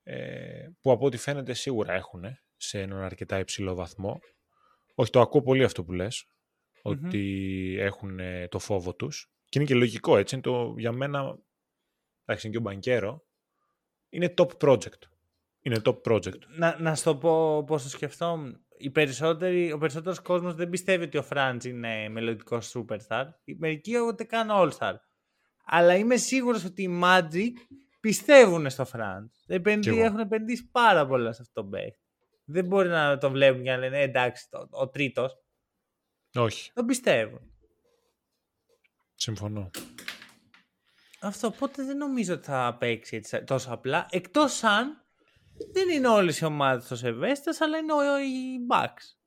ε, 0.03 0.67
που 0.81 0.91
από 0.91 1.05
ό,τι 1.05 1.17
φαίνεται 1.17 1.53
σίγουρα 1.53 1.93
έχουν 1.93 2.23
σε 2.57 2.81
έναν 2.81 3.01
αρκετά 3.01 3.39
υψηλό 3.39 3.75
βαθμό. 3.75 4.19
Όχι, 4.95 5.11
το 5.11 5.21
ακούω 5.21 5.41
πολύ 5.41 5.63
αυτό 5.63 5.83
που 5.83 5.91
λες, 5.91 6.25
ότι 6.81 7.75
έχουν 7.79 8.19
το 8.49 8.59
φόβο 8.59 8.95
τους. 8.95 9.31
Και 9.49 9.59
είναι 9.59 9.67
και 9.67 9.75
λογικό, 9.75 10.17
έτσι. 10.17 10.35
Είναι 10.35 10.43
το, 10.43 10.73
για 10.77 10.91
μένα, 10.91 11.37
εντάξει, 12.25 12.47
είναι 12.47 12.55
και 12.55 12.61
ο 12.61 12.65
Μπανκέρο, 12.65 13.25
είναι 14.09 14.33
top 14.37 14.47
project. 14.57 15.01
Είναι 15.61 15.81
top 15.85 16.01
project. 16.01 16.39
Να, 16.57 16.79
να 16.79 16.95
σου 16.95 17.03
το 17.03 17.17
πω 17.17 17.63
πώς 17.63 17.83
το 17.83 17.89
σκεφτόμουν. 17.89 18.65
Οι 18.77 18.89
περισσότεροι, 18.89 19.71
ο 19.71 19.77
περισσότερος 19.77 20.19
κόσμος 20.19 20.55
δεν 20.55 20.69
πιστεύει 20.69 21.03
ότι 21.03 21.17
ο 21.17 21.23
Φραντζ 21.23 21.65
είναι 21.65 22.09
μελλοντικός 22.09 22.75
superstar. 22.75 23.25
Μερικοί 23.57 23.97
ούτε 23.97 24.23
καν 24.23 24.47
all-star. 24.51 24.93
Αλλά 25.65 25.95
είμαι 25.95 26.15
σίγουρος 26.15 26.65
ότι 26.65 26.83
οι 26.83 26.99
Magic 27.03 27.51
πιστεύουν 27.99 28.69
στο 28.69 28.85
Φραντζ. 28.85 29.31
Έχουν 29.85 30.19
επενδύσει 30.19 30.69
πάρα 30.71 31.07
πολλά 31.07 31.33
σε 31.33 31.41
αυτό 31.41 31.61
το 31.61 31.67
παίκτη 31.69 32.03
δεν 32.45 32.65
μπορεί 32.65 32.89
να 32.89 33.17
το 33.17 33.29
βλέπουν 33.29 33.61
για 33.61 33.71
να 33.71 33.77
λένε 33.77 33.99
«Ε, 33.99 34.03
εντάξει, 34.03 34.49
το, 34.49 34.67
ο 34.71 34.89
τρίτος. 34.89 35.37
Όχι. 36.33 36.71
Το 36.73 36.85
πιστεύουν. 36.85 37.53
Συμφωνώ. 39.15 39.69
Αυτό 41.23 41.47
οπότε 41.47 41.83
δεν 41.83 41.97
νομίζω 41.97 42.33
ότι 42.33 42.45
θα 42.45 42.75
παίξει 42.79 43.15
έτσι, 43.15 43.43
τόσο 43.43 43.73
απλά. 43.73 44.07
Εκτός 44.09 44.63
αν 44.63 45.05
δεν 45.71 45.89
είναι 45.89 46.07
όλες 46.07 46.39
οι 46.39 46.45
ομάδες 46.45 46.87
τόσο 46.87 47.07
ευαίσθητες, 47.07 47.61
αλλά 47.61 47.77
είναι 47.77 47.93
ο, 47.93 48.19
οι 48.19 48.65
Bucks. 48.69 49.17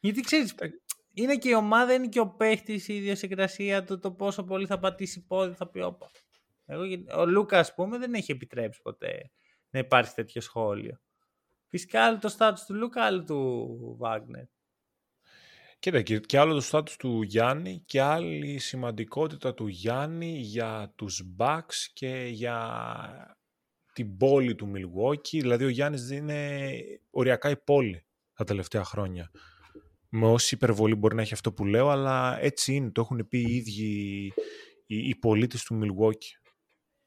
Γιατί 0.00 0.20
ξέρεις, 0.20 0.54
είναι 1.12 1.36
και 1.36 1.48
η 1.48 1.54
ομάδα, 1.54 1.92
είναι 1.92 2.06
και 2.08 2.20
ο 2.20 2.28
παίχτης, 2.28 2.88
η 2.88 2.94
ιδιοσυγκρασία 2.94 3.84
του, 3.84 3.98
το 3.98 4.12
πόσο 4.12 4.44
πολύ 4.44 4.66
θα 4.66 4.78
πατήσει 4.78 5.26
πόδι, 5.26 5.54
θα 5.54 5.68
πει 5.68 5.80
όπα. 5.80 6.10
Εγώ, 6.66 6.82
ο 7.16 7.26
Λούκα, 7.26 7.58
ας 7.58 7.74
πούμε, 7.74 7.98
δεν 7.98 8.14
έχει 8.14 8.32
επιτρέψει 8.32 8.80
ποτέ 8.82 9.30
να 9.70 9.78
υπάρχει 9.78 10.14
τέτοιο 10.14 10.40
σχόλιο. 10.40 11.00
Φυσικά 11.66 12.04
άλλο 12.04 12.18
το 12.18 12.28
στάτους 12.28 12.64
του 12.64 12.74
Λούκα, 12.74 13.04
άλλο 13.04 13.24
του 13.24 13.96
Βάγνερ. 13.98 14.44
Κοίτα, 15.80 16.02
και, 16.02 16.18
και 16.18 16.38
άλλο 16.38 16.54
το 16.54 16.60
στάτους 16.60 16.96
του 16.96 17.22
Γιάννη 17.22 17.82
και 17.86 18.00
άλλη 18.00 18.58
σημαντικότητα 18.58 19.54
του 19.54 19.66
Γιάννη 19.66 20.38
για 20.38 20.92
τους 20.96 21.22
Bucks 21.38 21.74
και 21.92 22.28
για 22.30 23.36
την 23.92 24.16
πόλη 24.16 24.54
του 24.54 24.72
Milwaukee. 24.74 25.38
Δηλαδή 25.40 25.64
ο 25.64 25.68
Γιάννης 25.68 26.10
είναι 26.10 26.70
οριακά 27.10 27.50
η 27.50 27.56
πόλη 27.56 28.04
τα 28.34 28.44
τελευταία 28.44 28.84
χρόνια. 28.84 29.30
Με 30.08 30.26
όση 30.26 30.54
υπερβολή 30.54 30.94
μπορεί 30.94 31.14
να 31.14 31.22
έχει 31.22 31.34
αυτό 31.34 31.52
που 31.52 31.64
λέω, 31.64 31.88
αλλά 31.88 32.40
έτσι 32.40 32.74
είναι. 32.74 32.90
Το 32.90 33.00
έχουν 33.00 33.28
πει 33.28 33.38
οι 33.38 33.56
ίδιοι 33.56 34.32
οι, 34.86 35.08
οι 35.08 35.14
πολίτες 35.14 35.64
του 35.64 35.80
Milwaukee. 35.82 36.50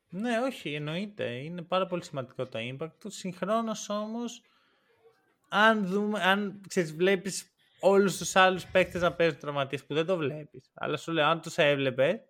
Ναι, 0.09 0.39
όχι, 0.39 0.73
εννοείται. 0.73 1.25
Είναι 1.25 1.61
πάρα 1.61 1.85
πολύ 1.85 2.03
σημαντικό 2.03 2.47
το 2.47 2.59
impact 2.59 2.93
του. 2.99 3.09
Συγχρόνως 3.09 3.89
όμως 3.89 4.41
αν, 5.49 5.85
δούμε, 5.85 6.21
αν 6.21 6.61
ξέρεις, 6.67 6.95
βλέπεις 6.95 7.52
όλους 7.83 8.17
τους 8.17 8.35
άλλους 8.35 8.65
παίκτες 8.65 9.01
να 9.01 9.13
παίζουν 9.13 9.39
τραυματίες 9.39 9.85
που 9.85 9.93
δεν 9.93 10.05
το 10.05 10.17
βλέπεις. 10.17 10.71
Αλλά 10.73 10.97
σου 10.97 11.11
λέω, 11.11 11.25
αν 11.25 11.41
τους 11.41 11.57
έβλεπε 11.57 12.23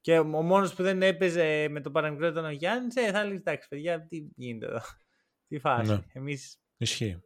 και 0.00 0.18
ο 0.18 0.24
μόνος 0.24 0.74
που 0.74 0.82
δεν 0.82 1.02
έπαιζε 1.02 1.68
με 1.70 1.80
το 1.80 1.90
παραμικρό 1.90 2.26
ήταν 2.26 2.44
ο 2.44 2.50
Γιάννης, 2.50 2.96
ε, 2.96 3.10
θα 3.10 3.20
έλεγε, 3.20 3.36
εντάξει 3.36 3.68
παιδιά, 3.68 4.06
τι 4.06 4.28
γίνεται 4.36 4.66
εδώ. 4.66 4.80
Τι 5.48 5.58
φάση. 5.58 5.90
Ναι. 5.90 5.98
Εμείς... 6.12 6.60
Ισχύει. 6.76 7.22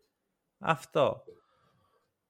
Αυτό. 0.59 1.23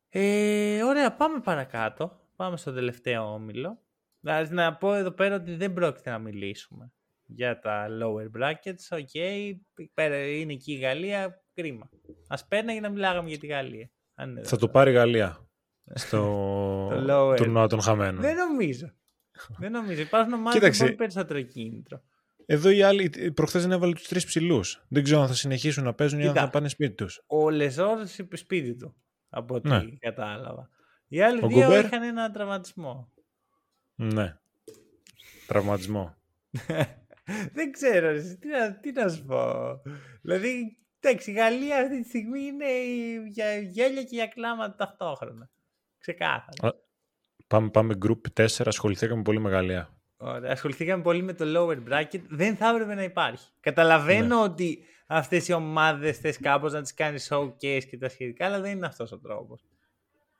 Ε, 0.09 0.82
ωραία, 0.82 1.14
πάμε 1.14 1.40
παρακάτω. 1.40 2.20
Πάμε 2.36 2.57
στο 2.57 2.72
τελευταίο 2.72 3.32
όμιλο. 3.32 3.82
Δηλαδή 4.20 4.55
να 4.55 4.76
πω 4.76 4.95
εδώ 4.95 5.11
πέρα 5.11 5.34
ότι 5.34 5.55
δεν 5.55 5.72
πρόκειται 5.72 6.11
να 6.11 6.18
μιλήσουμε 6.18 6.93
για 7.26 7.59
τα 7.59 7.88
lower 7.90 8.40
brackets. 8.40 8.88
OK, 8.91 9.09
okay, 9.14 9.55
είναι 10.28 10.53
εκεί 10.53 10.72
η 10.72 10.78
Γαλλία, 10.78 11.45
κρίμα. 11.55 11.88
Α 12.26 12.47
πέρναγε 12.49 12.80
να 12.80 12.90
μιλάγαμε 12.90 13.28
για 13.28 13.38
τη 13.38 13.47
Γαλλία. 13.47 13.90
Θα 14.43 14.57
το 14.57 14.69
πάρει 14.69 14.91
η 14.91 14.95
Γαλλία 14.95 15.49
στο 15.95 17.35
τουρνουά 17.37 17.67
των 17.67 17.81
χαμένων. 17.81 18.21
Δεν 18.21 18.37
νομίζω. 18.37 18.93
Δεν 19.59 19.73
νομίζω. 19.73 20.01
Υπάρχουν 20.01 20.33
ομάδες 20.33 20.79
που 20.79 20.85
έχουν 20.85 20.97
περισσότερο 20.97 21.43
κίνητρο. 21.43 22.03
Εδώ 22.47 22.71
οι 22.71 22.83
άλλοι 22.83 23.33
προχθές 23.35 23.63
δεν 23.63 23.73
έβαλε 23.73 23.93
τους 23.93 24.09
τρεις 24.09 24.25
ψηλούς. 24.25 24.85
Δεν 24.89 25.03
ξέρω 25.03 25.21
αν 25.21 25.29
θα 25.29 25.35
συνεχίσουν 25.35 25.85
να 25.85 25.95
παίζουν 25.95 26.21
ή 26.21 26.27
αν 26.27 26.35
θα 26.35 26.51
πάνε 26.51 26.69
σπίτι 26.69 26.95
τους. 26.95 27.23
Ο 27.27 27.51
Λεζόρ 27.51 27.99
είπε 28.19 28.37
σπίτι 28.37 28.77
του. 28.77 28.97
Από 29.29 29.55
ό,τι 29.55 29.69
ναι. 29.69 29.85
κατάλαβα. 29.99 30.71
Οι 31.09 31.21
άλλοι 31.21 31.45
ο 31.45 31.47
δύο 31.47 31.63
Γκουμπέρ... 31.63 31.85
είχαν 31.85 32.03
ένα 32.03 32.31
τραυματισμό. 32.31 33.13
Ναι. 33.95 34.37
Τραυματισμό. 35.47 36.17
δεν 37.55 37.73
ξέρω. 37.73 38.13
Τι 38.13 38.49
να, 38.49 38.79
τι 38.81 38.93
να 38.93 39.09
σου 39.09 39.25
πω. 39.25 39.53
Δηλαδή 40.23 40.77
Εντάξει, 41.05 41.30
η 41.30 41.34
Γαλλία 41.34 41.78
αυτή 41.78 42.03
τη 42.03 42.09
στιγμή 42.09 42.40
είναι 42.40 42.66
για 43.28 43.59
γέλια 43.59 44.03
και 44.03 44.14
για 44.14 44.26
κλάματα 44.26 44.74
ταυτόχρονα. 44.74 45.50
Ξεκάθαρα. 45.98 46.74
Πάμε, 47.46 47.70
πάμε 47.70 47.94
group 48.07 48.40
4, 48.40 48.46
ασχοληθήκαμε 48.64 49.22
πολύ 49.22 49.40
με 49.40 49.50
Γαλλία. 49.50 49.96
Ωραία, 50.16 50.50
ασχοληθήκαμε 50.53 51.03
πολύ 51.03 51.22
με 51.22 51.32
το 51.32 51.44
lower 51.57 51.92
bracket. 51.92 52.20
Δεν 52.28 52.57
θα 52.57 52.68
έπρεπε 52.68 52.94
να 52.94 53.03
υπάρχει. 53.03 53.48
Καταλαβαίνω 53.61 54.36
ναι. 54.36 54.42
ότι 54.42 54.84
αυτές 55.07 55.48
οι 55.48 55.53
ομάδες 55.53 56.18
θες 56.18 56.38
κάπως 56.38 56.72
να 56.72 56.82
τις 56.82 56.94
κάνεις 56.94 57.32
showcase 57.32 57.84
και 57.90 57.98
τα 57.98 58.09
σχετικά, 58.09 58.46
αλλά 58.46 58.61
δεν 58.61 58.76
είναι 58.76 58.86
αυτός 58.86 59.12
ο 59.12 59.18
τρόπος. 59.18 59.64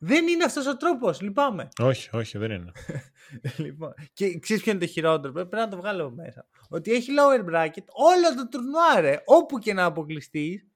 Δεν 0.05 0.29
είναι 0.29 0.45
αυτός 0.45 0.67
ο 0.67 0.77
τρόπος, 0.77 1.21
λυπάμαι. 1.21 1.69
Όχι, 1.79 2.09
όχι, 2.13 2.39
δεν 2.39 2.51
είναι. 2.51 2.73
λοιπόν, 3.65 3.95
και 4.13 4.39
ξέρεις 4.39 4.63
ποιο 4.63 4.73
είναι 4.73 4.81
το 4.81 4.87
χειρότερο, 4.87 5.33
πρέπει 5.33 5.57
να 5.57 5.69
το 5.69 5.77
βγάλω 5.77 6.11
μέσα. 6.11 6.47
Ότι 6.69 6.93
έχει 6.93 7.11
lower 7.19 7.41
bracket 7.41 7.85
όλο 7.93 8.35
το 8.37 8.49
τουρνουάρε, 8.51 9.23
όπου 9.25 9.59
και 9.59 9.73
να 9.73 9.85
αποκλειστείς, 9.85 10.67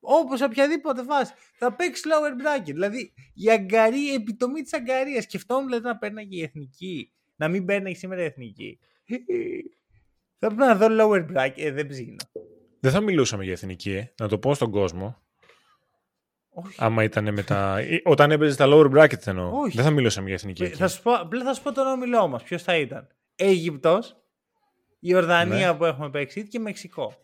όπως 0.00 0.40
οποιαδήποτε 0.40 1.02
φάση, 1.02 1.32
θα 1.58 1.74
παίξεις 1.74 2.04
lower 2.06 2.30
bracket. 2.30 2.64
Δηλαδή 2.64 3.12
η 3.34 3.50
αγκαρή, 3.50 4.00
η 4.00 4.12
επιτομή 4.12 4.62
της 4.62 4.72
αγκαρίας. 4.72 5.24
Σκεφτόμουν 5.24 5.66
δηλαδή 5.66 5.84
να 5.84 5.96
παίρνει 5.96 6.26
και 6.26 6.36
η 6.36 6.42
εθνική, 6.42 7.12
να 7.36 7.48
μην 7.48 7.64
παίρνει 7.64 7.94
σήμερα 7.94 8.22
η 8.22 8.24
εθνική. 8.24 8.78
θα 10.38 10.46
πρέπει 10.46 10.56
να 10.56 10.74
δω 10.76 10.86
lower 10.90 11.26
bracket, 11.32 11.52
ε, 11.56 11.70
δεν 11.70 11.86
ψήνω. 11.86 12.16
Δεν 12.80 12.92
θα 12.92 13.00
μιλούσαμε 13.00 13.44
για 13.44 13.52
εθνική, 13.52 13.90
ε. 13.90 14.12
να 14.20 14.28
το 14.28 14.38
πω 14.38 14.54
στον 14.54 14.70
κόσμο. 14.70 15.25
Όχι. 16.58 16.76
Άμα 16.78 17.02
ήταν 17.02 17.32
με 17.32 17.42
τα. 17.42 17.78
Όταν 18.04 18.30
έπαιζες 18.30 18.56
τα 18.56 18.66
lower 18.68 18.90
brackets 18.90 19.26
εννοώ. 19.26 19.50
Όχι. 19.60 19.76
Δεν 19.76 19.84
θα 19.84 19.90
μιλούσαμε 19.90 20.26
για 20.26 20.34
εθνική. 20.34 20.64
Ε, 20.64 20.68
θα 20.68 20.88
σου 20.88 21.02
πω, 21.02 21.12
απλά 21.12 21.44
θα 21.44 21.54
σου 21.54 21.62
πω 21.62 21.72
τον 21.72 21.86
όμιλό 21.86 22.28
μας. 22.28 22.42
Ποιος 22.42 22.62
θα 22.62 22.76
ήταν. 22.76 23.08
Αίγυπτος, 23.36 24.16
η 25.00 25.14
Ορδανία 25.14 25.72
ναι. 25.72 25.78
που 25.78 25.84
έχουμε 25.84 26.10
παίξει 26.10 26.48
και 26.48 26.58
Μεξικό. 26.58 27.14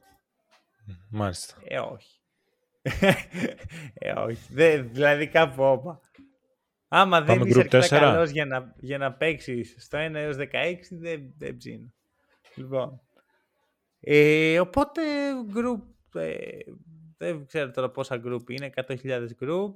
Μάλιστα. 1.11 1.55
Ε, 1.65 1.79
όχι. 1.79 2.21
ε, 3.95 4.13
όχι. 4.13 4.53
Δε, 4.53 4.83
δηλαδή 4.83 5.27
κάπου 5.27 5.63
όπα. 5.63 6.01
Άμα 6.89 7.21
δεν 7.21 7.41
είσαι 7.41 7.59
αρκετά 7.59 7.89
καλός 7.89 8.31
για 8.31 8.47
να, 8.47 8.75
για 8.81 8.99
να 8.99 9.13
παίξεις 9.13 9.75
στο 9.79 9.99
1 9.99 10.15
έως 10.15 10.37
16, 10.39 10.45
δεν, 10.91 11.21
δεν 11.39 11.57
ψήνω. 11.57 11.93
Λοιπόν. 12.55 13.01
Ε, 14.01 14.61
οπότε, 14.61 15.03
group, 15.55 16.21
ε, 16.21 16.37
δεν 17.23 17.47
ξέρω 17.47 17.71
τώρα 17.71 17.91
πόσα 17.91 18.21
group 18.25 18.51
είναι, 18.51 18.71
100.000 18.75 19.27
group. 19.41 19.73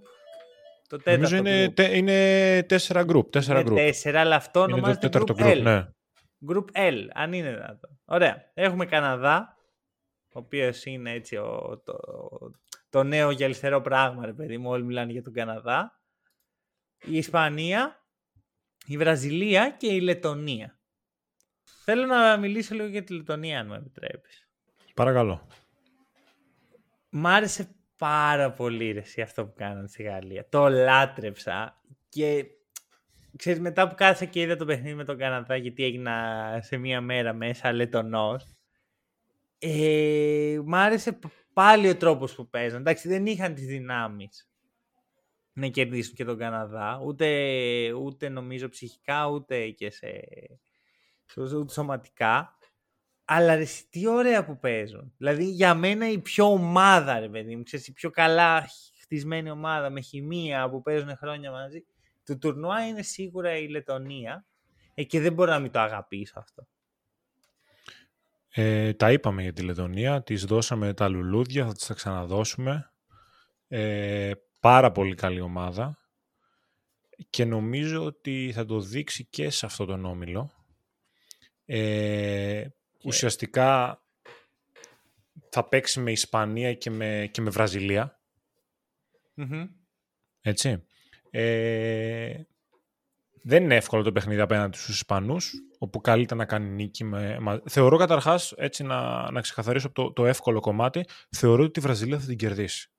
Το 0.89 1.01
Νομίζω 1.05 1.37
είναι, 1.37 1.71
τε, 1.71 1.97
είναι 1.97 2.63
τέσσερα 2.63 3.05
group. 3.09 3.31
Τέσσερα 3.31 3.61
είναι 3.61 3.71
group. 3.71 3.75
τέσσερα, 3.77 4.21
αλλά 4.21 4.37
αυτό 4.37 4.61
ονομάζεται 4.61 5.09
group, 5.13 5.27
group 5.27 5.57
L. 5.57 5.63
Ναι. 5.63 5.89
Group 6.49 6.65
L, 6.73 7.07
αν 7.13 7.33
είναι 7.33 7.51
δυνατό. 7.51 7.89
Ωραία. 8.05 8.51
Έχουμε 8.55 8.87
Καναδά, 8.87 9.57
ο 10.33 10.39
οποίος 10.39 10.85
είναι 10.85 11.13
έτσι 11.13 11.37
ο, 11.37 11.83
το, 11.85 11.99
το 12.91 13.03
νέο 13.03 13.31
γελθερό 13.31 13.81
πράγμα, 13.81 14.27
ρε 14.27 14.33
παιδί 14.33 14.59
μου. 14.59 14.71
Όλοι 14.71 14.85
μιλάνε 14.85 15.13
για 15.13 15.23
τον 15.23 15.33
Καναδά. 15.33 16.01
Η 17.05 17.17
Ισπανία, 17.17 18.05
η 18.87 18.97
Βραζιλία 18.97 19.71
και 19.71 19.87
η 19.87 20.01
Λετωνία. 20.01 20.79
Θέλω 21.85 22.07
να 22.07 22.37
μιλήσω 22.37 22.75
λίγο 22.75 22.87
για 22.87 23.05
τη 23.05 23.15
Λετωνία, 23.15 23.61
αν 23.61 23.67
μου 23.67 23.75
επιτρέπεις. 23.75 24.49
Παρακαλώ. 24.95 25.47
Μ' 27.19 27.27
άρεσε 27.27 27.69
πάρα 27.97 28.53
πολύ 28.53 28.93
ρε, 28.93 29.23
αυτό 29.23 29.47
που 29.47 29.55
κάνανε 29.57 29.89
στη 29.89 30.03
Γαλλία. 30.03 30.49
Το 30.49 30.69
λάτρεψα 30.69 31.83
και 32.09 32.47
ξέρεις 33.37 33.61
μετά 33.61 33.89
που 33.89 33.95
κάθεσα 33.95 34.25
και 34.25 34.41
είδα 34.41 34.57
το 34.57 34.65
παιχνίδι 34.65 34.95
με 34.95 35.05
τον 35.05 35.19
Καναδά 35.19 35.57
γιατί 35.57 35.85
έγινα 35.85 36.59
σε 36.63 36.77
μία 36.77 37.01
μέρα 37.01 37.33
μέσα 37.33 37.73
λετονός 37.73 38.57
ε, 39.59 40.59
μ' 40.65 40.75
άρεσε 40.75 41.19
πάλι 41.53 41.89
ο 41.89 41.97
τρόπος 41.97 42.35
που 42.35 42.49
παίζαν. 42.49 42.81
Εντάξει 42.81 43.09
δεν 43.09 43.27
είχαν 43.27 43.55
τις 43.55 43.67
δυνάμεις 43.67 44.51
να 45.53 45.69
κερδίσουν 45.69 46.15
και 46.15 46.25
τον 46.25 46.39
Καναδά 46.39 47.01
ούτε, 47.05 47.93
ούτε 47.93 48.29
νομίζω 48.29 48.69
ψυχικά 48.69 49.27
ούτε 49.27 49.69
και 49.71 49.91
σε, 49.91 50.23
ούτε 51.37 51.73
σωματικά 51.73 52.56
αλλά 53.29 53.55
ρε, 53.55 53.65
τι 53.91 54.07
ωραία 54.07 54.45
που 54.45 54.59
παίζουν. 54.59 55.13
Δηλαδή 55.17 55.45
για 55.45 55.75
μένα 55.75 56.11
η 56.11 56.19
πιο 56.19 56.53
ομάδα, 56.53 57.19
ρε 57.19 57.29
παιδί 57.29 57.57
μου, 57.57 57.63
ξέρεις, 57.63 57.87
η 57.87 57.93
πιο 57.93 58.11
καλά 58.11 58.69
χτισμένη 59.03 59.51
ομάδα 59.51 59.91
με 59.91 60.01
χημεία 60.01 60.71
που 60.71 60.83
παίζουν 60.83 61.17
χρόνια 61.17 61.51
μαζί. 61.51 61.85
Το 62.25 62.39
τουρνουά 62.39 62.87
είναι 62.87 63.03
σίγουρα 63.03 63.57
η 63.57 63.69
Λετωνία 63.69 64.47
ε, 64.95 65.03
και 65.05 65.21
δεν 65.21 65.33
μπορώ 65.33 65.51
να 65.51 65.59
μην 65.59 65.71
το 65.71 65.81
αγαπήσω 65.81 66.39
αυτό. 66.39 66.67
Ε, 68.49 68.93
τα 68.93 69.13
είπαμε 69.13 69.43
για 69.43 69.53
τη 69.53 69.63
Λετωνία, 69.63 70.23
τις 70.23 70.45
δώσαμε 70.45 70.95
τα 70.95 71.09
λουλούδια, 71.09 71.67
θα 71.67 71.73
τις 71.73 71.87
τα 71.87 71.95
ξαναδώσουμε. 71.95 72.93
Ε, 73.69 74.33
πάρα 74.61 74.93
πολύ 74.93 75.15
καλή 75.15 75.41
ομάδα 75.41 75.99
και 77.31 77.45
νομίζω 77.45 78.05
ότι 78.05 78.51
θα 78.55 78.65
το 78.65 78.81
δείξει 78.81 79.25
και 79.25 79.51
σε 79.51 79.67
αυτό 79.67 79.85
τον 79.85 80.05
όμιλο. 80.05 80.51
Ε, 81.65 82.67
ουσιαστικά 83.07 84.01
θα 85.49 85.69
παίξει 85.69 86.01
με 86.01 86.11
Ισπανία 86.11 86.75
και 86.75 86.91
με, 86.91 87.29
και 87.33 87.41
με 87.41 87.51
βραζιλια 87.51 88.21
Έτσι. 90.41 90.85
Ε, 91.31 92.43
δεν 93.43 93.63
είναι 93.63 93.77
εύκολο 93.77 94.03
το 94.03 94.13
παιχνίδι 94.13 94.41
απέναντι 94.41 94.77
στους 94.77 94.95
Ισπανούς, 94.95 95.53
όπου 95.79 96.01
καλείται 96.01 96.35
να 96.35 96.45
κάνει 96.45 96.69
νίκη. 96.69 97.05
Με, 97.05 97.63
θεωρώ 97.69 97.97
καταρχάς, 97.97 98.53
έτσι 98.57 98.83
να, 98.83 99.31
να 99.31 99.41
ξεκαθαρίσω 99.41 99.93
το, 99.93 100.13
το 100.13 100.27
εύκολο 100.27 100.61
κομμάτι, 100.61 101.05
θεωρώ 101.31 101.63
ότι 101.65 101.79
η 101.79 101.83
Βραζιλία 101.83 102.19
θα 102.19 102.27
την 102.27 102.37
κερδίσει. 102.37 102.91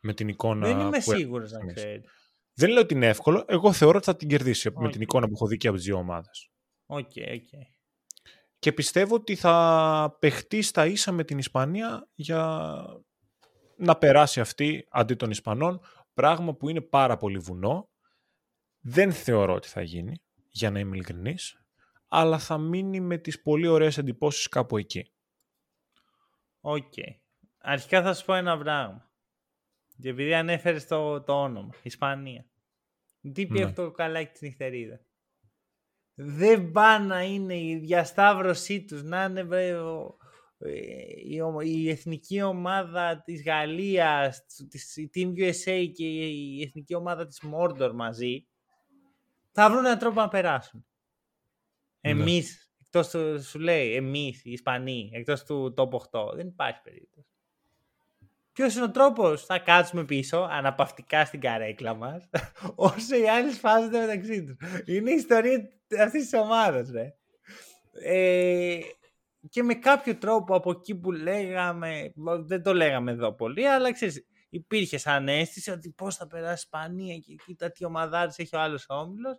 Με 0.00 0.14
την 0.14 0.28
εικόνα 0.28 0.66
Δεν 0.66 0.80
είμαι 0.80 1.00
σίγουρος 1.00 1.52
να 1.52 1.72
ξέρει. 1.72 2.02
Δεν 2.54 2.70
λέω 2.70 2.82
ότι 2.82 2.94
είναι 2.94 3.08
εύκολο, 3.08 3.44
εγώ 3.48 3.72
θεωρώ 3.72 3.96
ότι 3.96 4.06
θα 4.06 4.16
την 4.16 4.28
κερδίσει 4.28 4.70
με 4.74 4.90
την 4.90 5.00
εικόνα 5.00 5.26
που 5.26 5.32
έχω 5.34 5.46
δει 5.46 5.56
και 5.56 5.68
από 5.68 5.76
τις 5.76 5.86
δύο 5.86 5.96
ομάδες. 5.96 6.50
OK, 6.86 7.10
okay, 7.14 7.28
okay 7.28 7.81
και 8.62 8.72
πιστεύω 8.72 9.14
ότι 9.14 9.36
θα 9.36 10.16
παιχτεί 10.18 10.62
στα 10.62 10.86
ίσα 10.86 11.12
με 11.12 11.24
την 11.24 11.38
Ισπανία 11.38 12.08
για 12.14 12.72
να 13.76 13.96
περάσει 13.96 14.40
αυτή 14.40 14.86
αντί 14.90 15.14
των 15.14 15.30
Ισπανών, 15.30 15.80
πράγμα 16.14 16.54
που 16.54 16.68
είναι 16.68 16.80
πάρα 16.80 17.16
πολύ 17.16 17.38
βουνό. 17.38 17.90
Δεν 18.80 19.12
θεωρώ 19.12 19.54
ότι 19.54 19.68
θα 19.68 19.82
γίνει, 19.82 20.22
για 20.48 20.70
να 20.70 20.78
είμαι 20.78 20.96
ειλικρινής, 20.96 21.64
αλλά 22.08 22.38
θα 22.38 22.58
μείνει 22.58 23.00
με 23.00 23.18
τις 23.18 23.42
πολύ 23.42 23.66
ωραίες 23.66 23.98
εντυπώσεις 23.98 24.48
κάπου 24.48 24.78
εκεί. 24.78 25.12
Οκ. 26.60 26.92
Αρχικά 27.58 28.02
θα 28.02 28.14
σου 28.14 28.24
πω 28.24 28.34
ένα 28.34 28.58
πράγμα. 28.58 29.10
Και 30.00 30.08
επειδή 30.08 30.34
ανέφερες 30.34 30.86
το, 30.86 31.20
το 31.22 31.42
όνομα, 31.42 31.74
Ισπανία. 31.82 32.46
Τι 33.32 33.46
είναι 33.46 33.64
αυτό 33.64 33.84
το 33.84 33.90
κοκαλάκι 33.90 34.32
της 34.32 34.40
νυχτερίδας; 34.40 35.00
Δεν 36.14 36.70
πάνε 36.70 37.06
να 37.06 37.22
είναι 37.22 37.58
η 37.58 37.76
διασταύρωσή 37.76 38.84
τους, 38.84 39.02
να 39.02 39.24
είναι 39.24 39.46
ε, 40.58 40.82
η, 41.64 41.88
εθνική 41.88 42.42
ομάδα 42.42 43.22
της 43.24 43.42
Γαλλίας, 43.42 44.44
της, 44.70 44.96
η 44.96 45.10
Team 45.14 45.28
USA 45.28 45.90
και 45.94 46.06
η 46.06 46.62
εθνική 46.62 46.94
ομάδα 46.94 47.26
της 47.26 47.42
Mordor 47.52 47.90
μαζί, 47.94 48.46
θα 49.52 49.70
βρουν 49.70 49.84
έναν 49.84 49.98
τρόπο 49.98 50.20
να 50.20 50.28
περάσουν. 50.28 50.86
Ναι. 52.00 52.10
Εμείς, 52.10 52.74
εκτός 52.80 53.10
του, 53.10 53.42
σου 53.42 53.58
λέει, 53.58 53.94
εμείς, 53.94 54.44
οι 54.44 54.50
Ισπανοί, 54.50 55.10
εκτός 55.12 55.44
του 55.44 55.74
top 55.76 55.88
8, 55.88 56.32
δεν 56.34 56.46
υπάρχει 56.46 56.80
περίπτωση. 56.82 57.31
Ποιος 58.52 58.74
είναι 58.74 58.84
ο 58.84 58.90
τρόπος, 58.90 59.44
θα 59.44 59.58
κάτσουμε 59.58 60.04
πίσω, 60.04 60.48
αναπαυτικά 60.50 61.24
στην 61.24 61.40
καρέκλα 61.40 61.94
μας, 61.94 62.28
όσο 62.74 63.16
οι 63.16 63.28
άλλοι 63.28 63.52
σφάζονται 63.52 64.00
μεταξύ 64.00 64.44
τους. 64.44 64.56
Είναι 64.84 65.10
η 65.10 65.14
ιστορία 65.14 65.68
αυτής 66.00 66.28
της 66.28 66.40
ομάδας, 66.40 66.90
ρε. 66.90 67.14
Ε, 67.92 68.78
και 69.48 69.62
με 69.62 69.74
κάποιο 69.74 70.16
τρόπο 70.16 70.54
από 70.54 70.70
εκεί 70.70 70.96
που 70.98 71.12
λέγαμε, 71.12 72.12
δεν 72.44 72.62
το 72.62 72.74
λέγαμε 72.74 73.10
εδώ 73.10 73.34
πολύ, 73.34 73.68
αλλά 73.68 73.92
ξέρεις, 73.92 74.26
υπήρχε 74.48 74.98
σαν 74.98 75.28
αίσθηση 75.28 75.70
ότι 75.70 75.90
πώς 75.90 76.16
θα 76.16 76.26
περάσει 76.26 76.52
η 76.52 76.54
Ισπανία 76.54 77.16
και 77.16 77.34
κοίτα 77.34 77.70
τι 77.70 77.84
ομαδάρις 77.84 78.38
έχει 78.38 78.56
ο 78.56 78.60
άλλος 78.60 78.84
όμιλος. 78.88 79.36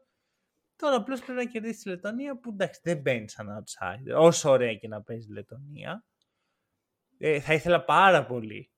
Τώρα 0.75 0.95
απλώς 0.95 1.19
πρέπει 1.19 1.45
να 1.45 1.51
κερδίσει 1.51 1.83
τη 1.83 1.89
Λετωνία 1.89 2.39
που 2.39 2.49
εντάξει 2.49 2.79
δεν 2.83 2.97
μπαίνει 2.97 3.29
σαν 3.29 3.47
outsider. 3.47 4.15
Όσο 4.15 4.49
ωραία 4.49 4.75
και 4.75 4.87
να 4.87 5.01
παίζει 5.01 5.27
η 5.29 5.33
Λετωνία. 5.33 6.05
Ε, 7.17 7.39
θα 7.39 7.53
ήθελα 7.53 7.83
πάρα 7.83 8.25
πολύ 8.25 8.72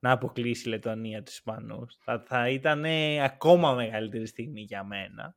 να 0.00 0.10
αποκλείσει 0.10 0.68
η 0.68 0.70
Λετωνία 0.70 1.22
τους 1.22 1.34
Ισπανούς. 1.34 1.96
Θα, 2.00 2.22
θα 2.26 2.48
ήταν 2.48 2.84
ακόμα 3.22 3.74
μεγαλύτερη 3.74 4.26
στιγμή 4.26 4.60
για 4.60 4.84
μένα. 4.84 5.36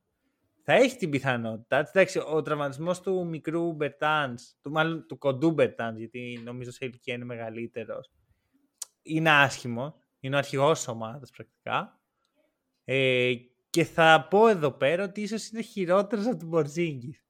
Θα 0.62 0.72
έχει 0.72 0.96
την 0.96 1.10
πιθανότητα. 1.10 1.78
Εντάξει, 1.78 2.18
ο 2.18 2.42
τραυματισμός 2.42 3.00
του 3.00 3.26
μικρού 3.26 3.72
Μπερτάνς, 3.72 4.54
του, 4.62 4.70
μάλλον 4.70 5.06
του 5.06 5.18
κοντού 5.18 5.50
Μπερτάνς, 5.50 5.98
γιατί 5.98 6.40
νομίζω 6.44 6.70
σε 6.70 6.84
ηλικία 6.84 7.14
είναι 7.14 7.24
μεγαλύτερος, 7.24 8.10
είναι 9.02 9.30
άσχημος. 9.30 9.92
Είναι 10.20 10.34
ο 10.34 10.38
αρχηγός 10.38 10.78
της 10.78 10.88
ομάδας 10.88 11.30
πρακτικά. 11.30 12.00
Ε, 12.84 13.34
και 13.70 13.84
θα 13.84 14.26
πω 14.30 14.48
εδώ 14.48 14.70
πέρα 14.70 15.04
ότι 15.04 15.20
ίσως 15.20 15.48
είναι 15.48 15.62
χειρότερος 15.62 16.26
από 16.26 16.36
τον 16.36 16.48
Μπορζίνγκης. 16.48 17.24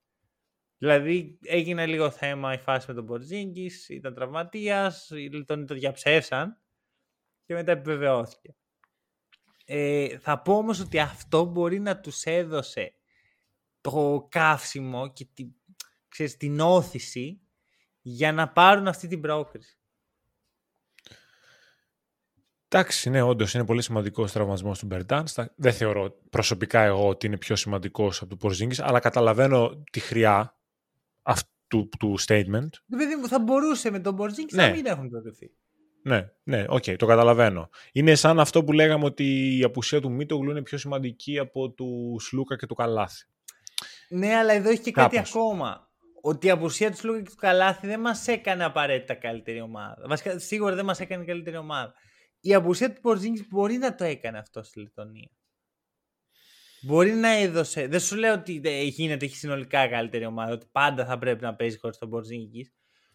Δηλαδή 0.79 1.39
έγινε 1.43 1.87
λίγο 1.87 2.11
θέμα 2.11 2.53
η 2.53 2.59
φάση 2.59 2.85
με 2.89 2.95
τον 2.95 3.05
Μπορζίνγκης, 3.05 3.89
ήταν 3.89 4.15
τραυματίας, 4.15 5.11
οι 5.11 5.29
Λετωνοί 5.29 5.65
το 5.65 5.75
διαψεύσαν 5.75 6.59
και 7.45 7.55
μετά 7.55 7.73
επιβεβαιώθηκε. 7.73 8.55
Ε, 9.65 10.19
θα 10.19 10.43
πω 10.43 10.57
όμως 10.57 10.81
ότι 10.81 10.99
αυτό 10.99 11.45
μπορεί 11.45 11.79
να 11.79 12.01
τους 12.01 12.25
έδωσε 12.25 12.95
το 13.81 14.27
καύσιμο 14.31 15.13
και 15.13 15.27
τη, 15.35 15.47
ξέρεις, 16.09 16.37
την 16.37 16.61
όθηση 16.61 17.41
για 18.01 18.33
να 18.33 18.49
πάρουν 18.49 18.89
αυτή 18.89 19.07
την 19.07 19.21
πρόκριση. 19.21 19.79
Εντάξει, 22.69 23.11
ναι, 23.11 23.23
όντως 23.23 23.55
είναι 23.55 23.65
πολύ 23.65 23.83
σημαντικός 23.83 24.31
ο 24.31 24.33
τραυματισμός 24.33 24.79
του 24.79 24.87
Μπέρτανς. 24.87 25.27
Δεν 25.57 25.73
θεωρώ 25.73 26.21
προσωπικά 26.31 26.81
εγώ 26.81 27.09
ότι 27.09 27.27
είναι 27.27 27.37
πιο 27.39 27.57
σημαντικός 27.57 28.21
από 28.21 28.31
του 28.31 28.37
Πορζίνγκης, 28.37 28.81
αλλά 28.81 29.01
καταλαβαίνω 29.01 29.83
τη 29.91 30.01
χροιά 30.01 30.59
αυτού 31.23 31.89
του 31.99 32.17
statement. 32.27 32.69
Δηλαδή, 32.87 33.29
θα 33.29 33.41
μπορούσε 33.41 33.91
με 33.91 34.01
τον 34.01 34.17
Πορζίνγκη 34.17 34.55
ναι. 34.55 34.67
να 34.67 34.75
μην 34.75 34.87
έχουν 34.87 35.09
προκριθεί. 35.09 35.51
Ναι, 36.07 36.31
ναι, 36.43 36.65
OK, 36.69 36.83
okay, 36.87 36.97
το 36.97 37.07
καταλαβαίνω. 37.07 37.69
Είναι 37.93 38.15
σαν 38.15 38.41
αυτό 38.41 38.65
που 38.65 38.73
λέγαμε 38.73 39.05
ότι 39.05 39.59
η 39.59 39.63
απουσία 39.63 40.01
του 40.01 40.11
Μίτογλου 40.11 40.51
είναι 40.51 40.63
πιο 40.63 40.79
σημαντική 40.79 41.39
από 41.39 41.71
του 41.71 42.17
Σλούκα 42.21 42.57
και 42.57 42.67
του 42.67 42.75
Καλάθη. 42.75 43.25
Ναι, 44.09 44.35
αλλά 44.35 44.53
εδώ 44.53 44.71
έχει 44.71 44.81
και 44.81 44.91
κάτι 44.91 45.19
ακόμα. 45.19 45.89
Ότι 46.21 46.47
η 46.47 46.51
απουσία 46.51 46.91
του 46.91 46.97
Σλούκα 46.97 47.19
και 47.19 47.31
του 47.31 47.37
Καλάθη 47.37 47.87
δεν 47.87 48.01
μας 48.01 48.29
έκανε 48.29 48.65
απαραίτητα 48.65 49.15
καλύτερη 49.15 49.61
ομάδα. 49.61 50.05
Βασικά, 50.09 50.39
σίγουρα 50.39 50.75
δεν 50.75 50.85
μας 50.85 51.01
έκανε 51.01 51.25
καλύτερη 51.25 51.57
ομάδα. 51.57 51.95
Η 52.41 52.55
απουσία 52.55 52.93
του 52.93 53.01
Πορζίνγκης 53.01 53.47
μπορεί 53.49 53.77
να 53.77 53.95
το 53.95 54.05
έκανε 54.05 54.39
αυτό 54.39 54.63
στη 54.63 54.81
Λετωνία. 54.81 55.31
Μπορεί 56.83 57.11
να 57.11 57.29
έδωσε. 57.29 57.87
Δεν 57.87 58.01
σου 58.01 58.17
λέω 58.17 58.35
ότι 58.35 58.61
γίνεται 58.89 59.25
έχει 59.25 59.37
συνολικά 59.37 59.89
καλύτερη 59.89 60.25
ομάδα, 60.27 60.53
ότι 60.53 60.67
πάντα 60.73 61.05
θα 61.07 61.19
πρέπει 61.19 61.43
να 61.43 61.55
παίζει 61.55 61.79
χωρίς 61.79 61.99
τον 61.99 62.11
Πορζίνγκης. 62.11 62.73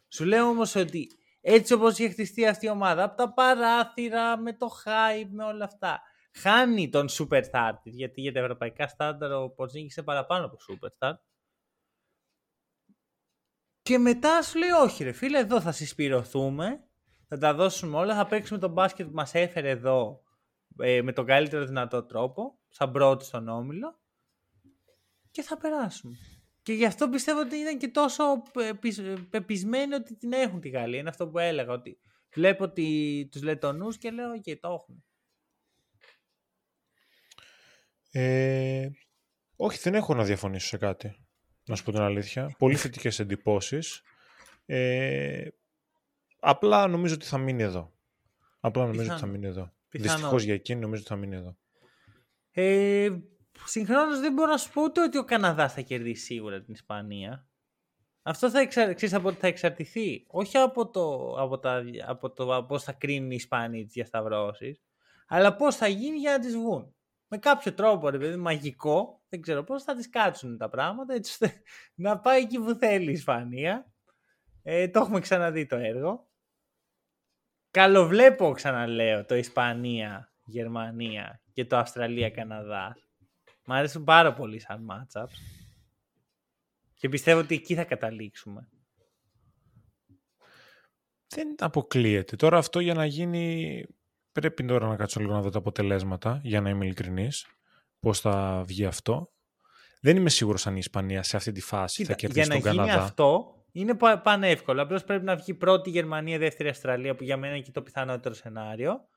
Σου 0.08 0.26
λέω 0.26 0.48
όμως 0.48 0.76
ότι 0.76 1.08
Έτσι 1.42 1.74
όπως 1.74 2.00
έχει 2.00 2.10
χτιστεί 2.10 2.48
αυτή 2.48 2.66
η 2.66 2.70
ομάδα, 2.70 3.04
από 3.04 3.18
τα 3.18 3.34
παράθυρα, 3.34 4.38
με 4.38 4.54
το 4.54 4.68
hype, 4.86 5.30
με 5.32 5.44
όλα 5.44 5.66
αυτά. 5.66 6.02
Χάνει 6.34 6.90
τον 6.90 7.08
Superstar 7.10 7.72
γιατί 7.84 8.22
για 8.22 8.32
τα 8.32 8.40
ευρωπαϊκά 8.40 8.88
στάνταρ 8.88 9.32
ο 9.32 9.50
Πορζίνγκης 9.50 10.04
παραπάνω 10.04 10.46
από 10.46 10.58
Superstar. 10.58 11.14
Και 13.82 13.98
μετά 13.98 14.42
σου 14.42 14.58
λέει 14.58 14.70
όχι 14.70 15.04
ρε 15.04 15.12
φίλε, 15.12 15.40
εδώ 15.40 15.62
θα 15.62 15.72
συσπηρωθούμε, 15.72 16.84
θα 17.28 17.38
τα 17.38 17.54
δώσουμε 17.54 17.98
όλα, 17.98 18.16
θα 18.16 18.26
παίξουμε 18.26 18.60
τον 18.60 18.72
μπάσκετ 18.72 19.08
που 19.08 19.14
μας 19.14 19.34
έφερε 19.34 19.70
εδώ 19.70 20.24
ε, 20.78 21.02
με 21.02 21.14
τον 21.14 21.26
καλύτερο 21.26 21.66
δυνατό 21.66 22.06
τρόπο, 22.06 22.60
σαν 22.68 22.92
πρώτη 22.92 23.26
στον 23.26 23.48
Όμιλο 23.48 24.00
και 25.32 25.42
θα 25.42 25.58
περάσουμε. 25.58 26.18
Και 26.70 26.76
γι' 26.76 26.86
αυτό 26.86 27.10
πιστεύω 27.10 27.40
ότι 27.40 27.56
ήταν 27.56 27.78
και 27.78 27.88
τόσο 27.88 28.24
πεπισμένοι 29.30 29.94
ότι 29.94 30.16
την 30.16 30.34
έχουν 30.34 30.60
τη 30.60 30.70
Γαλλία. 30.70 31.00
Είναι 31.00 31.10
αυτό 31.10 31.28
που 31.28 31.40
έλεγα, 31.40 31.74
ότι 31.74 32.00
βλέπω 32.34 32.64
ότι 32.64 33.28
τους 33.32 33.42
Λετωνούς 33.42 33.98
και 33.98 34.12
λέω 34.12 34.40
και 34.40 34.58
το 34.58 34.68
έχουν. 34.68 35.04
Ε, 38.12 38.90
όχι, 39.56 39.80
δεν 39.80 39.96
έχω 39.96 40.14
να 40.14 40.24
διαφωνήσω 40.24 40.68
σε 40.68 40.78
κάτι. 40.78 41.16
Να 41.66 41.76
σου 41.76 41.84
πω 41.84 41.92
την 41.92 42.02
αλήθεια. 42.02 42.56
Πολύ 42.58 42.76
θετικές 42.76 43.20
εντυπώσεις. 43.20 44.02
Ε, 44.66 45.48
απλά 46.40 46.88
νομίζω 46.88 47.14
ότι 47.14 47.26
θα 47.26 47.38
μείνει 47.38 47.64
εδώ. 47.64 47.94
Απλά 48.60 48.86
νομίζω 48.86 49.12
ότι 49.12 49.20
θα 49.20 49.28
μείνει 49.28 49.46
εδώ. 49.46 49.74
Δυστυχώς 49.90 50.44
για 50.44 50.54
εκείνη 50.54 50.80
νομίζω 50.80 51.02
ότι 51.02 51.10
θα 51.10 51.18
μείνει 51.18 51.36
εδώ. 51.36 51.58
Ε, 52.52 53.10
Συγχρόνως 53.66 54.20
δεν 54.20 54.34
μπορώ 54.34 54.52
να 54.52 54.58
σου 54.58 54.72
πω 54.72 54.82
ούτε 54.82 55.02
ότι 55.02 55.18
ο 55.18 55.24
Καναδά 55.24 55.70
θα 55.70 55.82
κερδίσει 55.82 56.24
σίγουρα 56.24 56.62
την 56.62 56.74
Ισπανία. 56.74 57.48
Αυτό 58.22 58.50
θα, 58.50 58.60
εξα... 58.60 59.18
από, 59.18 59.32
θα 59.32 59.48
εξαρτηθεί 59.48 60.26
όχι 60.28 60.58
από 60.58 60.90
το, 60.90 61.36
από 61.40 61.60
τα, 61.60 61.84
από 62.06 62.32
το 62.32 62.66
πώς 62.68 62.84
θα 62.84 62.92
κρίνουν 62.92 63.32
οι 63.32 63.36
Ισπανοί 63.36 63.84
τις 63.84 63.94
διασταυρώσεις, 63.94 64.82
αλλά 65.28 65.56
πώς 65.56 65.76
θα 65.76 65.88
γίνει 65.88 66.18
για 66.18 66.32
να 66.32 66.40
τις 66.40 66.56
βγουν. 66.56 66.94
Με 67.28 67.38
κάποιο 67.38 67.74
τρόπο, 67.74 68.10
ρε 68.10 68.18
παιδί, 68.18 68.36
μαγικό, 68.36 69.24
δεν 69.30 69.42
ξέρω 69.42 69.64
πώς 69.64 69.84
θα 69.84 69.96
τις 69.96 70.10
κάτσουν 70.10 70.58
τα 70.58 70.70
πράγματα, 70.70 71.14
έτσι 71.14 71.32
ώστε 71.32 71.62
να 72.06 72.20
πάει 72.20 72.42
εκεί 72.42 72.60
που 72.60 72.74
θέλει 72.74 73.10
η 73.10 73.14
Ισπανία. 73.14 73.92
Ε, 74.64 74.88
το 74.88 75.00
έχουμε 75.00 75.20
ξαναδεί 75.20 75.66
το 75.66 75.76
έργο. 75.76 76.28
Καλοβλέπω, 77.72 78.52
ξαναλέω, 78.52 79.26
το 79.26 79.36
Ισπανία, 79.36 80.34
Γερμανία 80.46 81.42
και 81.54 81.66
το 81.66 81.78
Αυστραλία-Καναδά. 81.78 82.98
Μ' 83.70 83.72
αρέσουν 83.72 84.04
πάρα 84.04 84.34
πολύ 84.34 84.60
σαν 84.60 84.88
matchups. 84.92 85.38
Και 86.94 87.10
πιστεύω 87.10 87.40
ότι 87.40 87.56
εκεί 87.56 87.76
θα 87.76 87.84
καταλήξουμε. 87.84 88.70
Δεν 91.28 91.56
αποκλείεται. 91.58 92.36
Τώρα 92.36 92.58
αυτό 92.58 92.80
για 92.80 92.94
να 92.94 93.06
γίνει... 93.06 93.84
Πρέπει 94.32 94.66
τώρα 94.66 94.88
να 94.88 94.96
κάτσω 94.96 95.20
λίγο 95.20 95.34
να 95.34 95.42
δω 95.42 95.50
τα 95.50 95.58
αποτελέσματα, 95.58 96.40
για 96.44 96.62
να 96.62 96.70
είμαι 96.70 96.86
ειλικρινής. 96.86 97.48
Πώς 98.00 98.20
θα 98.20 98.64
βγει 98.68 98.86
αυτό. 98.86 99.32
Δεν 100.02 100.18
είμαι 100.18 100.30
σίγουρος 100.30 100.68
αν 100.68 100.76
η 100.76 100.80
Ισπανία 100.80 101.24
σε 101.24 101.38
αυτή 101.38 101.52
τη 101.52 101.62
φάση 101.62 102.06
θα 102.06 102.14
κερδίσει 102.14 102.50
τον 102.50 102.62
Καναδά. 102.62 102.84
Για 102.84 102.94
να 102.94 102.98
γίνει 102.98 103.06
αυτό, 103.06 103.56
είναι 103.72 103.98
πανεύκολο. 104.24 104.82
Απλώς 104.82 105.04
πρέπει 105.04 105.26
να 105.26 105.36
βγει 105.36 105.54
πρώτη 105.54 105.90
Γερμανία, 105.90 106.38
δεύτερη 106.38 106.70
Αυστραλία, 106.70 107.16
που 107.16 107.24
για 107.24 107.38
μένα 107.38 107.54
είναι 107.54 107.64
και 107.64 107.72
το 107.72 107.82
πιθανότερο 107.82 108.34
σενάριο. 108.36 109.08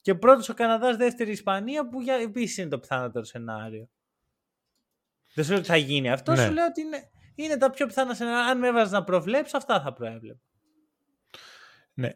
Και 0.00 0.14
πρώτος 0.14 0.48
ο 0.48 0.54
Καναδάς, 0.54 0.96
δεύτερη 0.96 1.30
Ισπανία, 1.30 1.88
που 1.88 1.98
επίσης 2.22 2.56
είναι 2.56 2.68
το 2.68 2.78
πιθανότερο 2.78 3.24
σενάριο. 3.24 3.88
Δεν 5.36 5.44
σου 5.44 5.50
λέω 5.50 5.58
ότι 5.58 5.68
θα 5.68 5.76
γίνει 5.76 6.10
αυτό, 6.10 6.32
ναι. 6.32 6.44
σου 6.44 6.52
λέω 6.52 6.66
ότι 6.66 6.80
είναι, 6.80 7.10
είναι 7.34 7.56
τα 7.56 7.70
πιο 7.70 7.86
πιθανά 7.86 8.14
σενάρια. 8.14 8.50
Αν 8.50 8.58
με 8.58 8.68
έβαζες 8.68 8.92
να 8.92 9.04
προβλέψω, 9.04 9.56
αυτά 9.56 9.80
θα 9.80 9.92
προέβλεπα. 9.92 10.40
Ναι. 11.94 12.10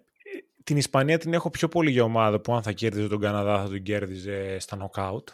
Την 0.65 0.77
Ισπανία 0.77 1.19
την 1.19 1.35
έχω 1.35 1.51
πιο 1.51 1.69
πολύ 1.69 1.91
για 1.91 2.03
ομάδα 2.03 2.41
που 2.41 2.55
αν 2.55 2.63
θα 2.63 2.73
κέρδιζε 2.73 3.09
τον 3.09 3.21
Καναδά 3.21 3.63
θα 3.63 3.69
τον 3.69 3.83
κέρδιζε 3.83 4.59
στα 4.59 4.77
νοκάουτ. 4.77 5.29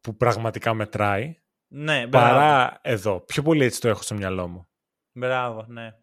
Που 0.00 0.16
πραγματικά 0.16 0.74
μετράει. 0.74 1.40
Ναι, 1.68 2.06
παρά 2.06 2.78
εδώ. 2.82 3.20
Πιο 3.20 3.42
πολύ 3.42 3.64
έτσι 3.64 3.80
το 3.80 3.88
έχω 3.88 4.02
στο 4.02 4.14
μυαλό 4.14 4.48
μου. 4.48 4.68
Μπράβο, 5.12 5.64
ναι. 5.68 5.94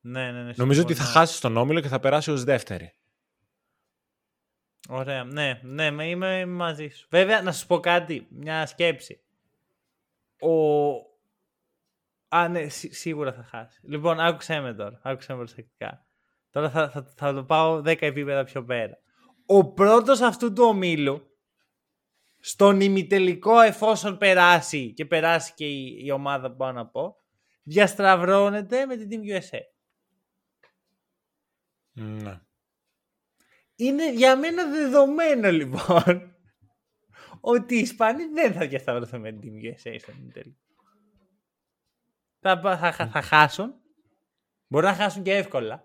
Ναι, 0.00 0.30
ναι, 0.32 0.42
ναι, 0.42 0.52
Νομίζω 0.56 0.82
ότι 0.82 0.94
θα 0.94 1.04
χάσει 1.04 1.40
τον 1.40 1.56
όμιλο 1.56 1.80
και 1.80 1.88
θα 1.88 2.00
περάσει 2.00 2.30
ως 2.30 2.44
δεύτερη. 2.44 2.92
Ωραία. 4.88 5.24
Ναι, 5.24 5.60
ναι, 5.62 6.06
είμαι 6.06 6.46
μαζί 6.46 6.88
σου. 6.88 7.06
Βέβαια, 7.10 7.42
να 7.42 7.52
σου 7.52 7.66
πω 7.66 7.80
κάτι, 7.80 8.26
μια 8.30 8.66
σκέψη. 8.66 9.20
Ο... 10.40 10.94
Α, 12.28 12.48
ναι, 12.48 12.68
σίγουρα 12.68 13.32
θα 13.32 13.42
χάσει. 13.42 13.80
Λοιπόν, 13.82 14.20
άκουσέ 14.20 14.60
με 14.60 14.74
τώρα. 14.74 15.00
Άκουσέ 15.02 15.32
με 15.32 15.38
προσεκτικά. 15.38 16.06
Τώρα 16.50 16.70
θα, 16.70 16.90
θα, 16.90 17.12
θα 17.16 17.34
το 17.34 17.44
πάω 17.44 17.78
10 17.78 18.02
επίπεδα 18.02 18.44
πιο 18.44 18.64
πέρα. 18.64 18.98
Ο 19.46 19.72
πρώτος 19.72 20.20
αυτού 20.20 20.52
του 20.52 20.64
ομίλου, 20.64 21.30
στον 22.38 22.80
ημιτελικό 22.80 23.60
εφόσον 23.60 24.18
περάσει 24.18 24.92
και 24.92 25.04
περάσει 25.04 25.52
και 25.54 25.66
η, 25.66 26.04
η 26.04 26.10
ομάδα 26.10 26.50
που 26.50 26.56
πάω 26.56 26.72
να 26.72 26.86
πω, 26.86 27.16
διαστραβρώνεται 27.62 28.86
με 28.86 28.96
την 28.96 29.08
Team 29.10 29.36
USA. 29.36 29.60
Ναι. 31.92 32.40
Είναι 33.76 34.12
για 34.12 34.36
μένα 34.36 34.66
δεδομένο 34.66 35.50
λοιπόν 35.50 36.35
ότι 37.48 37.74
οι 37.74 37.78
Ισπανοί 37.78 38.24
δεν 38.24 38.52
θα 38.52 38.66
διασταυρωθούν 38.66 39.20
με 39.20 39.32
την 39.32 39.40
Team 39.42 39.66
USA 39.66 39.96
στον 40.00 40.30
τελικό. 40.32 40.56
Θα, 42.40 42.60
θα, 42.60 42.92
θα, 42.92 43.06
θα 43.06 43.22
χάσουν. 43.22 43.74
Μπορεί 44.66 44.86
να 44.86 44.94
χάσουν 44.94 45.22
και 45.22 45.34
εύκολα. 45.34 45.84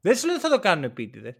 Δεν 0.00 0.16
σου 0.16 0.26
λέω 0.26 0.34
ότι 0.34 0.44
θα 0.44 0.50
το 0.50 0.58
κάνουν 0.58 0.84
επίτηδες. 0.84 1.34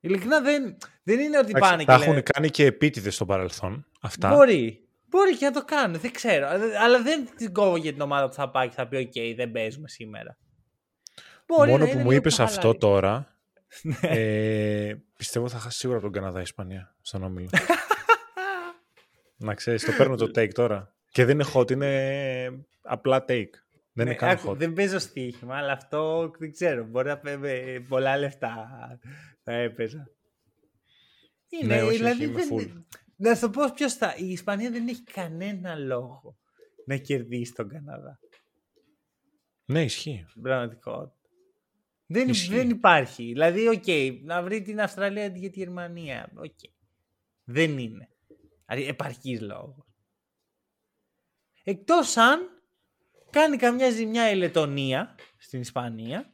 Ειλικρινά 0.00 0.40
δεν, 0.40 0.76
δεν 1.02 1.18
είναι 1.18 1.38
ότι 1.38 1.52
πάνε 1.52 1.78
και. 1.78 1.84
Τα 1.84 1.94
έχουν 1.94 2.22
κάνει 2.22 2.50
και 2.50 2.64
επίτηδες 2.64 3.14
στο 3.14 3.26
παρελθόν. 3.26 3.86
Αυτά. 4.00 4.28
Μπορεί. 4.28 4.88
Μπορεί 5.04 5.36
και 5.36 5.44
να 5.44 5.52
το 5.52 5.64
κάνουν. 5.64 6.00
Δεν 6.00 6.12
ξέρω. 6.12 6.48
Αλλά 6.82 7.02
δεν 7.02 7.28
την 7.36 7.52
κόβω 7.52 7.76
για 7.76 7.92
την 7.92 8.00
ομάδα 8.00 8.28
που 8.28 8.34
θα 8.34 8.50
πάει 8.50 8.68
και 8.68 8.74
θα 8.74 8.88
πει: 8.88 9.10
OK, 9.14 9.32
δεν 9.36 9.50
παίζουμε 9.50 9.88
σήμερα. 9.88 10.38
Μπορεί 11.46 11.70
Μόνο 11.70 11.86
που 11.86 11.98
μου 11.98 12.12
είπες 12.12 12.40
αυτό 12.40 12.74
τώρα. 12.74 13.26
Ναι. 13.82 13.96
ε, 14.02 15.02
πιστεύω 15.16 15.48
θα 15.48 15.58
χάσει 15.58 15.78
σίγουρα 15.78 16.00
τον 16.00 16.12
Καναδά 16.12 16.40
Ισπανία 16.40 16.96
στον 17.00 17.22
όμιλο. 17.22 17.48
Να 19.38 19.54
ξέρεις, 19.54 19.84
το 19.84 19.92
παίρνω 19.92 20.16
το 20.16 20.24
take 20.24 20.52
τώρα. 20.52 20.94
Και 21.10 21.24
δεν 21.24 21.40
είναι 21.40 21.50
hot, 21.54 21.70
είναι 21.70 22.66
απλά 22.82 23.24
take. 23.28 23.50
Δεν 23.92 24.06
είναι 24.06 24.10
ναι, 24.10 24.14
καν 24.14 24.38
hot. 24.46 24.56
Δεν 24.56 24.72
παίζω 24.72 24.98
στοίχημα, 24.98 25.56
αλλά 25.56 25.72
αυτό 25.72 26.30
δεν 26.38 26.52
ξέρω. 26.52 26.84
Μπορεί 26.84 27.08
να 27.08 27.18
παίρνει 27.18 27.80
πολλά 27.80 28.18
λεφτά 28.18 28.68
θα 29.42 29.52
έπαιζα. 29.52 30.10
Είναι, 31.48 31.74
ναι, 31.74 31.82
όχι, 31.82 31.96
δηλαδή, 31.96 32.24
είμαι 32.24 32.42
full. 32.50 32.82
Να 33.16 33.34
σου 33.34 33.50
πω 33.50 33.62
ποιος 33.74 33.94
θα. 33.94 34.14
Η 34.16 34.30
Ισπανία 34.30 34.70
δεν 34.70 34.88
έχει 34.88 35.02
κανένα 35.02 35.74
λόγο 35.74 36.38
να 36.86 36.96
κερδίσει 36.96 37.52
τον 37.52 37.68
Καναδά. 37.68 38.18
Ναι, 39.64 39.84
ισχύει. 39.84 40.26
Πραγματικότητα. 40.42 41.16
Δεν, 42.06 42.30
δεν 42.48 42.70
υπάρχει. 42.70 43.22
Δηλαδή, 43.22 43.68
OK, 43.68 43.82
okay, 43.86 44.20
να 44.22 44.42
βρει 44.42 44.62
την 44.62 44.80
Αυστραλία 44.80 45.26
για 45.26 45.50
τη 45.50 45.58
Γερμανία. 45.58 46.32
Okay. 46.36 46.72
Δεν 47.44 47.78
είναι. 47.78 48.08
Δηλαδή 48.68 48.88
επαρκής 48.88 49.40
λόγος. 49.40 49.86
Εκτός 51.64 52.16
αν 52.16 52.38
κάνει 53.30 53.56
καμιά 53.56 53.90
ζημιά 53.90 54.30
η 54.30 54.36
Λετωνία 54.36 55.14
στην 55.38 55.60
Ισπανία 55.60 56.32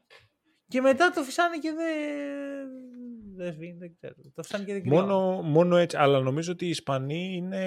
και 0.68 0.80
μετά 0.80 1.11
το 1.11 1.22
φυσάνε 1.22 1.59
και 1.59 1.72
δεν. 1.72 2.68
Δεν 3.37 3.53
σβήνει, 3.53 3.78
δεν 3.78 3.95
ξέρω. 3.97 4.14
Το 4.35 4.43
φυσάνε 4.43 4.64
και 4.64 4.72
δεν 4.72 4.82
μόνο, 4.87 5.43
μόνο 5.43 5.76
έτσι. 5.76 5.97
Αλλά 5.97 6.20
νομίζω 6.20 6.53
ότι 6.53 6.66
οι 6.66 6.68
Ισπανοί 6.68 7.35
είναι. 7.37 7.64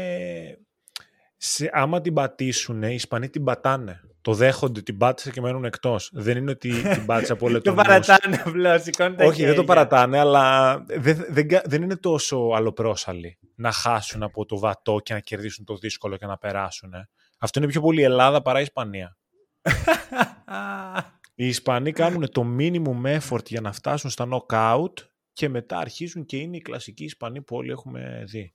Σε, 1.37 1.69
άμα 1.73 2.01
την 2.01 2.13
πατήσουν, 2.13 2.83
οι 2.83 2.93
Ισπανοί 2.93 3.29
την 3.29 3.43
πατάνε. 3.43 4.01
Το 4.21 4.33
δέχονται, 4.33 4.81
την 4.81 4.97
πάτησε 4.97 5.31
και 5.31 5.41
μένουν 5.41 5.65
εκτός. 5.65 6.09
Δεν 6.13 6.37
είναι 6.37 6.51
ότι 6.51 6.81
την 6.81 7.05
πάτησε 7.05 7.31
από 7.31 7.45
όλο 7.45 7.61
το 7.61 7.73
παρατάνε 7.73 8.43
απλώ, 8.45 9.27
Όχι, 9.27 9.45
δεν 9.45 9.55
το 9.55 9.63
παρατάνε, 9.63 10.19
αλλά 10.19 10.77
δεν, 10.87 11.25
δεν, 11.29 11.47
δεν 11.65 11.81
είναι 11.81 11.95
τόσο 11.95 12.51
αλλοπρόσαλοι 12.55 13.39
να 13.57 13.71
χάσουν 13.71 14.23
από 14.23 14.45
το 14.45 14.59
βατό 14.59 14.99
και 15.03 15.13
να 15.13 15.19
κερδίσουν 15.19 15.65
το 15.65 15.77
δύσκολο 15.77 16.17
και 16.17 16.25
να 16.25 16.37
περάσουν. 16.37 16.93
Αυτό 17.37 17.59
είναι 17.59 17.67
πιο 17.67 17.81
πολύ 17.81 18.01
Ελλάδα 18.01 18.41
παρά 18.41 18.61
Ισπανία. 18.61 19.17
Οι 21.39 21.47
Ισπανοί 21.47 21.91
κάνουν 21.91 22.31
το 22.31 22.55
minimum 22.59 23.19
effort 23.19 23.45
για 23.45 23.61
να 23.61 23.71
φτάσουν 23.71 24.09
στα 24.09 24.27
knockout 24.31 24.93
και 25.33 25.49
μετά 25.49 25.77
αρχίζουν 25.77 26.25
και 26.25 26.37
είναι 26.37 26.57
οι 26.57 26.61
κλασικοί 26.61 27.03
Ισπανοί 27.03 27.41
που 27.41 27.55
όλοι 27.55 27.71
έχουμε 27.71 28.23
δει. 28.27 28.53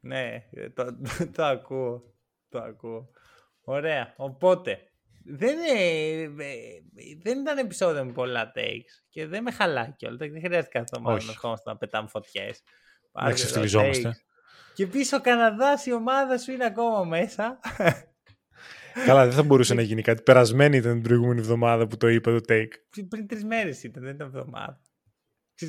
Ναι, 0.00 0.44
το, 0.74 0.96
το 1.36 1.44
ακούω. 1.44 2.14
Το 2.48 2.58
ακούω. 2.58 3.10
Ωραία. 3.60 4.14
Οπότε, 4.16 4.78
δεν, 5.24 5.58
ε, 5.76 6.28
δεν 7.22 7.40
ήταν 7.40 7.58
επεισόδιο 7.58 8.04
με 8.04 8.12
πολλά 8.12 8.52
takes 8.54 9.04
και 9.08 9.26
δεν 9.26 9.42
με 9.42 9.50
χαλάει 9.50 9.92
κιόλας. 9.96 10.18
Δεν 10.18 10.40
χρειάζεται 10.44 10.78
αυτό 10.78 11.00
μόνο 11.00 11.16
να 11.16 11.54
να 11.64 11.76
πετάμε 11.76 12.08
φωτιές. 12.08 12.62
Να 13.22 13.32
ξεφτυλιζόμαστε. 13.32 14.20
Και 14.74 14.86
πίσω 14.86 15.16
ο 15.16 15.20
Καναδάς 15.20 15.86
η 15.86 15.92
ομάδα 15.92 16.38
σου 16.38 16.52
είναι 16.52 16.64
ακόμα 16.64 17.04
μέσα. 17.04 17.58
Καλά, 19.06 19.24
δεν 19.24 19.32
θα 19.32 19.42
μπορούσε 19.42 19.74
να 19.74 19.82
γίνει 19.82 20.02
κάτι. 20.02 20.22
Περασμένη 20.22 20.76
ήταν 20.76 20.92
την 20.92 21.02
προηγούμενη 21.02 21.40
εβδομάδα 21.40 21.86
που 21.86 21.96
το 21.96 22.08
είπε 22.08 22.30
το 22.30 22.40
take. 22.48 22.70
Πριν, 22.90 23.08
πριν 23.08 23.26
τρεις 23.26 23.44
μέρες 23.44 23.82
ήταν, 23.82 24.02
δεν 24.02 24.14
ήταν 24.14 24.26
εβδομάδα. 24.26 24.80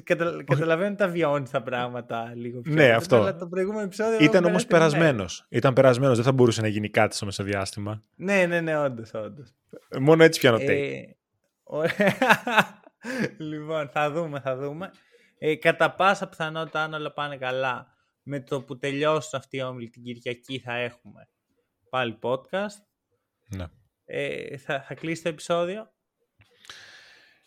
Καταλα... 0.03 0.43
Καταλαβαίνω 0.43 0.87
ότι 0.87 0.97
τα 0.97 1.07
βιώνεις 1.07 1.49
τα 1.49 1.61
πράγματα 1.61 2.31
λίγο 2.35 2.61
πιο. 2.61 2.73
Ναι, 2.73 2.89
αυτό. 2.89 3.15
Αλλά 3.15 3.35
το 3.35 3.47
προηγούμενο 3.47 3.83
επεισόδιο. 3.83 4.17
Ήταν 4.21 4.45
όμως 4.45 4.65
περασμένος. 4.65 5.45
Ήταν 5.49 5.73
περασμένος. 5.73 6.15
Δεν 6.15 6.25
θα 6.25 6.31
μπορούσε 6.31 6.61
να 6.61 6.67
γίνει 6.67 6.89
κάτι 6.89 7.15
στο 7.15 7.25
μεσοδιάστημα. 7.25 8.03
Ναι, 8.15 8.45
ναι, 8.45 8.61
ναι, 8.61 8.77
όντως. 8.77 9.13
Όντως. 9.13 9.53
Μόνο 9.99 10.23
έτσι 10.23 10.39
πιάνω 10.39 10.57
take. 10.57 10.67
Ε, 10.67 11.01
λοιπόν, 13.49 13.89
θα 13.89 14.11
δούμε, 14.11 14.39
θα 14.39 14.55
δούμε. 14.55 14.91
Ε, 15.37 15.55
κατά 15.55 15.95
πάσα 15.95 16.29
πιθανότητα, 16.29 16.83
αν 16.83 16.93
όλα 16.93 17.13
πάνε 17.13 17.37
καλά, 17.37 17.95
με 18.23 18.39
το 18.39 18.61
που 18.61 18.77
τελειώσουν 18.77 19.39
αυτοί 19.39 19.57
οι 19.57 19.61
όμιλοι 19.61 19.89
την 19.89 20.03
Κυριακή 20.03 20.59
θα 20.59 20.73
έχουμε 20.73 21.29
πάλι 21.89 22.19
podcast. 22.21 22.81
Ναι. 23.55 23.65
Ε, 24.05 24.57
θα, 24.57 24.81
θα 24.81 24.93
κλείσει 24.93 25.23
το 25.23 25.29
επεισόδιο; 25.29 25.91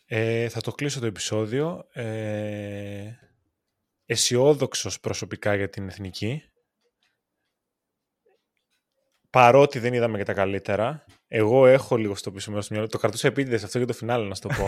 Ε, 0.07 0.49
θα 0.49 0.61
το 0.61 0.73
κλείσω 0.73 1.01
το 1.01 1.07
επεισόδιο. 1.07 1.89
Ε, 1.93 3.13
αισιόδοξος 4.07 5.01
προσωπικά 5.01 5.55
για 5.55 5.69
την 5.69 5.89
εθνική. 5.89 6.50
Παρότι 9.31 9.79
δεν 9.79 9.95
είδαμε 9.95 10.19
και 10.19 10.25
τα 10.25 10.33
καλύτερα, 10.33 11.05
εγώ 11.29 11.67
έχω 11.67 11.97
λίγο 11.97 12.15
στο 12.15 12.31
πίσω 12.31 12.51
μέρος 12.51 12.67
του 12.67 12.73
μυαλό. 12.73 12.89
Το 12.89 12.99
κρατούσα 12.99 13.29
επίτηδες 13.29 13.65
αυτό 13.65 13.79
για 13.79 13.87
το 13.87 13.93
φινάλε, 13.93 14.27
να 14.29 14.35
σου 14.35 14.41
το 14.41 14.49
πω. 14.49 14.67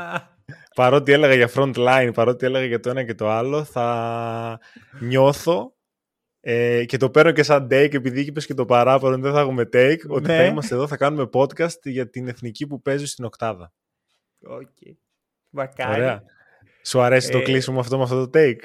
παρότι 0.80 1.12
έλεγα 1.12 1.34
για 1.34 1.50
front 1.54 1.74
line, 1.74 2.10
παρότι 2.14 2.46
έλεγα 2.46 2.64
για 2.64 2.80
το 2.80 2.90
ένα 2.90 3.04
και 3.04 3.14
το 3.14 3.28
άλλο, 3.30 3.64
θα 3.64 4.58
νιώθω 5.00 5.74
ε, 6.40 6.84
και 6.84 6.96
το 6.96 7.10
παίρνω 7.10 7.32
και 7.32 7.42
σαν 7.42 7.64
take, 7.64 7.94
επειδή 7.94 8.20
είπε 8.20 8.40
και 8.40 8.54
το 8.54 8.64
παράπονο, 8.64 9.18
δεν 9.18 9.32
θα 9.32 9.40
έχουμε 9.40 9.62
take, 9.62 9.98
ότι 10.08 10.26
θα 10.26 10.36
Ναι. 10.36 10.44
είμαστε 10.44 10.74
εδώ, 10.74 10.86
θα 10.86 10.96
κάνουμε 10.96 11.28
podcast 11.32 11.80
για 11.82 12.10
την 12.10 12.28
εθνική 12.28 12.66
που 12.66 12.82
παίζει 12.82 13.06
στην 13.06 13.24
Οκτάδα. 13.24 13.72
Okay. 14.48 14.92
Μακάρι. 15.48 16.00
Ωραία. 16.00 16.22
Σου 16.84 17.00
αρέσει 17.00 17.30
το 17.30 17.38
Ε, 17.38 17.42
κλείσιμο 17.42 17.80
αυτό 17.80 17.96
με 17.96 18.02
αυτό 18.02 18.28
το 18.28 18.38
take; 18.38 18.58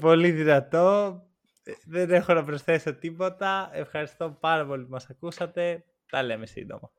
Πολύ 0.00 0.30
δυνατό. 0.30 1.20
Ε, 1.66 1.72
Δεν 1.86 2.10
έχω 2.10 2.34
να 2.34 2.44
προσθέσω 2.44 2.94
τίποτα. 2.94 3.70
Ευχαριστώ 3.72 4.36
πάρα 4.40 4.66
πολύ 4.66 4.84
που 4.84 4.90
μας 4.90 5.06
ακούσατε. 5.10 5.84
Τα 6.10 6.22
λέμε 6.22 6.46
σύντομα. 6.46 6.90